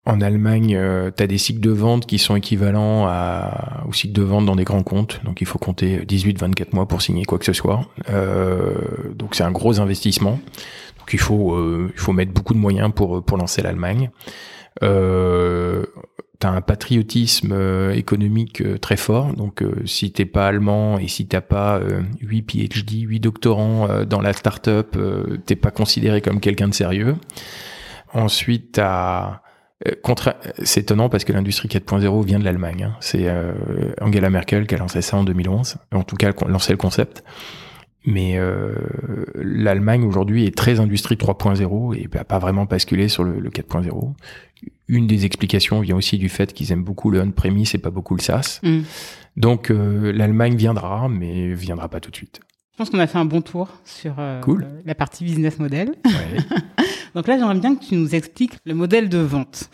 [0.08, 0.80] en Allemagne,
[1.16, 4.56] tu as des cycles de vente qui sont équivalents à, aux cycles de vente dans
[4.56, 5.22] des grands comptes.
[5.24, 7.82] Donc il faut compter 18-24 mois pour signer quoi que ce soit.
[8.10, 8.74] Euh,
[9.14, 10.40] donc c'est un gros investissement.
[11.00, 14.10] Donc il faut, euh, il faut mettre beaucoup de moyens pour, pour lancer l'Allemagne.
[14.82, 15.86] Euh,
[16.40, 21.08] T'as un patriotisme euh, économique euh, très fort, donc euh, si t'es pas allemand et
[21.08, 25.72] si t'as pas euh, 8 PhD, 8 doctorants euh, dans la startup, euh, t'es pas
[25.72, 27.16] considéré comme quelqu'un de sérieux.
[28.14, 29.32] Ensuite, t'as euh,
[30.64, 32.84] c'est étonnant parce que l'industrie 4.0 vient de l'Allemagne.
[32.84, 32.96] hein.
[33.00, 33.54] C'est euh,
[34.02, 37.24] Angela Merkel qui a lancé ça en 2011, en tout cas lancé le concept.
[38.06, 38.74] Mais euh,
[39.36, 44.14] l'Allemagne aujourd'hui est très industrie 3.0 et n'a pas vraiment basculé sur le, le 4.0.
[44.88, 48.16] Une des explications vient aussi du fait qu'ils aiment beaucoup le on-premise et pas beaucoup
[48.16, 48.62] le SaaS.
[48.64, 48.80] Hmm.
[49.36, 52.40] Donc euh, l'Allemagne viendra, mais viendra pas tout de suite.
[52.72, 54.66] Je pense qu'on a fait un bon tour sur euh, Cool.
[54.86, 55.90] la partie business model.
[56.06, 56.38] Ouais.
[57.18, 59.72] Donc là, j'aimerais bien que tu nous expliques le modèle de vente.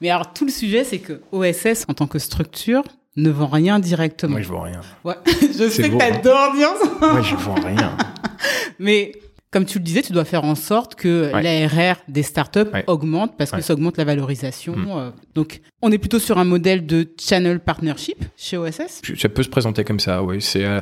[0.00, 2.82] Mais alors, tout le sujet, c'est que OSS, en tant que structure,
[3.16, 4.32] ne vend rien directement.
[4.32, 4.80] Moi je vois rien.
[5.04, 5.12] Ouais.
[5.26, 7.12] je sais beau, que t'adores dire ça.
[7.12, 7.94] Moi je vois rien.
[8.78, 9.12] Mais
[9.50, 11.42] comme tu le disais, tu dois faire en sorte que Ouais.
[11.42, 12.84] l'ARR des startups Ouais.
[12.86, 13.62] augmente parce que Ouais.
[13.62, 14.74] ça augmente la valorisation.
[14.74, 14.86] Mm.
[14.88, 15.10] euh.
[15.34, 19.02] Donc, on est plutôt sur un modèle de channel partnership chez OSS.
[19.18, 20.40] Ça peut se présenter comme ça, oui.
[20.40, 20.80] C'est euh,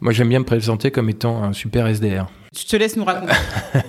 [0.00, 2.30] moi j'aime bien me présenter comme étant un super SDR.
[2.58, 3.34] Je te laisse nous raconter.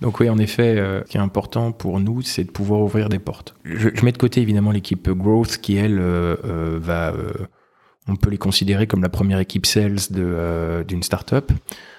[0.00, 3.08] Donc oui, en effet, euh, ce qui est important pour nous, c'est de pouvoir ouvrir
[3.08, 3.54] des portes.
[3.64, 7.32] Je, je mets de côté évidemment l'équipe growth qui elle euh, euh, va, euh,
[8.06, 11.50] on peut les considérer comme la première équipe sales de euh, d'une startup.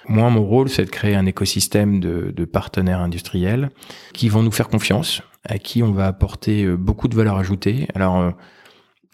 [0.08, 3.70] Moi, mon rôle, c'est de créer un écosystème de, de partenaires industriels
[4.14, 7.86] qui vont nous faire confiance, à qui on va apporter beaucoup de valeur ajoutée.
[7.94, 8.32] Alors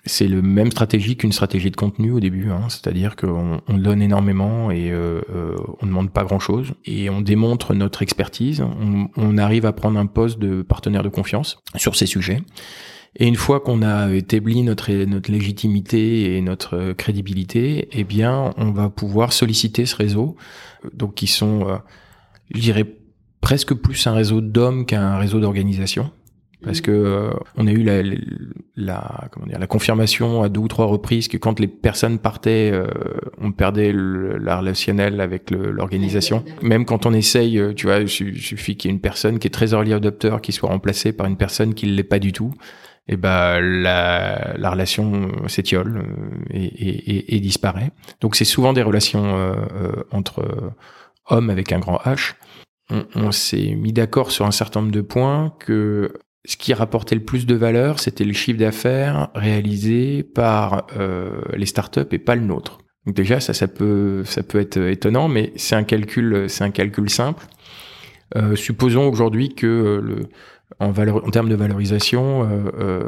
[0.07, 4.01] c'est le même stratégie qu'une stratégie de contenu au début, hein, c'est-à-dire qu'on on donne
[4.01, 8.65] énormément et euh, euh, on ne demande pas grand-chose et on démontre notre expertise.
[9.17, 12.41] On, arrive à prendre un poste de partenaire de confiance sur ces sujets.
[13.17, 18.55] Et une fois qu'on a établi notre, notre légitimité et notre euh, crédibilité, eh bien,
[18.57, 20.37] on va pouvoir solliciter ce réseau,
[20.95, 21.67] donc qui sont,
[22.55, 22.87] je dirais,
[23.41, 26.11] presque plus un réseau d'hommes qu'un réseau d'organisation
[26.67, 28.03] parce que euh, on a eu la,
[28.77, 32.71] la, comment dire, la confirmation à deux ou trois reprises que quand les personnes partaient,
[32.75, 32.87] euh,
[33.41, 36.45] on perdait la relationnel avec l'organisation.
[36.61, 39.39] Même quand on essaye, euh, tu vois, il su- suffit qu'il y ait une personne
[39.39, 42.19] qui est très early adopter qui soit remplacée par une personne qui ne l'est pas
[42.19, 42.53] du tout.
[43.09, 46.05] Et ben la, la relation s'étiole euh,
[46.51, 47.93] et, et, et- disparaît.
[48.21, 50.71] Donc c'est souvent des relations euh, euh, entre euh,
[51.31, 52.35] hommes avec un grand H.
[53.17, 56.13] On s'est mis d'accord sur un certain nombre de points que
[56.47, 61.67] ce qui rapportait le plus de valeur, c'était le chiffre d'affaires réalisé par euh, les
[61.67, 62.79] startups et pas le nôtre.
[63.05, 66.71] Donc déjà, ça, ça peut, ça peut être étonnant, mais c'est un calcul, c'est un
[66.71, 67.47] calcul simple.
[68.35, 70.29] Euh, supposons aujourd'hui que euh, le,
[70.81, 73.03] en, valeur, en termes de valorisation, euh, euh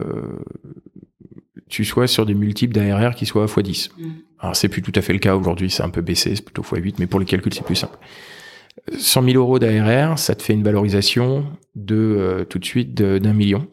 [1.69, 3.91] tu sois sur des multiples d'ARR qui soient à x10.
[3.99, 4.11] Mm.
[4.39, 6.63] Alors c'est plus tout à fait le cas aujourd'hui, c'est un peu baissé, c'est plutôt
[6.63, 7.99] x8, mais pour les calculs c'est plus simple.
[8.97, 13.33] 100 000 euros d'ARR, ça te fait une valorisation de euh, tout de suite d'un
[13.33, 13.67] million.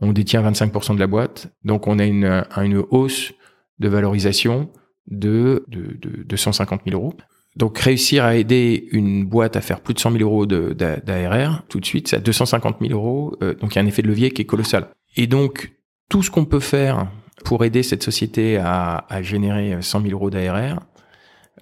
[0.00, 3.32] On détient 25% de la boîte, donc on a une, une hausse
[3.78, 4.70] de valorisation
[5.06, 7.14] de, de, de, de 150 000 euros.
[7.56, 11.78] Donc réussir à aider une boîte à faire plus de 100 000 euros d'ARR, tout
[11.78, 13.36] de suite, c'est à 250 000 euros.
[13.42, 14.88] Euh, donc il y a un effet de levier qui est colossal.
[15.16, 15.72] Et donc
[16.08, 17.06] tout ce qu'on peut faire
[17.44, 20.80] pour aider cette société à, à générer 100 000 euros d'ARR,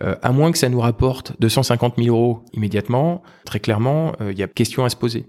[0.02, 4.38] euh, à moins que ça nous rapporte 250 000 euros immédiatement, très clairement, euh, il
[4.38, 5.26] y a question à se poser.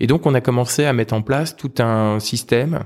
[0.00, 2.80] Et donc, on a commencé à mettre en place tout un système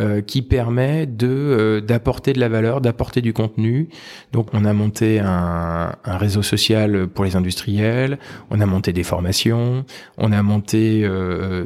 [0.00, 3.88] euh, qui permet de d'apporter de la valeur, d'apporter du contenu.
[4.32, 8.18] Donc, on a monté un, un, réseau social pour les industriels,
[8.50, 9.84] on a monté des formations,
[10.18, 11.08] on a monté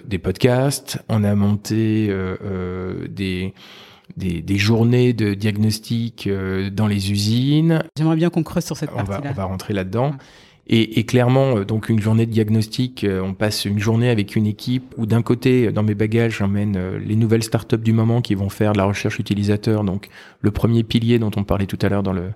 [0.04, 2.14] des podcasts, on a monté
[3.08, 3.54] des
[4.16, 7.82] des, des, journées de diagnostic euh, dans les usines.
[7.96, 9.22] J'aimerais bien qu'on creuse sur cette partie-là.
[9.30, 10.14] On va rentrer là-dedans.
[10.66, 14.36] Et, et, clairement, euh, donc une journée de diagnostic, euh, on passe une journée avec
[14.36, 18.34] une équipe où d'un côté, dans mes bagages, j'emmène les nouvelles startups du moment qui
[18.34, 20.08] vont faire de la recherche utilisateur, donc
[20.40, 22.30] le premier pilier dont on parlait tout à l'heure dans le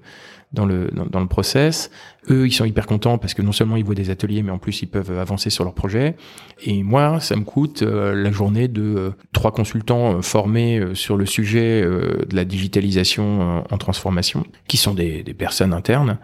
[0.54, 1.90] dans le dans, le process.
[2.30, 4.58] Eux, ils sont hyper contents parce que non seulement ils voient des ateliers, mais en
[4.58, 6.16] plus ils peuvent avancer sur leur projet.
[6.64, 11.16] Et moi, ça me coûte euh, la journée de euh, trois consultants euh, formés sur
[11.16, 16.18] le sujet de la digitalisation en transformation, qui sont des, des personnes internes.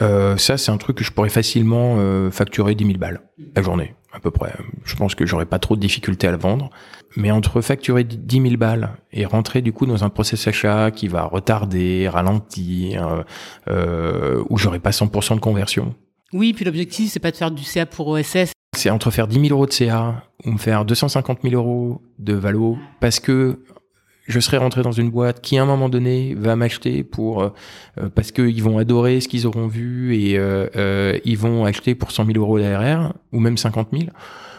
[0.00, 3.20] Ça, c'est un truc que je pourrais facilement facturer 10 000 balles
[3.54, 4.52] la journée, à peu près.
[4.84, 6.70] Je pense que j'aurais pas trop de difficultés à le vendre.
[7.16, 11.08] Mais entre facturer 10 000 balles et rentrer du coup dans un process achat qui
[11.08, 13.22] va retarder, ralentir, euh,
[13.68, 15.94] euh où j'aurai pas 100% de conversion.
[16.32, 18.52] Oui, puis l'objectif c'est pas de faire du CA pour OSS.
[18.74, 22.32] C'est entre faire 10 000 euros de CA ou me faire 250 000 euros de
[22.32, 23.58] valo parce que
[24.26, 27.50] je serai rentré dans une boîte qui à un moment donné va m'acheter pour euh,
[28.14, 32.12] parce qu'ils vont adorer ce qu'ils auront vu et euh, euh, ils vont acheter pour
[32.12, 34.04] 100 000 euros d'ARR ou même 50 000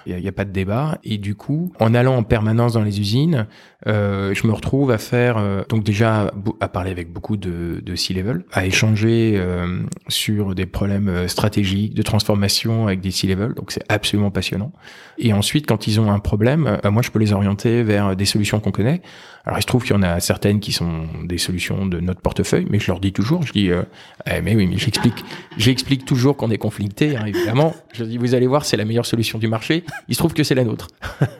[0.06, 0.98] il n'y a, pas de débat.
[1.04, 3.48] Et du coup, en allant en permanence dans les usines,
[3.88, 7.96] euh, je me retrouve à faire, euh, donc déjà à parler avec beaucoup de, de
[7.96, 13.54] C-level, à échanger euh, sur des problèmes euh, stratégiques de transformation avec des C-level.
[13.54, 14.72] Donc c'est absolument passionnant.
[15.18, 18.60] Et ensuite, quand ils ont un problème, moi je peux les orienter vers des solutions
[18.60, 19.02] qu'on connaît.
[19.46, 22.22] Alors il se trouve qu'il y en a certaines qui sont des solutions de notre
[22.22, 25.24] portefeuille, mais je leur dis toujours, je dis, eh, mais oui, mais j'explique,
[25.58, 27.76] j'explique toujours qu'on est conflicté, hein, évidemment.
[27.94, 29.84] Je dis, vous allez voir, c'est la meilleure solution du marché.
[30.08, 30.88] Il se trouve que c'est la nôtre.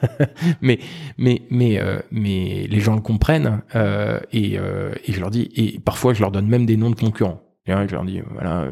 [0.60, 0.78] mais,
[1.18, 5.50] mais, mais, euh, mais les gens le comprennent euh, et, euh, et je leur dis,
[5.54, 7.42] et parfois je leur donne même des noms de concurrents.
[7.66, 8.70] je leur dis, voilà, euh,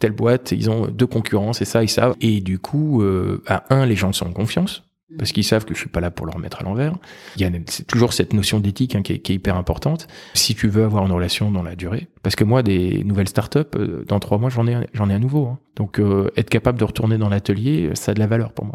[0.00, 2.14] telle boîte, ils ont deux concurrents, c'est ça, ils savent.
[2.20, 5.74] Et du coup, euh, à un, les gens sont en confiance parce qu'ils savent que
[5.74, 6.94] je suis pas là pour leur mettre à l'envers.
[7.36, 7.50] Il y a
[7.86, 10.06] toujours cette notion d'éthique hein, qui, est, hyper importante.
[10.34, 13.60] Si tu veux avoir une relation dans la durée, parce que moi, des nouvelles startups,
[13.76, 15.46] euh, dans trois mois, j'en ai, j'en ai un nouveau.
[15.46, 15.58] Hein.
[15.76, 18.74] Donc, euh, être capable de retourner dans l'atelier, ça a de la valeur pour moi.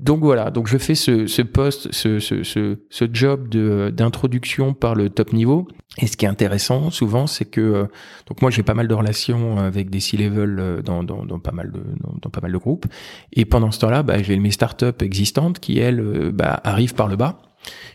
[0.00, 3.48] Donc voilà, donc je fais ce, ce poste, ce, ce, ce, ce job
[3.94, 5.68] d'introduction par le top niveau.
[5.98, 7.86] Et ce qui est intéressant souvent, c'est que euh,
[8.26, 11.52] donc moi j'ai pas mal de relations avec des C-level euh, dans, dans, dans, pas
[11.52, 11.80] mal de
[12.20, 12.86] dans, pas mal de groupes.
[13.32, 17.06] Et pendant ce temps-là, bah, j'ai mes startups existantes qui elles euh, bah, arrivent par
[17.06, 17.40] le bas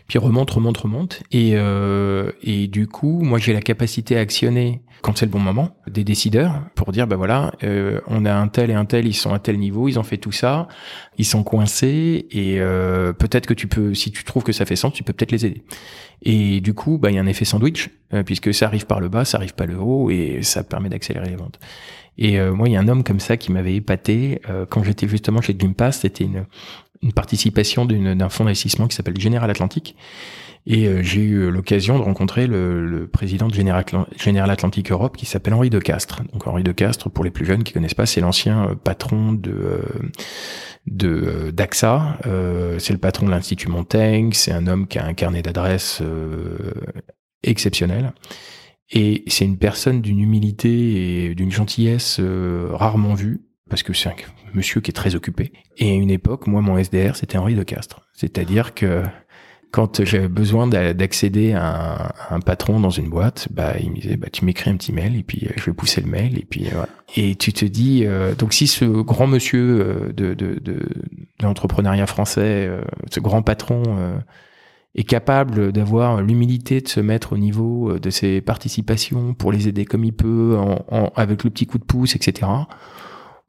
[0.08, 1.22] puis remonte, remonte, remonte.
[1.30, 5.38] Et, euh, et du coup, moi, j'ai la capacité à actionner quand c'est le bon
[5.38, 9.06] moment des décideurs pour dire, ben voilà, euh, on a un tel et un tel,
[9.06, 10.68] ils sont à tel niveau, ils ont fait tout ça,
[11.16, 14.76] ils sont coincés et euh, peut-être que tu peux, si tu trouves que ça fait
[14.76, 15.62] sens, tu peux peut-être les aider.
[16.22, 19.00] Et du coup, bah, il y a un effet sandwich euh, puisque ça arrive par
[19.00, 21.58] le bas, ça arrive pas le haut et ça permet d'accélérer les ventes.
[22.18, 24.82] Et euh, moi, il y a un homme comme ça qui m'avait épaté euh, quand
[24.82, 26.00] j'étais justement chez Gympass.
[26.00, 26.44] C'était une,
[27.02, 29.96] une participation d'un fonds d'investissement qui s'appelle General Atlantic.
[30.66, 33.82] Et euh, j'ai eu l'occasion de rencontrer le, le président de General,
[34.18, 36.22] General Atlantic Europe qui s'appelle Henri de Castres.
[36.32, 39.82] Donc Henri de Castres, pour les plus jeunes qui connaissent pas, c'est l'ancien patron de
[40.86, 42.18] de d'AXA.
[42.78, 44.32] c'est le patron de l'Institut Montaigne.
[44.32, 46.02] C'est un homme qui a un carnet d'adresses
[47.42, 48.12] exceptionnel.
[48.92, 54.10] Et c'est une personne d'une humilité et d'une gentillesse euh, rarement vue, parce que c'est
[54.10, 54.14] un
[54.52, 55.52] monsieur qui est très occupé.
[55.78, 58.00] Et à une époque, moi, mon SDR, c'était Henri de Castres.
[58.12, 59.04] C'est-à-dire que
[59.70, 64.26] quand j'avais besoin d'accéder à, un patron dans une boîte, bah, il me disait, bah,
[64.32, 66.46] tu m'écris un petit mail et puis euh, je vais pousser le mail et.
[67.16, 70.88] Et tu te dis, euh, donc si ce grand monsieur euh, de,
[71.40, 72.68] l'entrepreneuriat français,
[73.10, 73.82] ce grand patron
[74.94, 79.84] est capable d'avoir l'humilité de se mettre au niveau de ses participations pour les aider
[79.84, 80.58] comme il peut,
[81.14, 82.48] avec le petit coup de pouce, etc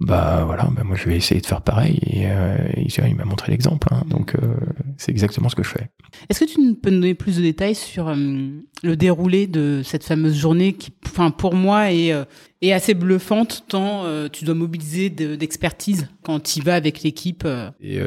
[0.02, 2.00] bah voilà, bah moi je vais essayer de faire pareil.
[2.08, 4.04] Et euh, il, m'a montré l'exemple, hein.
[4.08, 4.56] donc euh,
[4.98, 5.92] c'est exactement ce que je fais.
[6.28, 10.04] Est-ce que tu peux nous donner plus de détails sur euh, le déroulé de cette
[10.04, 12.14] fameuse journée qui, enfin pour moi, est,
[12.62, 17.48] est assez bluffante tant tu dois mobiliser d'expertise quand tu vas avec l'équipe.
[17.82, 18.00] Et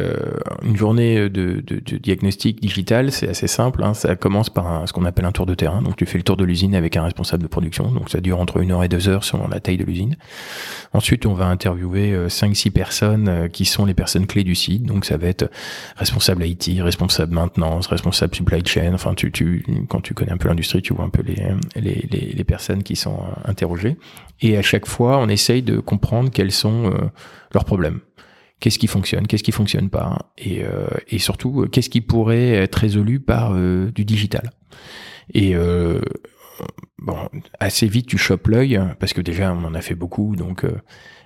[0.62, 3.82] une journée de, de, de diagnostic digital, c'est assez simple.
[3.82, 3.94] Hein.
[3.94, 5.82] Ça commence par ce qu'on appelle un tour de terrain.
[5.82, 7.90] Donc tu fais le tour de l'usine avec un responsable de production.
[7.90, 10.16] Donc ça dure entre une heure et deux heures selon la taille de l'usine.
[10.92, 14.84] Ensuite, on va interviewer 5-6 euh, personnes euh, qui sont les personnes clés du site.
[14.84, 15.50] Donc ça va être
[15.96, 18.92] responsable IT, responsable maintenance, responsable supply chain.
[18.94, 21.42] Enfin, tu, tu, quand tu connais un peu l'industrie, tu vois un peu les,
[21.74, 23.96] les, les, personnes qui sont euh, interrogées.
[24.44, 26.92] Et à chaque fois, on essaye de comprendre quels sont
[27.52, 28.00] leurs problèmes.
[28.60, 30.62] Qu'est-ce qui fonctionne, qu'est-ce qui fonctionne pas, et,
[31.08, 34.50] et surtout qu'est-ce qui pourrait être résolu par du digital.
[35.32, 35.54] Et
[36.98, 37.16] bon,
[37.58, 40.66] assez vite tu chopes l'œil parce que déjà on en a fait beaucoup, donc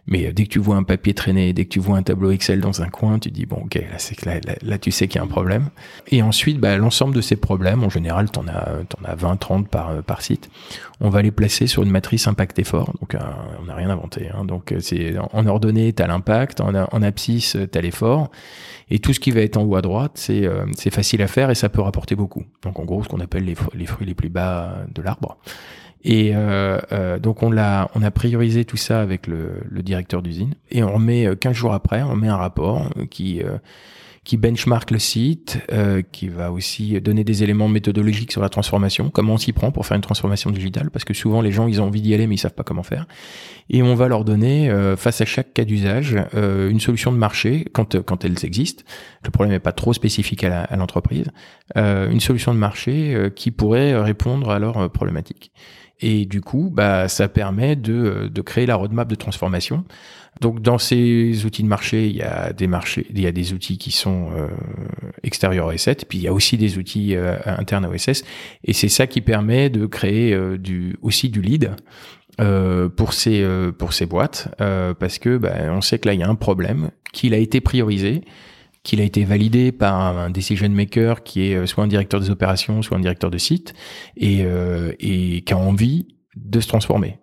[0.09, 2.60] mais dès que tu vois un papier traîner, dès que tu vois un tableau Excel
[2.60, 5.20] dans un coin, tu dis bon ok là c'est là, là, tu sais qu'il y
[5.20, 5.68] a un problème.
[6.10, 9.68] Et ensuite bah, l'ensemble de ces problèmes, en général t'en as t'en as 20 30
[9.68, 10.51] par par site.
[11.01, 12.93] On va les placer sur une matrice impact effort.
[13.01, 13.18] Donc euh,
[13.60, 14.28] on n'a rien inventé.
[14.35, 14.44] Hein.
[14.44, 18.30] Donc euh, c'est en ordonnée t'as l'impact, en, en abscisse t'as l'effort.
[18.90, 21.26] Et tout ce qui va être en haut à droite, c'est euh, c'est facile à
[21.26, 22.44] faire et ça peut rapporter beaucoup.
[22.62, 23.55] Donc en gros, ce qu'on appelle les
[23.86, 25.36] fruits les plus bas de l'arbre.
[26.05, 30.23] Et euh, euh, donc on l'a, on a priorisé tout ça avec le, le directeur
[30.23, 30.55] d'usine.
[30.70, 33.59] Et on met 15 euh, jours après, on met un rapport euh, qui euh,
[34.25, 39.09] qui benchmark le site, euh, qui va aussi donner des éléments méthodologiques sur la transformation,
[39.09, 41.81] comment on s'y prend pour faire une transformation digitale, parce que souvent les gens ils
[41.81, 43.07] ont envie d'y aller mais ils savent pas comment faire.
[43.70, 48.03] Et on va leur donner face à chaque cas d'usage une solution de marché quand
[48.03, 48.85] quand elles existent.
[49.25, 51.29] Le problème n'est pas trop spécifique à l'entreprise,
[51.75, 55.53] une solution de marché qui pourrait répondre à leurs problématiques.
[56.01, 59.85] Et du coup, bah, ça permet de, de créer la roadmap de transformation.
[60.41, 63.53] Donc, dans ces outils de marché, il y a des marchés, il y a des
[63.53, 64.47] outils qui sont euh,
[65.25, 68.23] extérieurs S7, puis il y a aussi des outils euh, internes à OSS.
[68.65, 71.73] Et c'est ça qui permet de créer euh, du, aussi du lead.
[72.41, 73.45] Euh, pour ces
[73.79, 76.91] pour ces boîtes parce que bah, on sait que là il y a un problème
[77.12, 78.23] qu'il a été priorisé
[78.89, 82.31] qu'il a été validé par un decision maker qui est euh, soit un directeur des
[82.31, 83.74] opérations, soit un directeur de site,
[84.16, 87.19] et, euh, et qui a envie de se transformer.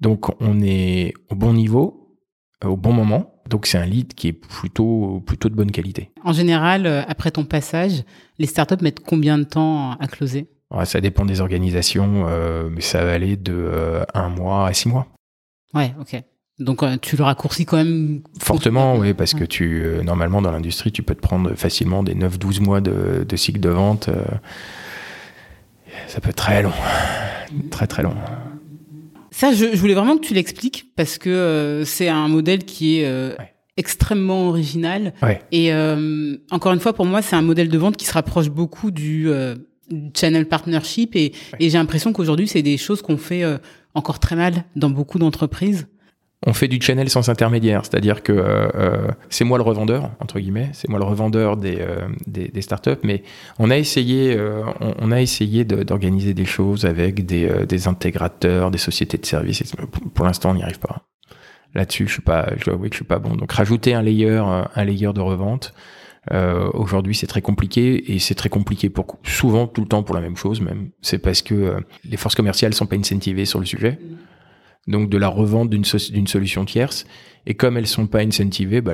[0.00, 2.16] Donc on est au bon niveau,
[2.64, 3.34] euh, au bon moment.
[3.50, 6.12] Donc c'est un lead qui est plutôt plutôt de bonne qualité.
[6.24, 8.04] En général, après ton passage,
[8.38, 10.48] les startups mettent combien de temps à closer?
[10.84, 12.24] Ça dépend des organisations,
[12.70, 15.08] mais ça va aller de un mois à six mois.
[15.74, 16.22] Ouais, ok.
[16.62, 20.52] Donc euh, tu le raccourcis quand même fortement, oui, parce que tu euh, normalement dans
[20.52, 24.08] l'industrie, tu peux te prendre facilement des 9-12 mois de, cycle de vente.
[24.08, 24.22] Euh,
[26.06, 26.72] ça peut être très long,
[27.70, 28.14] très très long.
[29.30, 33.36] Ça, je, voulais vraiment que tu l'expliques parce que c'est un modèle qui est
[33.76, 35.14] extrêmement original.
[35.50, 35.72] Et
[36.50, 39.30] encore une fois, pour moi, c'est un modèle de vente qui se rapproche beaucoup du,
[40.14, 41.16] channel partnership.
[41.16, 43.44] Et, et j'ai l'impression qu'aujourd'hui, c'est des choses qu'on fait
[43.94, 45.86] encore très mal dans beaucoup d'entreprises
[46.44, 50.40] on fait du channel sans intermédiaire, c'est-à-dire que euh, euh, c'est moi le revendeur entre
[50.40, 53.22] guillemets, c'est moi le revendeur des, euh, des, des, startups, mais
[53.58, 54.36] on a essayé,
[54.80, 59.62] on, a essayé d'organiser des choses avec des, des, intégrateurs, des sociétés de services.
[60.14, 61.06] Pour, l'instant, on n'y arrive pas.
[61.74, 63.36] Là-dessus, je suis pas, je dois avouer que je suis pas bon.
[63.36, 64.42] Donc rajouter un layer,
[64.74, 65.72] un layer de revente.
[66.74, 70.20] Aujourd'hui, c'est très compliqué et c'est très compliqué pour souvent tout le temps pour la
[70.20, 70.90] même chose même.
[71.00, 73.98] C'est parce que les forces commerciales sont pas incentivées sur le sujet
[74.86, 77.06] donc de la revente d'une solution tierce.
[77.44, 78.92] Et comme elles sont pas incentivées, bah,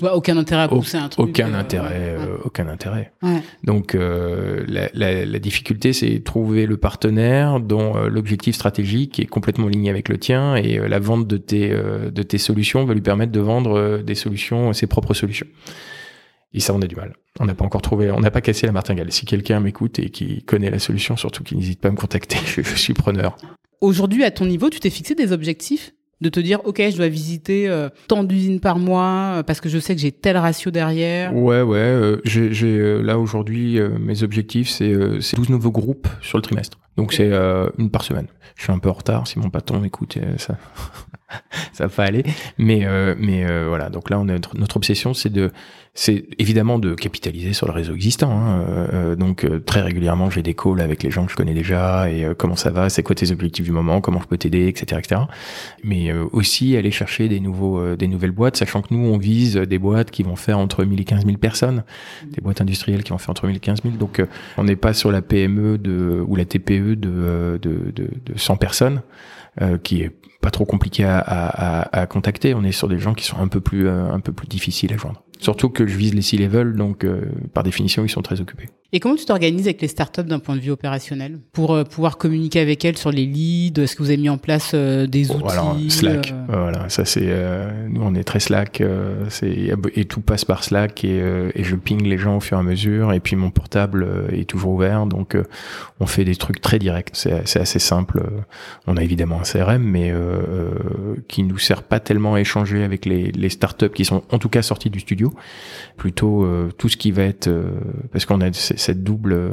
[0.00, 1.28] bah aucun intérêt à pousser un truc.
[1.28, 3.12] Aucun euh, intérêt, euh, aucun intérêt.
[3.20, 3.42] Ouais.
[3.64, 9.66] Donc euh, la, la, la, difficulté, c'est trouver le partenaire dont l'objectif stratégique est complètement
[9.66, 13.32] aligné avec le tien et la vente de tes de tes solutions va lui permettre
[13.32, 15.46] de vendre des solutions, ses propres solutions.
[16.52, 17.14] Et ça, on a du mal.
[17.38, 19.10] On n'a pas encore trouvé, on n'a pas cassé la martingale.
[19.12, 22.38] Si quelqu'un m'écoute et qui connaît la solution, surtout qu'il n'hésite pas à me contacter,
[22.46, 23.36] je, je suis preneur.
[23.80, 27.08] Aujourd'hui, à ton niveau, tu t'es fixé des objectifs de te dire ok je dois
[27.08, 30.70] visiter euh, tant d'usines par mois euh, parce que je sais que j'ai tel ratio
[30.70, 31.34] derrière.
[31.34, 36.78] Ouais ouais euh, j'ai là aujourd'hui mes objectifs c'est 12 nouveaux groupes sur le trimestre
[36.96, 37.30] donc c'est
[37.78, 38.26] une par semaine
[38.56, 40.56] je suis un peu en retard si mon patron écoute ça
[41.72, 42.24] ça va pas aller.
[42.58, 43.90] Mais euh, mais euh, voilà.
[43.90, 45.50] Donc là, on a notre, notre obsession, c'est de
[45.92, 48.30] c'est évidemment de capitaliser sur le réseau existant.
[48.30, 48.64] Hein.
[48.92, 52.28] Euh, donc très régulièrement, j'ai des calls avec les gens que je connais déjà et
[52.38, 55.22] comment ça va, c'est quoi tes objectifs du moment, comment je peux t'aider, etc., etc.
[55.82, 59.78] Mais aussi aller chercher des nouveaux des nouvelles boîtes, sachant que nous on vise des
[59.78, 61.82] boîtes qui vont faire entre 1000 et 15 000 personnes,
[62.30, 63.96] des boîtes industrielles qui vont faire entre 1000 et 15 000.
[63.96, 64.22] Donc
[64.58, 68.56] on n'est pas sur la PME de ou la TPE de de, de, de 100
[68.56, 69.02] personnes.
[69.60, 72.54] Euh, qui est pas trop compliqué à, à, à, contacter.
[72.54, 74.92] On est sur des gens qui sont un peu plus euh, un peu plus difficiles
[74.92, 75.22] à joindre.
[75.40, 77.22] Surtout que je vise les C-level, donc euh,
[77.54, 78.68] par définition, ils sont très occupés.
[78.92, 82.18] Et comment tu t'organises avec les startups d'un point de vue opérationnel pour euh, pouvoir
[82.18, 83.80] communiquer avec elles sur les leads?
[83.80, 87.30] Est-ce que vous avez mis en place euh, des outils Alors, Slack, voilà, ça c'est
[87.88, 88.82] nous on est très Slack,
[89.28, 91.22] c'est et tout passe par Slack et,
[91.54, 93.12] et, je ping les gens au fur et à mesure.
[93.12, 95.36] Et puis mon portable est toujours ouvert, donc
[96.00, 97.10] on fait des trucs très directs.
[97.14, 98.22] C'est assez simple.
[98.86, 100.12] On a évidemment un CRM, mais
[101.28, 104.48] qui nous sert pas tellement à échanger avec les, les startups qui sont en tout
[104.48, 105.32] cas sorties du studio
[105.96, 107.72] plutôt euh, tout ce qui va être euh,
[108.12, 109.50] parce qu'on a cette double euh,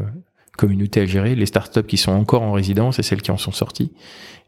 [0.58, 3.52] communauté à gérer, les startups qui sont encore en résidence et celles qui en sont
[3.52, 3.92] sorties.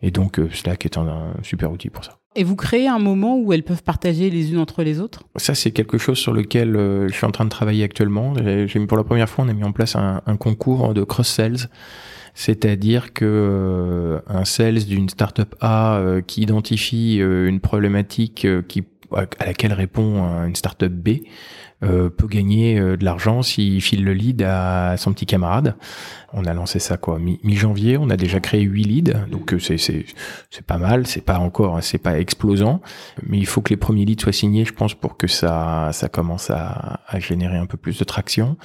[0.01, 2.18] Et donc Slack est un, super outil pour ça.
[2.35, 5.23] Et vous créez un moment où elles peuvent partager les unes entre les autres?
[5.35, 6.73] Ça, c'est quelque chose sur lequel
[7.10, 8.34] je suis en train de travailler actuellement.
[8.35, 11.27] J'ai pour la première fois, on a mis en place un, un concours de cross
[11.27, 11.69] sales,
[12.34, 18.47] c'est-à-dire que un sales d'une startup A qui identifie une problématique
[19.11, 21.22] à laquelle répond une startup B
[21.81, 25.76] euh, peut gagner euh, de l'argent s'il file le lead à son petit camarade.
[26.34, 29.77] On a lancé ça quoi mi-janvier, on a déjà créé 8 leads, donc euh, c'est
[29.77, 30.06] c'est
[30.49, 32.81] c'est pas mal, c'est pas encore c'est pas explosant,
[33.26, 36.10] mais il faut que les premiers leads soient signés, je pense pour que ça ça
[36.10, 38.57] commence à, à générer un peu plus de traction.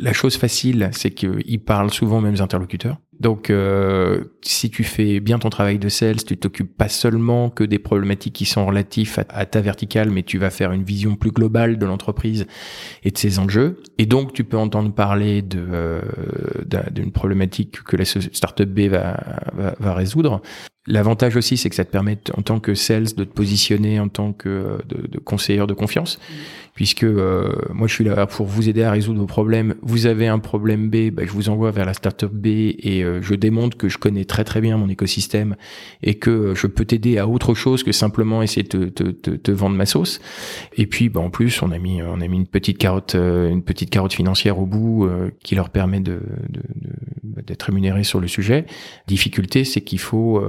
[0.00, 2.98] La chose facile, c'est qu'ils parlent souvent aux mêmes interlocuteurs.
[3.20, 7.64] Donc, euh, si tu fais bien ton travail de sales, tu t'occupes pas seulement que
[7.64, 11.32] des problématiques qui sont relatifs à, ta verticale, mais tu vas faire une vision plus
[11.32, 12.46] globale de l'entreprise
[13.02, 13.82] et de ses enjeux.
[13.98, 16.00] Et donc, tu peux entendre parler euh,
[16.90, 20.42] d'une problématique que la startup B va résoudre.
[20.88, 24.08] L'avantage aussi, c'est que ça te permet, en tant que sales, de te positionner en
[24.08, 26.18] tant que de, de conseilleur de confiance
[26.78, 29.74] puisque euh, moi je suis là pour vous aider à résoudre vos problèmes.
[29.82, 33.20] Vous avez un problème B, bah, je vous envoie vers la startup B et euh,
[33.20, 35.56] je démontre que je connais très très bien mon écosystème
[36.04, 39.30] et que euh, je peux t'aider à autre chose que simplement essayer de te, te,
[39.30, 40.20] te, vendre ma sauce.
[40.76, 43.64] Et puis bah, en plus on a mis on a mis une petite carotte une
[43.64, 45.10] petite carotte financière au bout
[45.42, 46.20] qui leur permet de,
[47.46, 48.66] d'être rémunérés sur le sujet.
[49.06, 50.42] Difficulté, c'est qu'il faut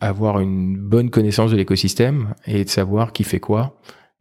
[0.00, 3.76] avoir une bonne connaissance de l'écosystème et de savoir qui fait quoi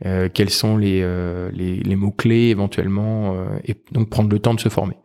[0.05, 4.55] euh, quels sont les, euh, les, les mots-clés éventuellement, euh, et donc prendre le temps
[4.55, 4.95] de se former.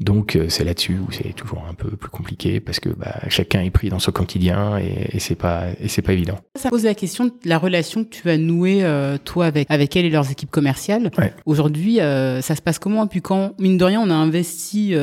[0.00, 3.70] Donc c'est là-dessus où c'est toujours un peu plus compliqué parce que bah, chacun est
[3.70, 6.38] pris dans son quotidien et, et c'est pas et c'est pas évident.
[6.54, 8.84] Ça pose la question de la relation que tu as nouée
[9.24, 11.10] toi avec avec elle et leurs équipes commerciales.
[11.46, 13.04] Aujourd'hui, ça se passe comment?
[13.04, 14.94] Et puis quand mine de rien on a investi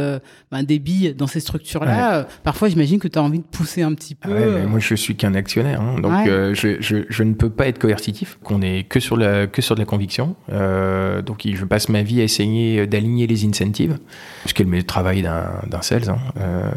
[0.51, 3.93] ben, des billes dans ces structures-là, parfois j'imagine que tu as envie de pousser un
[3.93, 4.29] petit peu.
[4.29, 7.79] mais moi je suis qu'un actionnaire, hein, donc je, je, je ne peux pas être
[7.79, 8.37] coercitif.
[8.43, 10.35] Qu'on est que sur la que sur de la conviction.
[10.51, 13.97] Euh, donc je passe ma vie à essayer d'aligner les incentives,
[14.45, 16.09] ce qui est le travail d'un sales.
[16.09, 16.17] Hein.
[16.37, 16.71] Euh,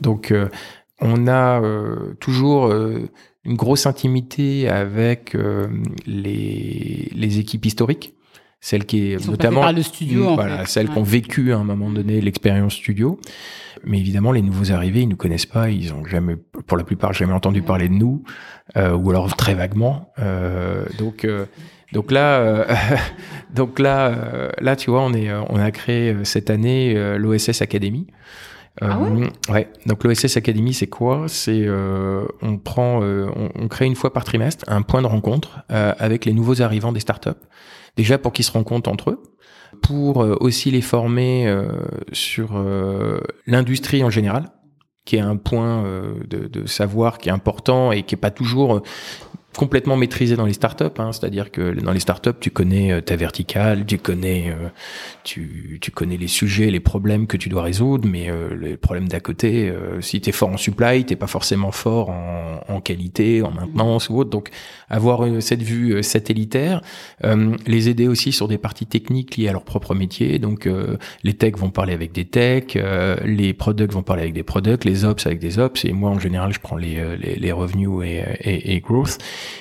[0.00, 0.48] donc euh,
[1.00, 1.62] on a
[2.20, 5.34] toujours une grosse intimité avec
[6.06, 8.14] les, les équipes historiques
[8.60, 11.90] celles qui est notamment par le studio, voilà, celles qui ont vécu à un moment
[11.90, 13.18] donné l'expérience studio.
[13.84, 17.14] Mais évidemment, les nouveaux arrivés, ils nous connaissent pas, ils ont jamais, pour la plupart,
[17.14, 18.22] jamais entendu parler de nous,
[18.76, 20.12] euh, ou alors très vaguement.
[20.18, 21.46] Euh, donc, euh,
[21.92, 22.64] donc là, euh,
[23.54, 28.06] donc là, euh, là, tu vois, on est, on a créé cette année l'OSS Academy.
[28.80, 29.68] Ah ouais, ouais.
[29.86, 31.24] Donc l'OSS Academy, c'est quoi?
[31.28, 31.68] C'est
[32.42, 36.32] on prend, on, on, crée une fois par trimestre un point de rencontre avec les
[36.32, 37.30] nouveaux arrivants des startups
[37.96, 39.22] déjà pour qu'ils se rencontrent entre eux,
[39.82, 41.68] pour euh, aussi les former euh,
[42.12, 44.50] sur euh, l'industrie en général,
[45.04, 45.82] qui est un point
[46.28, 48.82] de, de, savoir qui est important et qui est pas toujours
[49.56, 50.84] complètement maîtrisé dans les startups.
[50.98, 54.68] Hein, C'est-à-dire que dans les startups, tu connais euh, ta verticale, tu connais, euh,
[55.24, 59.08] tu, tu, connais les sujets, les problèmes que tu dois résoudre, mais euh, les problèmes
[59.08, 62.80] d'à côté, euh, si tu es fort en supply, t'es pas forcément fort en, en,
[62.80, 64.30] qualité, en maintenance ou autre.
[64.30, 64.50] Donc
[64.88, 66.80] avoir cette vue satellitaire,
[67.66, 70.38] les aider aussi sur des parties techniques liées à leur propre métier.
[70.38, 70.68] Donc
[71.22, 72.78] les techs vont parler avec des techs,
[73.24, 75.84] les products vont parler avec des products, les ops avec des ops.
[75.84, 79.18] Et moi, en général, je prends les, les, les revenus et, et, et growth.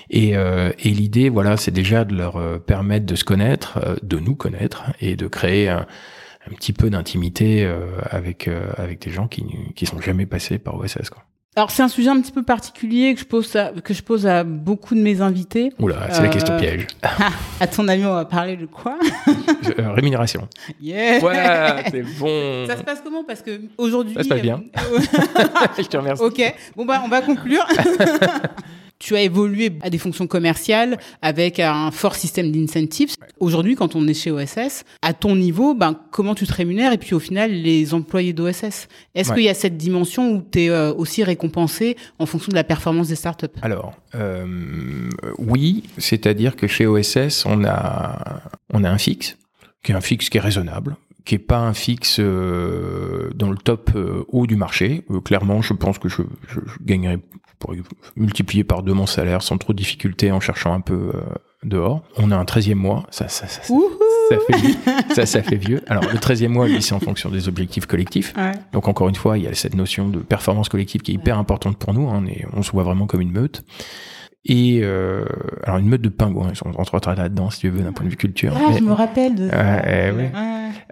[0.09, 3.95] Et, euh, et l'idée, voilà, c'est déjà de leur euh, permettre de se connaître, euh,
[4.03, 5.85] de nous connaître et de créer un,
[6.49, 7.69] un petit peu d'intimité
[8.09, 9.45] avec avec des gens qui
[9.75, 11.09] qui sont jamais passés par OSS.
[11.09, 11.23] Quoi.
[11.55, 14.27] Alors c'est un sujet un petit peu particulier que je pose à, que je pose
[14.27, 15.73] à beaucoup de mes invités.
[15.79, 16.87] Oula, c'est la question piège.
[17.59, 18.97] à ton avis, on va parler de quoi?
[19.77, 20.47] Rémunération.
[20.79, 21.19] Yeah.
[21.21, 22.65] Ouais, c'est bon.
[22.67, 23.23] Ça se passe comment?
[23.23, 24.13] Parce que aujourd'hui.
[24.13, 24.63] Ça se passe bien.
[25.77, 26.23] je te remercie.
[26.23, 26.41] Ok.
[26.77, 27.65] Bon bah on va conclure
[28.99, 33.15] tu as évolué à des fonctions commerciales avec un fort système d'incentives.
[33.39, 36.97] Aujourd'hui, quand on est chez OSS, à ton niveau, ben, comment tu te rémunères et
[36.97, 40.69] puis au final, les employés d'OSS Est-ce qu'il y a cette dimension où tu es
[40.69, 43.47] euh, aussi récompensé en fonction de la performance des startups?
[43.61, 48.41] Alors, euh, oui, c'est-à-dire que chez OSS, on a,
[48.73, 49.37] on a un fixe,
[49.83, 53.57] qui est un fixe qui est raisonnable, qui est pas un fixe euh, dans le
[53.57, 55.03] top euh, haut du marché.
[55.11, 57.19] Euh, clairement, je pense que je, je, je gagnerais
[57.59, 57.73] pour
[58.15, 61.11] multiplier par deux mon salaire sans trop de difficulté en cherchant un peu
[61.63, 62.01] dehors.
[62.17, 63.75] On a un 13e mois, ça, ça, ça, ça,
[64.47, 65.83] fait, ça, ça fait vieux.
[65.87, 68.33] Alors, le 13e mois, lui, c'est en fonction des objectifs collectifs.
[68.37, 68.53] Ouais.
[68.71, 71.37] Donc, encore une fois, il y a cette notion de performance collective qui est hyper
[71.37, 72.09] importante pour nous.
[72.09, 72.23] Hein,
[72.53, 73.63] on, on se voit vraiment comme une meute.
[74.45, 75.25] Et euh,
[75.63, 78.09] alors une meute de pingouins, sont entre autres là-dedans si tu veux d'un point de
[78.09, 78.53] vue culture.
[78.55, 79.49] Ah, mais, je me rappelle de.
[79.51, 80.31] Euh, ouais.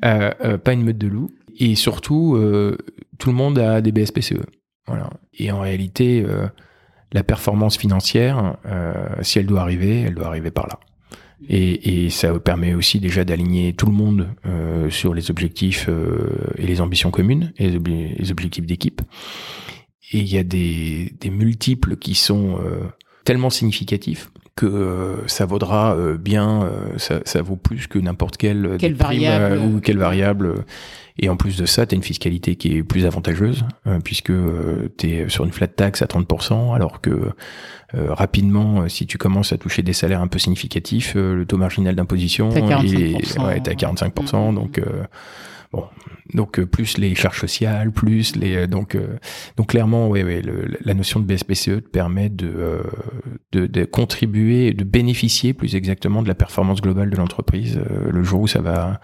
[0.06, 1.32] Euh, euh, pas une meute de loups.
[1.58, 2.78] Et surtout, euh,
[3.18, 4.44] tout le monde a des BSPCE.
[4.88, 5.10] Voilà.
[5.38, 6.26] Et en réalité,
[7.12, 8.56] la performance financière,
[9.22, 10.80] si elle doit arriver, elle doit arriver par là.
[11.50, 14.30] Et, et ça permet aussi déjà d'aligner tout le monde
[14.90, 15.90] sur les objectifs
[16.58, 19.02] et les ambitions communes et les, les objectifs d'équipe.
[20.14, 22.58] Et il y a des, des multiples qui sont
[23.26, 28.36] tellement significatif que euh, ça vaudra euh, bien, euh, ça, ça, vaut plus que n'importe
[28.36, 30.66] quelle, quelle variable ou quelle variable.
[31.20, 33.66] Et en plus de ça, tu as une fiscalité qui est plus avantageuse,
[34.04, 34.32] puisque
[34.98, 37.32] tu es sur une flat tax à 30%, alors que
[37.94, 42.52] rapidement, si tu commences à toucher des salaires un peu significatifs, le taux marginal d'imposition
[42.52, 42.62] est,
[43.40, 44.54] ouais, à 45%.
[44.54, 44.80] Donc
[45.78, 45.86] Bon,
[46.34, 49.18] donc euh, plus les charges sociales, plus les euh, donc euh,
[49.58, 50.42] donc clairement, oui, oui,
[50.84, 52.82] la notion de BSPCE te permet de,
[53.52, 57.80] de, de contribuer, de bénéficier plus exactement de la performance globale de l'entreprise
[58.10, 59.00] le jour où ça va,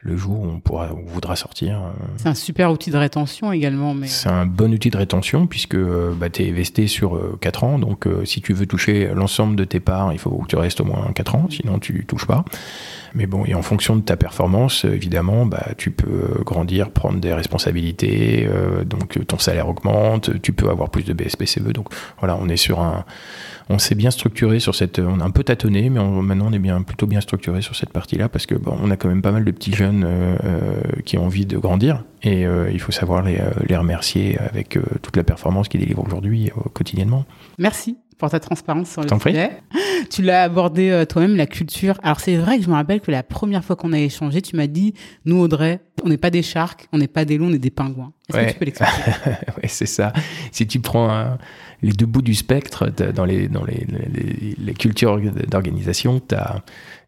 [0.00, 1.92] le jour où on pourra, on voudra sortir.
[2.16, 5.76] C'est un super outil de rétention également, mais c'est un bon outil de rétention puisque
[5.76, 9.80] bah, tu es vesté sur 4 ans, donc si tu veux toucher l'ensemble de tes
[9.80, 12.44] parts, il faut que tu restes au moins 4 ans, sinon tu touches pas.
[13.14, 17.32] Mais bon, et en fonction de ta performance, évidemment, bah, tu peux grandir, prendre des
[17.32, 21.72] responsabilités, euh, donc ton salaire augmente, tu peux avoir plus de BSPCE.
[21.72, 21.88] Donc
[22.18, 23.04] voilà, on est sur un,
[23.68, 26.52] on s'est bien structuré sur cette, on a un peu tâtonné, mais on, maintenant on
[26.52, 29.22] est bien, plutôt bien structuré sur cette partie-là parce que bon, on a quand même
[29.22, 32.80] pas mal de petits jeunes euh, euh qui ont envie de grandir et euh, il
[32.80, 37.24] faut savoir les, euh, les remercier avec toute la performance qu'ils délivrent aujourd'hui quotidiennement.
[37.58, 39.50] Merci pour ta transparence sur le sujet.
[40.10, 41.98] Tu l'as abordé euh, toi-même, la culture.
[42.02, 44.56] Alors c'est vrai que je me rappelle que la première fois qu'on a échangé, tu
[44.56, 44.94] m'as dit,
[45.24, 47.70] nous Audrey, on n'est pas des sharks, on n'est pas des loups, on est des
[47.70, 48.12] pingouins.
[48.28, 48.46] Est-ce ouais.
[48.46, 48.92] que tu peux l'expliquer?
[49.56, 50.12] Ouais, c'est ça.
[50.52, 51.38] Si tu prends un,
[51.82, 56.62] les deux bouts du spectre dans les, dans les, les, les cultures d'organisation, tu as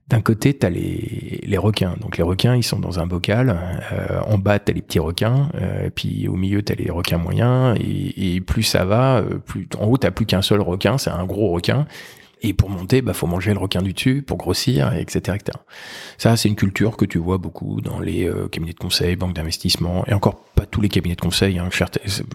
[0.08, 1.96] d'un côté, tu as les, les requins.
[2.00, 3.58] Donc les requins, ils sont dans un bocal.
[3.92, 5.48] Euh, en bas, tu as les petits requins.
[5.56, 7.76] Euh, puis au milieu, tu as les requins moyens.
[7.80, 10.96] Et, et, plus ça va, euh, plus en haut, tu plus qu'un seul requin.
[10.96, 11.86] C'est un gros requin.
[12.42, 15.58] Et pour monter, bah faut manger le requin du dessus pour grossir, etc., etc.
[16.18, 19.34] Ça, c'est une culture que tu vois beaucoup dans les euh, cabinets de conseil, banques
[19.34, 21.58] d'investissement, et encore pas tous les cabinets de conseil.
[21.58, 21.68] Hein,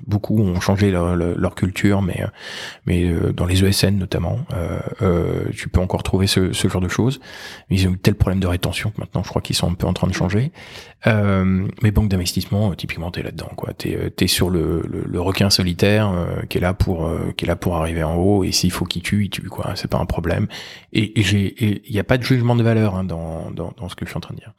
[0.07, 2.23] beaucoup ont changé leur, culture, mais
[2.86, 6.82] mais euh, dans les ESN notamment, euh, euh, tu peux encore trouver ce, ce, genre
[6.82, 7.19] de choses.
[7.69, 9.88] Ils ont eu tel problème de rétention que maintenant, je crois qu'ils sont un peu
[9.88, 10.52] en train de changer.
[11.07, 13.73] Euh, mais banques d'investissement, typiquement, t'es là-dedans, quoi.
[13.73, 16.14] T'es es sur le, le, requin solitaire
[16.49, 19.02] qui est là pour qui est là pour arriver en haut, et s'il faut qu'il
[19.02, 19.76] tue, il tue, quoi.
[19.91, 20.47] Pas un problème.
[20.93, 24.05] Et il n'y a pas de jugement de valeur hein, dans, dans, dans, ce que
[24.05, 24.53] je suis en train de dire.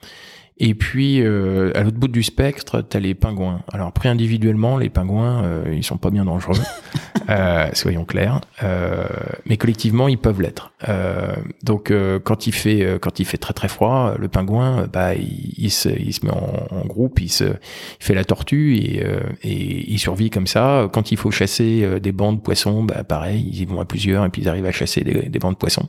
[0.59, 3.63] Et puis, euh, à l'autre bout du spectre, tu as les pingouins.
[3.73, 6.61] Alors, pris individuellement, les pingouins, euh, ils sont pas bien dangereux,
[7.31, 8.41] euh, soyons clairs.
[8.63, 9.07] Euh,
[9.47, 10.73] mais collectivement, ils peuvent l'être.
[10.89, 15.15] Euh, donc, euh, quand il fait quand il fait très très froid, le pingouin, bah,
[15.15, 17.51] il, il, se, il se met en, en, groupe, il se il
[17.99, 19.05] fait la tortue et,
[19.43, 20.89] et il survit comme ça.
[20.93, 24.25] Quand il faut chasser des bancs de poissons, bah, pareil, ils y vont à plusieurs
[24.25, 25.89] et puis ils arrivent à chasser des, des bancs de poissons.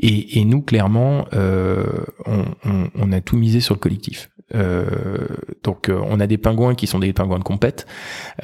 [0.00, 1.84] Et, et nous, clairement, euh,
[2.26, 4.30] on, on, on, a tout misé sur le collectif.
[4.54, 5.26] Euh,
[5.62, 7.86] donc, euh, on a des pingouins qui sont des pingouins de compète,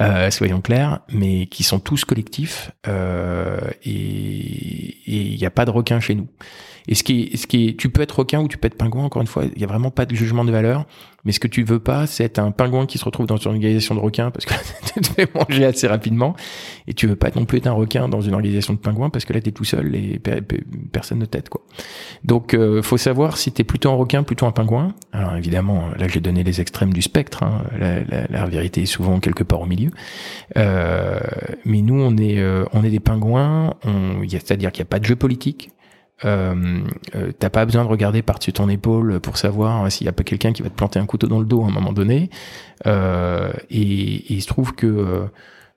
[0.01, 2.71] euh, soyons clairs, mais qui sont tous collectifs.
[2.87, 6.27] Euh, et il n'y a pas de requin chez nous.
[6.87, 8.77] Et ce qui, est, ce qui est, tu peux être requin ou tu peux être
[8.77, 9.03] pingouin.
[9.03, 10.85] Encore une fois, il y a vraiment pas de jugement de valeur.
[11.25, 13.51] Mais ce que tu veux pas, c'est être un pingouin qui se retrouve dans une
[13.51, 14.53] organisation de requins parce que
[14.93, 16.35] tu te manger assez rapidement.
[16.87, 19.25] Et tu veux pas non plus être un requin dans une organisation de pingouins parce
[19.25, 20.19] que là, tu es tout seul et
[20.91, 21.61] personne ne t'aide, quoi.
[22.23, 24.93] Donc, euh, faut savoir si tu es plutôt un requin, plutôt un pingouin.
[25.11, 27.43] Alors, évidemment, là, j'ai donné les extrêmes du spectre.
[27.43, 27.63] Hein.
[28.29, 29.91] La, vérité est souvent quelque part au milieu.
[30.57, 31.19] Euh,
[31.63, 33.75] mais nous, on est, euh, on est des pingouins.
[34.29, 35.71] C'est-à-dire qu'il n'y a pas de jeu politique.
[36.23, 36.79] Euh,
[37.15, 40.23] euh, t'as pas besoin de regarder par-dessus ton épaule pour savoir s'il y a pas
[40.23, 42.29] quelqu'un qui va te planter un couteau dans le dos à un moment donné.
[42.85, 45.25] Euh, et, il se trouve que euh,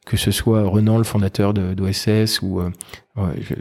[0.06, 2.60] que ce soit Renan, le fondateur d'OSS, ou
[3.16, 3.54] je,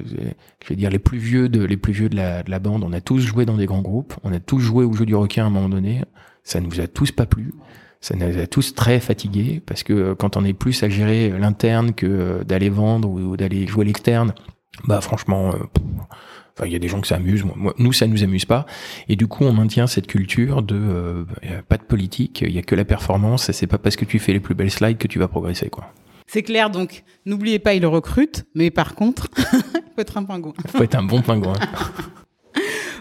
[0.68, 2.92] vais dire les plus vieux de les plus vieux de la, de la bande, on
[2.92, 5.46] a tous joué dans des grands groupes, on a tous joué au jeu du requin
[5.46, 6.02] à un moment donné.
[6.44, 7.54] Ça ne vous a tous pas plu
[8.02, 11.94] ça nous a tous très fatigués parce que quand on est plus à gérer l'interne
[11.94, 14.34] que d'aller vendre ou d'aller jouer l'externe,
[14.86, 15.54] bah franchement,
[16.56, 17.44] Enfin, il y a des gens que ça amuse.
[17.44, 18.66] Moi, nous, ça nous amuse pas.
[19.10, 21.24] Et du coup, on maintient cette culture de euh,
[21.68, 22.42] pas de politique.
[22.42, 23.50] Il y a que la performance.
[23.50, 25.70] Et c'est pas parce que tu fais les plus belles slides que tu vas progresser,
[25.70, 25.92] quoi.
[26.28, 26.70] C'est clair.
[26.70, 28.46] Donc, n'oubliez pas, il le recrute.
[28.54, 29.60] Mais par contre, il
[29.96, 30.54] faut être un pingouin.
[30.64, 31.54] Il faut être un bon pingouin.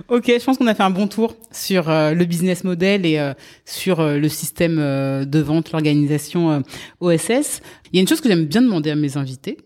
[0.09, 3.19] Ok, je pense qu'on a fait un bon tour sur euh, le business model et
[3.19, 3.35] euh,
[3.65, 6.63] sur euh, le système de vente, l'organisation
[7.01, 7.61] OSS.
[7.93, 9.59] Il y a une chose que j'aime bien demander à mes invités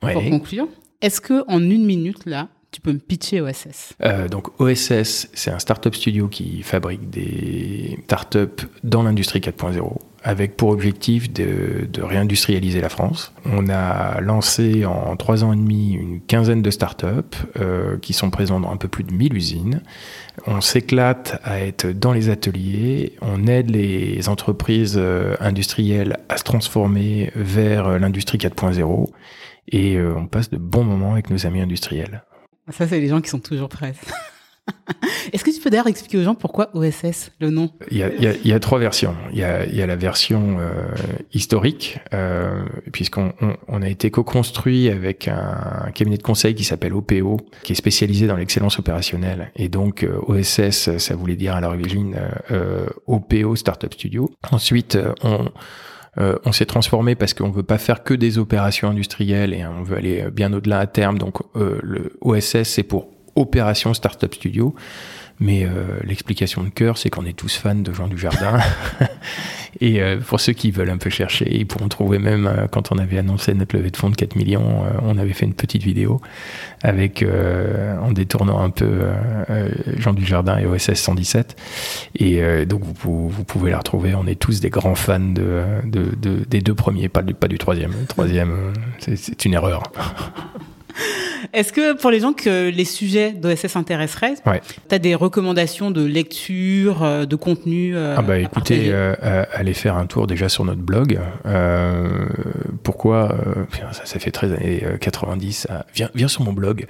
[0.00, 0.68] pour conclure.
[1.00, 5.50] Est-ce que en une minute là, tu peux me pitcher OSS euh, Donc OSS, c'est
[5.50, 12.80] un startup studio qui fabrique des startups dans l'industrie 4.0 avec pour objectif de, réindustrialiser
[12.80, 13.32] la France.
[13.46, 17.06] On a lancé en trois ans et demi une quinzaine de startups
[17.58, 19.82] euh, qui sont présentes dans un peu plus de 1000 usines.
[20.46, 26.44] On s'éclate à être dans les ateliers, on aide les entreprises euh, industrielles à se
[26.44, 29.08] transformer vers l'industrie 4.0
[29.70, 32.22] et euh, on passe de bons moments avec nos amis industriels.
[32.70, 33.94] Ça, c'est les gens qui sont toujours prêts.
[35.32, 37.70] Est-ce que tu peux d'ailleurs expliquer aux gens pourquoi OSS, le nom?
[37.90, 39.14] Il y, a, il, y a, il y, a, trois versions.
[39.32, 40.88] Il y a, il y a la version euh,
[41.32, 46.94] historique, euh, puisqu'on on, on, a été co-construit avec un, cabinet de conseil qui s'appelle
[46.94, 49.52] OPO, qui est spécialisé dans l'excellence opérationnelle.
[49.56, 52.16] Et donc euh, OSS, ça voulait dire à l'origine
[52.50, 54.30] euh, OPO Startup Studio.
[54.50, 55.50] Ensuite, on
[56.18, 59.82] euh, on s'est transformé parce qu'on veut pas faire que des opérations industrielles et on
[59.82, 61.18] veut aller bien au-delà à terme.
[61.18, 64.74] Donc euh, le OSS c'est pour Opération Startup Studio.
[65.40, 68.58] Mais euh, l'explication de cœur, c'est qu'on est tous fans de Jean Dujardin.
[69.80, 72.90] et euh, pour ceux qui veulent un peu chercher, ils pourront trouver même, euh, quand
[72.90, 75.82] on avait annoncé notre levée de fonds de 4 millions, on avait fait une petite
[75.82, 76.20] vidéo
[76.82, 77.24] avec,
[78.02, 79.06] en détournant un peu
[79.98, 81.56] Jean Dujardin et OSS 117.
[82.16, 84.14] Et donc vous, pouvez la retrouver.
[84.14, 87.48] On est tous des grands fans de, de, de des deux premiers, pas du, pas
[87.48, 87.92] du troisième.
[88.00, 89.82] Le troisième, c'est une erreur.
[91.52, 94.34] Est-ce que pour les gens que les sujets d'OSS intéresseraient,
[94.88, 99.74] tu as des recommandations de lecture, euh, de contenu euh, Ah bah écoutez, euh, allez
[99.74, 101.18] faire un tour déjà sur notre blog.
[102.82, 103.34] pourquoi
[103.92, 105.68] ça, ça, fait 13 années 90.
[105.94, 106.86] viens, viens sur mon blog.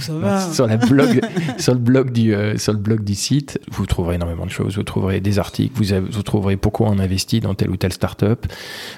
[0.00, 0.40] Ça va.
[0.52, 1.20] sur, la blog
[1.58, 4.76] sur, le blog du, sur le blog du site, vous trouverez énormément de choses.
[4.76, 8.46] Vous trouverez des articles, vous, vous trouverez pourquoi on investit dans telle ou telle startup,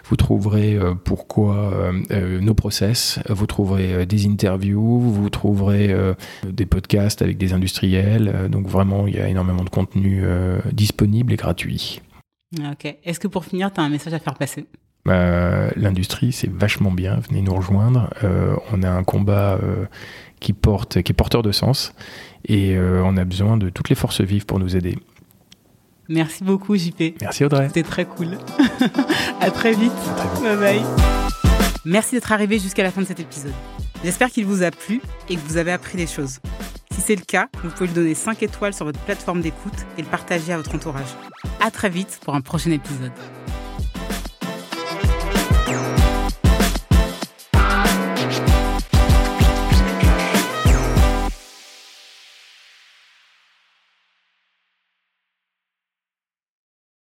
[0.09, 6.15] vous trouverez pourquoi nos process, vous trouverez des interviews, vous trouverez euh,
[6.45, 8.31] des podcasts avec des industriels.
[8.35, 12.03] Euh, donc vraiment, il y a énormément de contenu euh, disponible et gratuit.
[12.59, 12.97] Ok.
[13.05, 14.67] Est-ce que pour finir, tu as un message à faire passer?
[15.07, 17.21] Bah, L'industrie, c'est vachement bien.
[17.29, 18.11] Venez nous rejoindre.
[18.73, 19.59] on a un combat
[20.41, 21.95] qui, porte, qui est porteur de sens
[22.47, 24.99] et on a besoin de toutes les forces vives pour nous aider.
[26.09, 27.15] Merci beaucoup, JP.
[27.21, 27.69] Merci, Audrey.
[27.69, 28.37] C'était très cool.
[29.41, 29.93] à très vite.
[30.19, 30.43] À très vite.
[30.43, 31.30] Bye bye.
[31.85, 33.55] Merci d'être arrivé jusqu'à la fin de cet épisode.
[34.05, 36.39] J'espère qu'il vous a plu et que vous avez appris des choses.
[36.93, 40.03] Si c'est le cas, vous pouvez lui donner 5 étoiles sur votre plateforme d'écoute et
[40.03, 41.15] le partager à votre entourage.
[41.61, 43.13] À très vite pour un prochain épisode.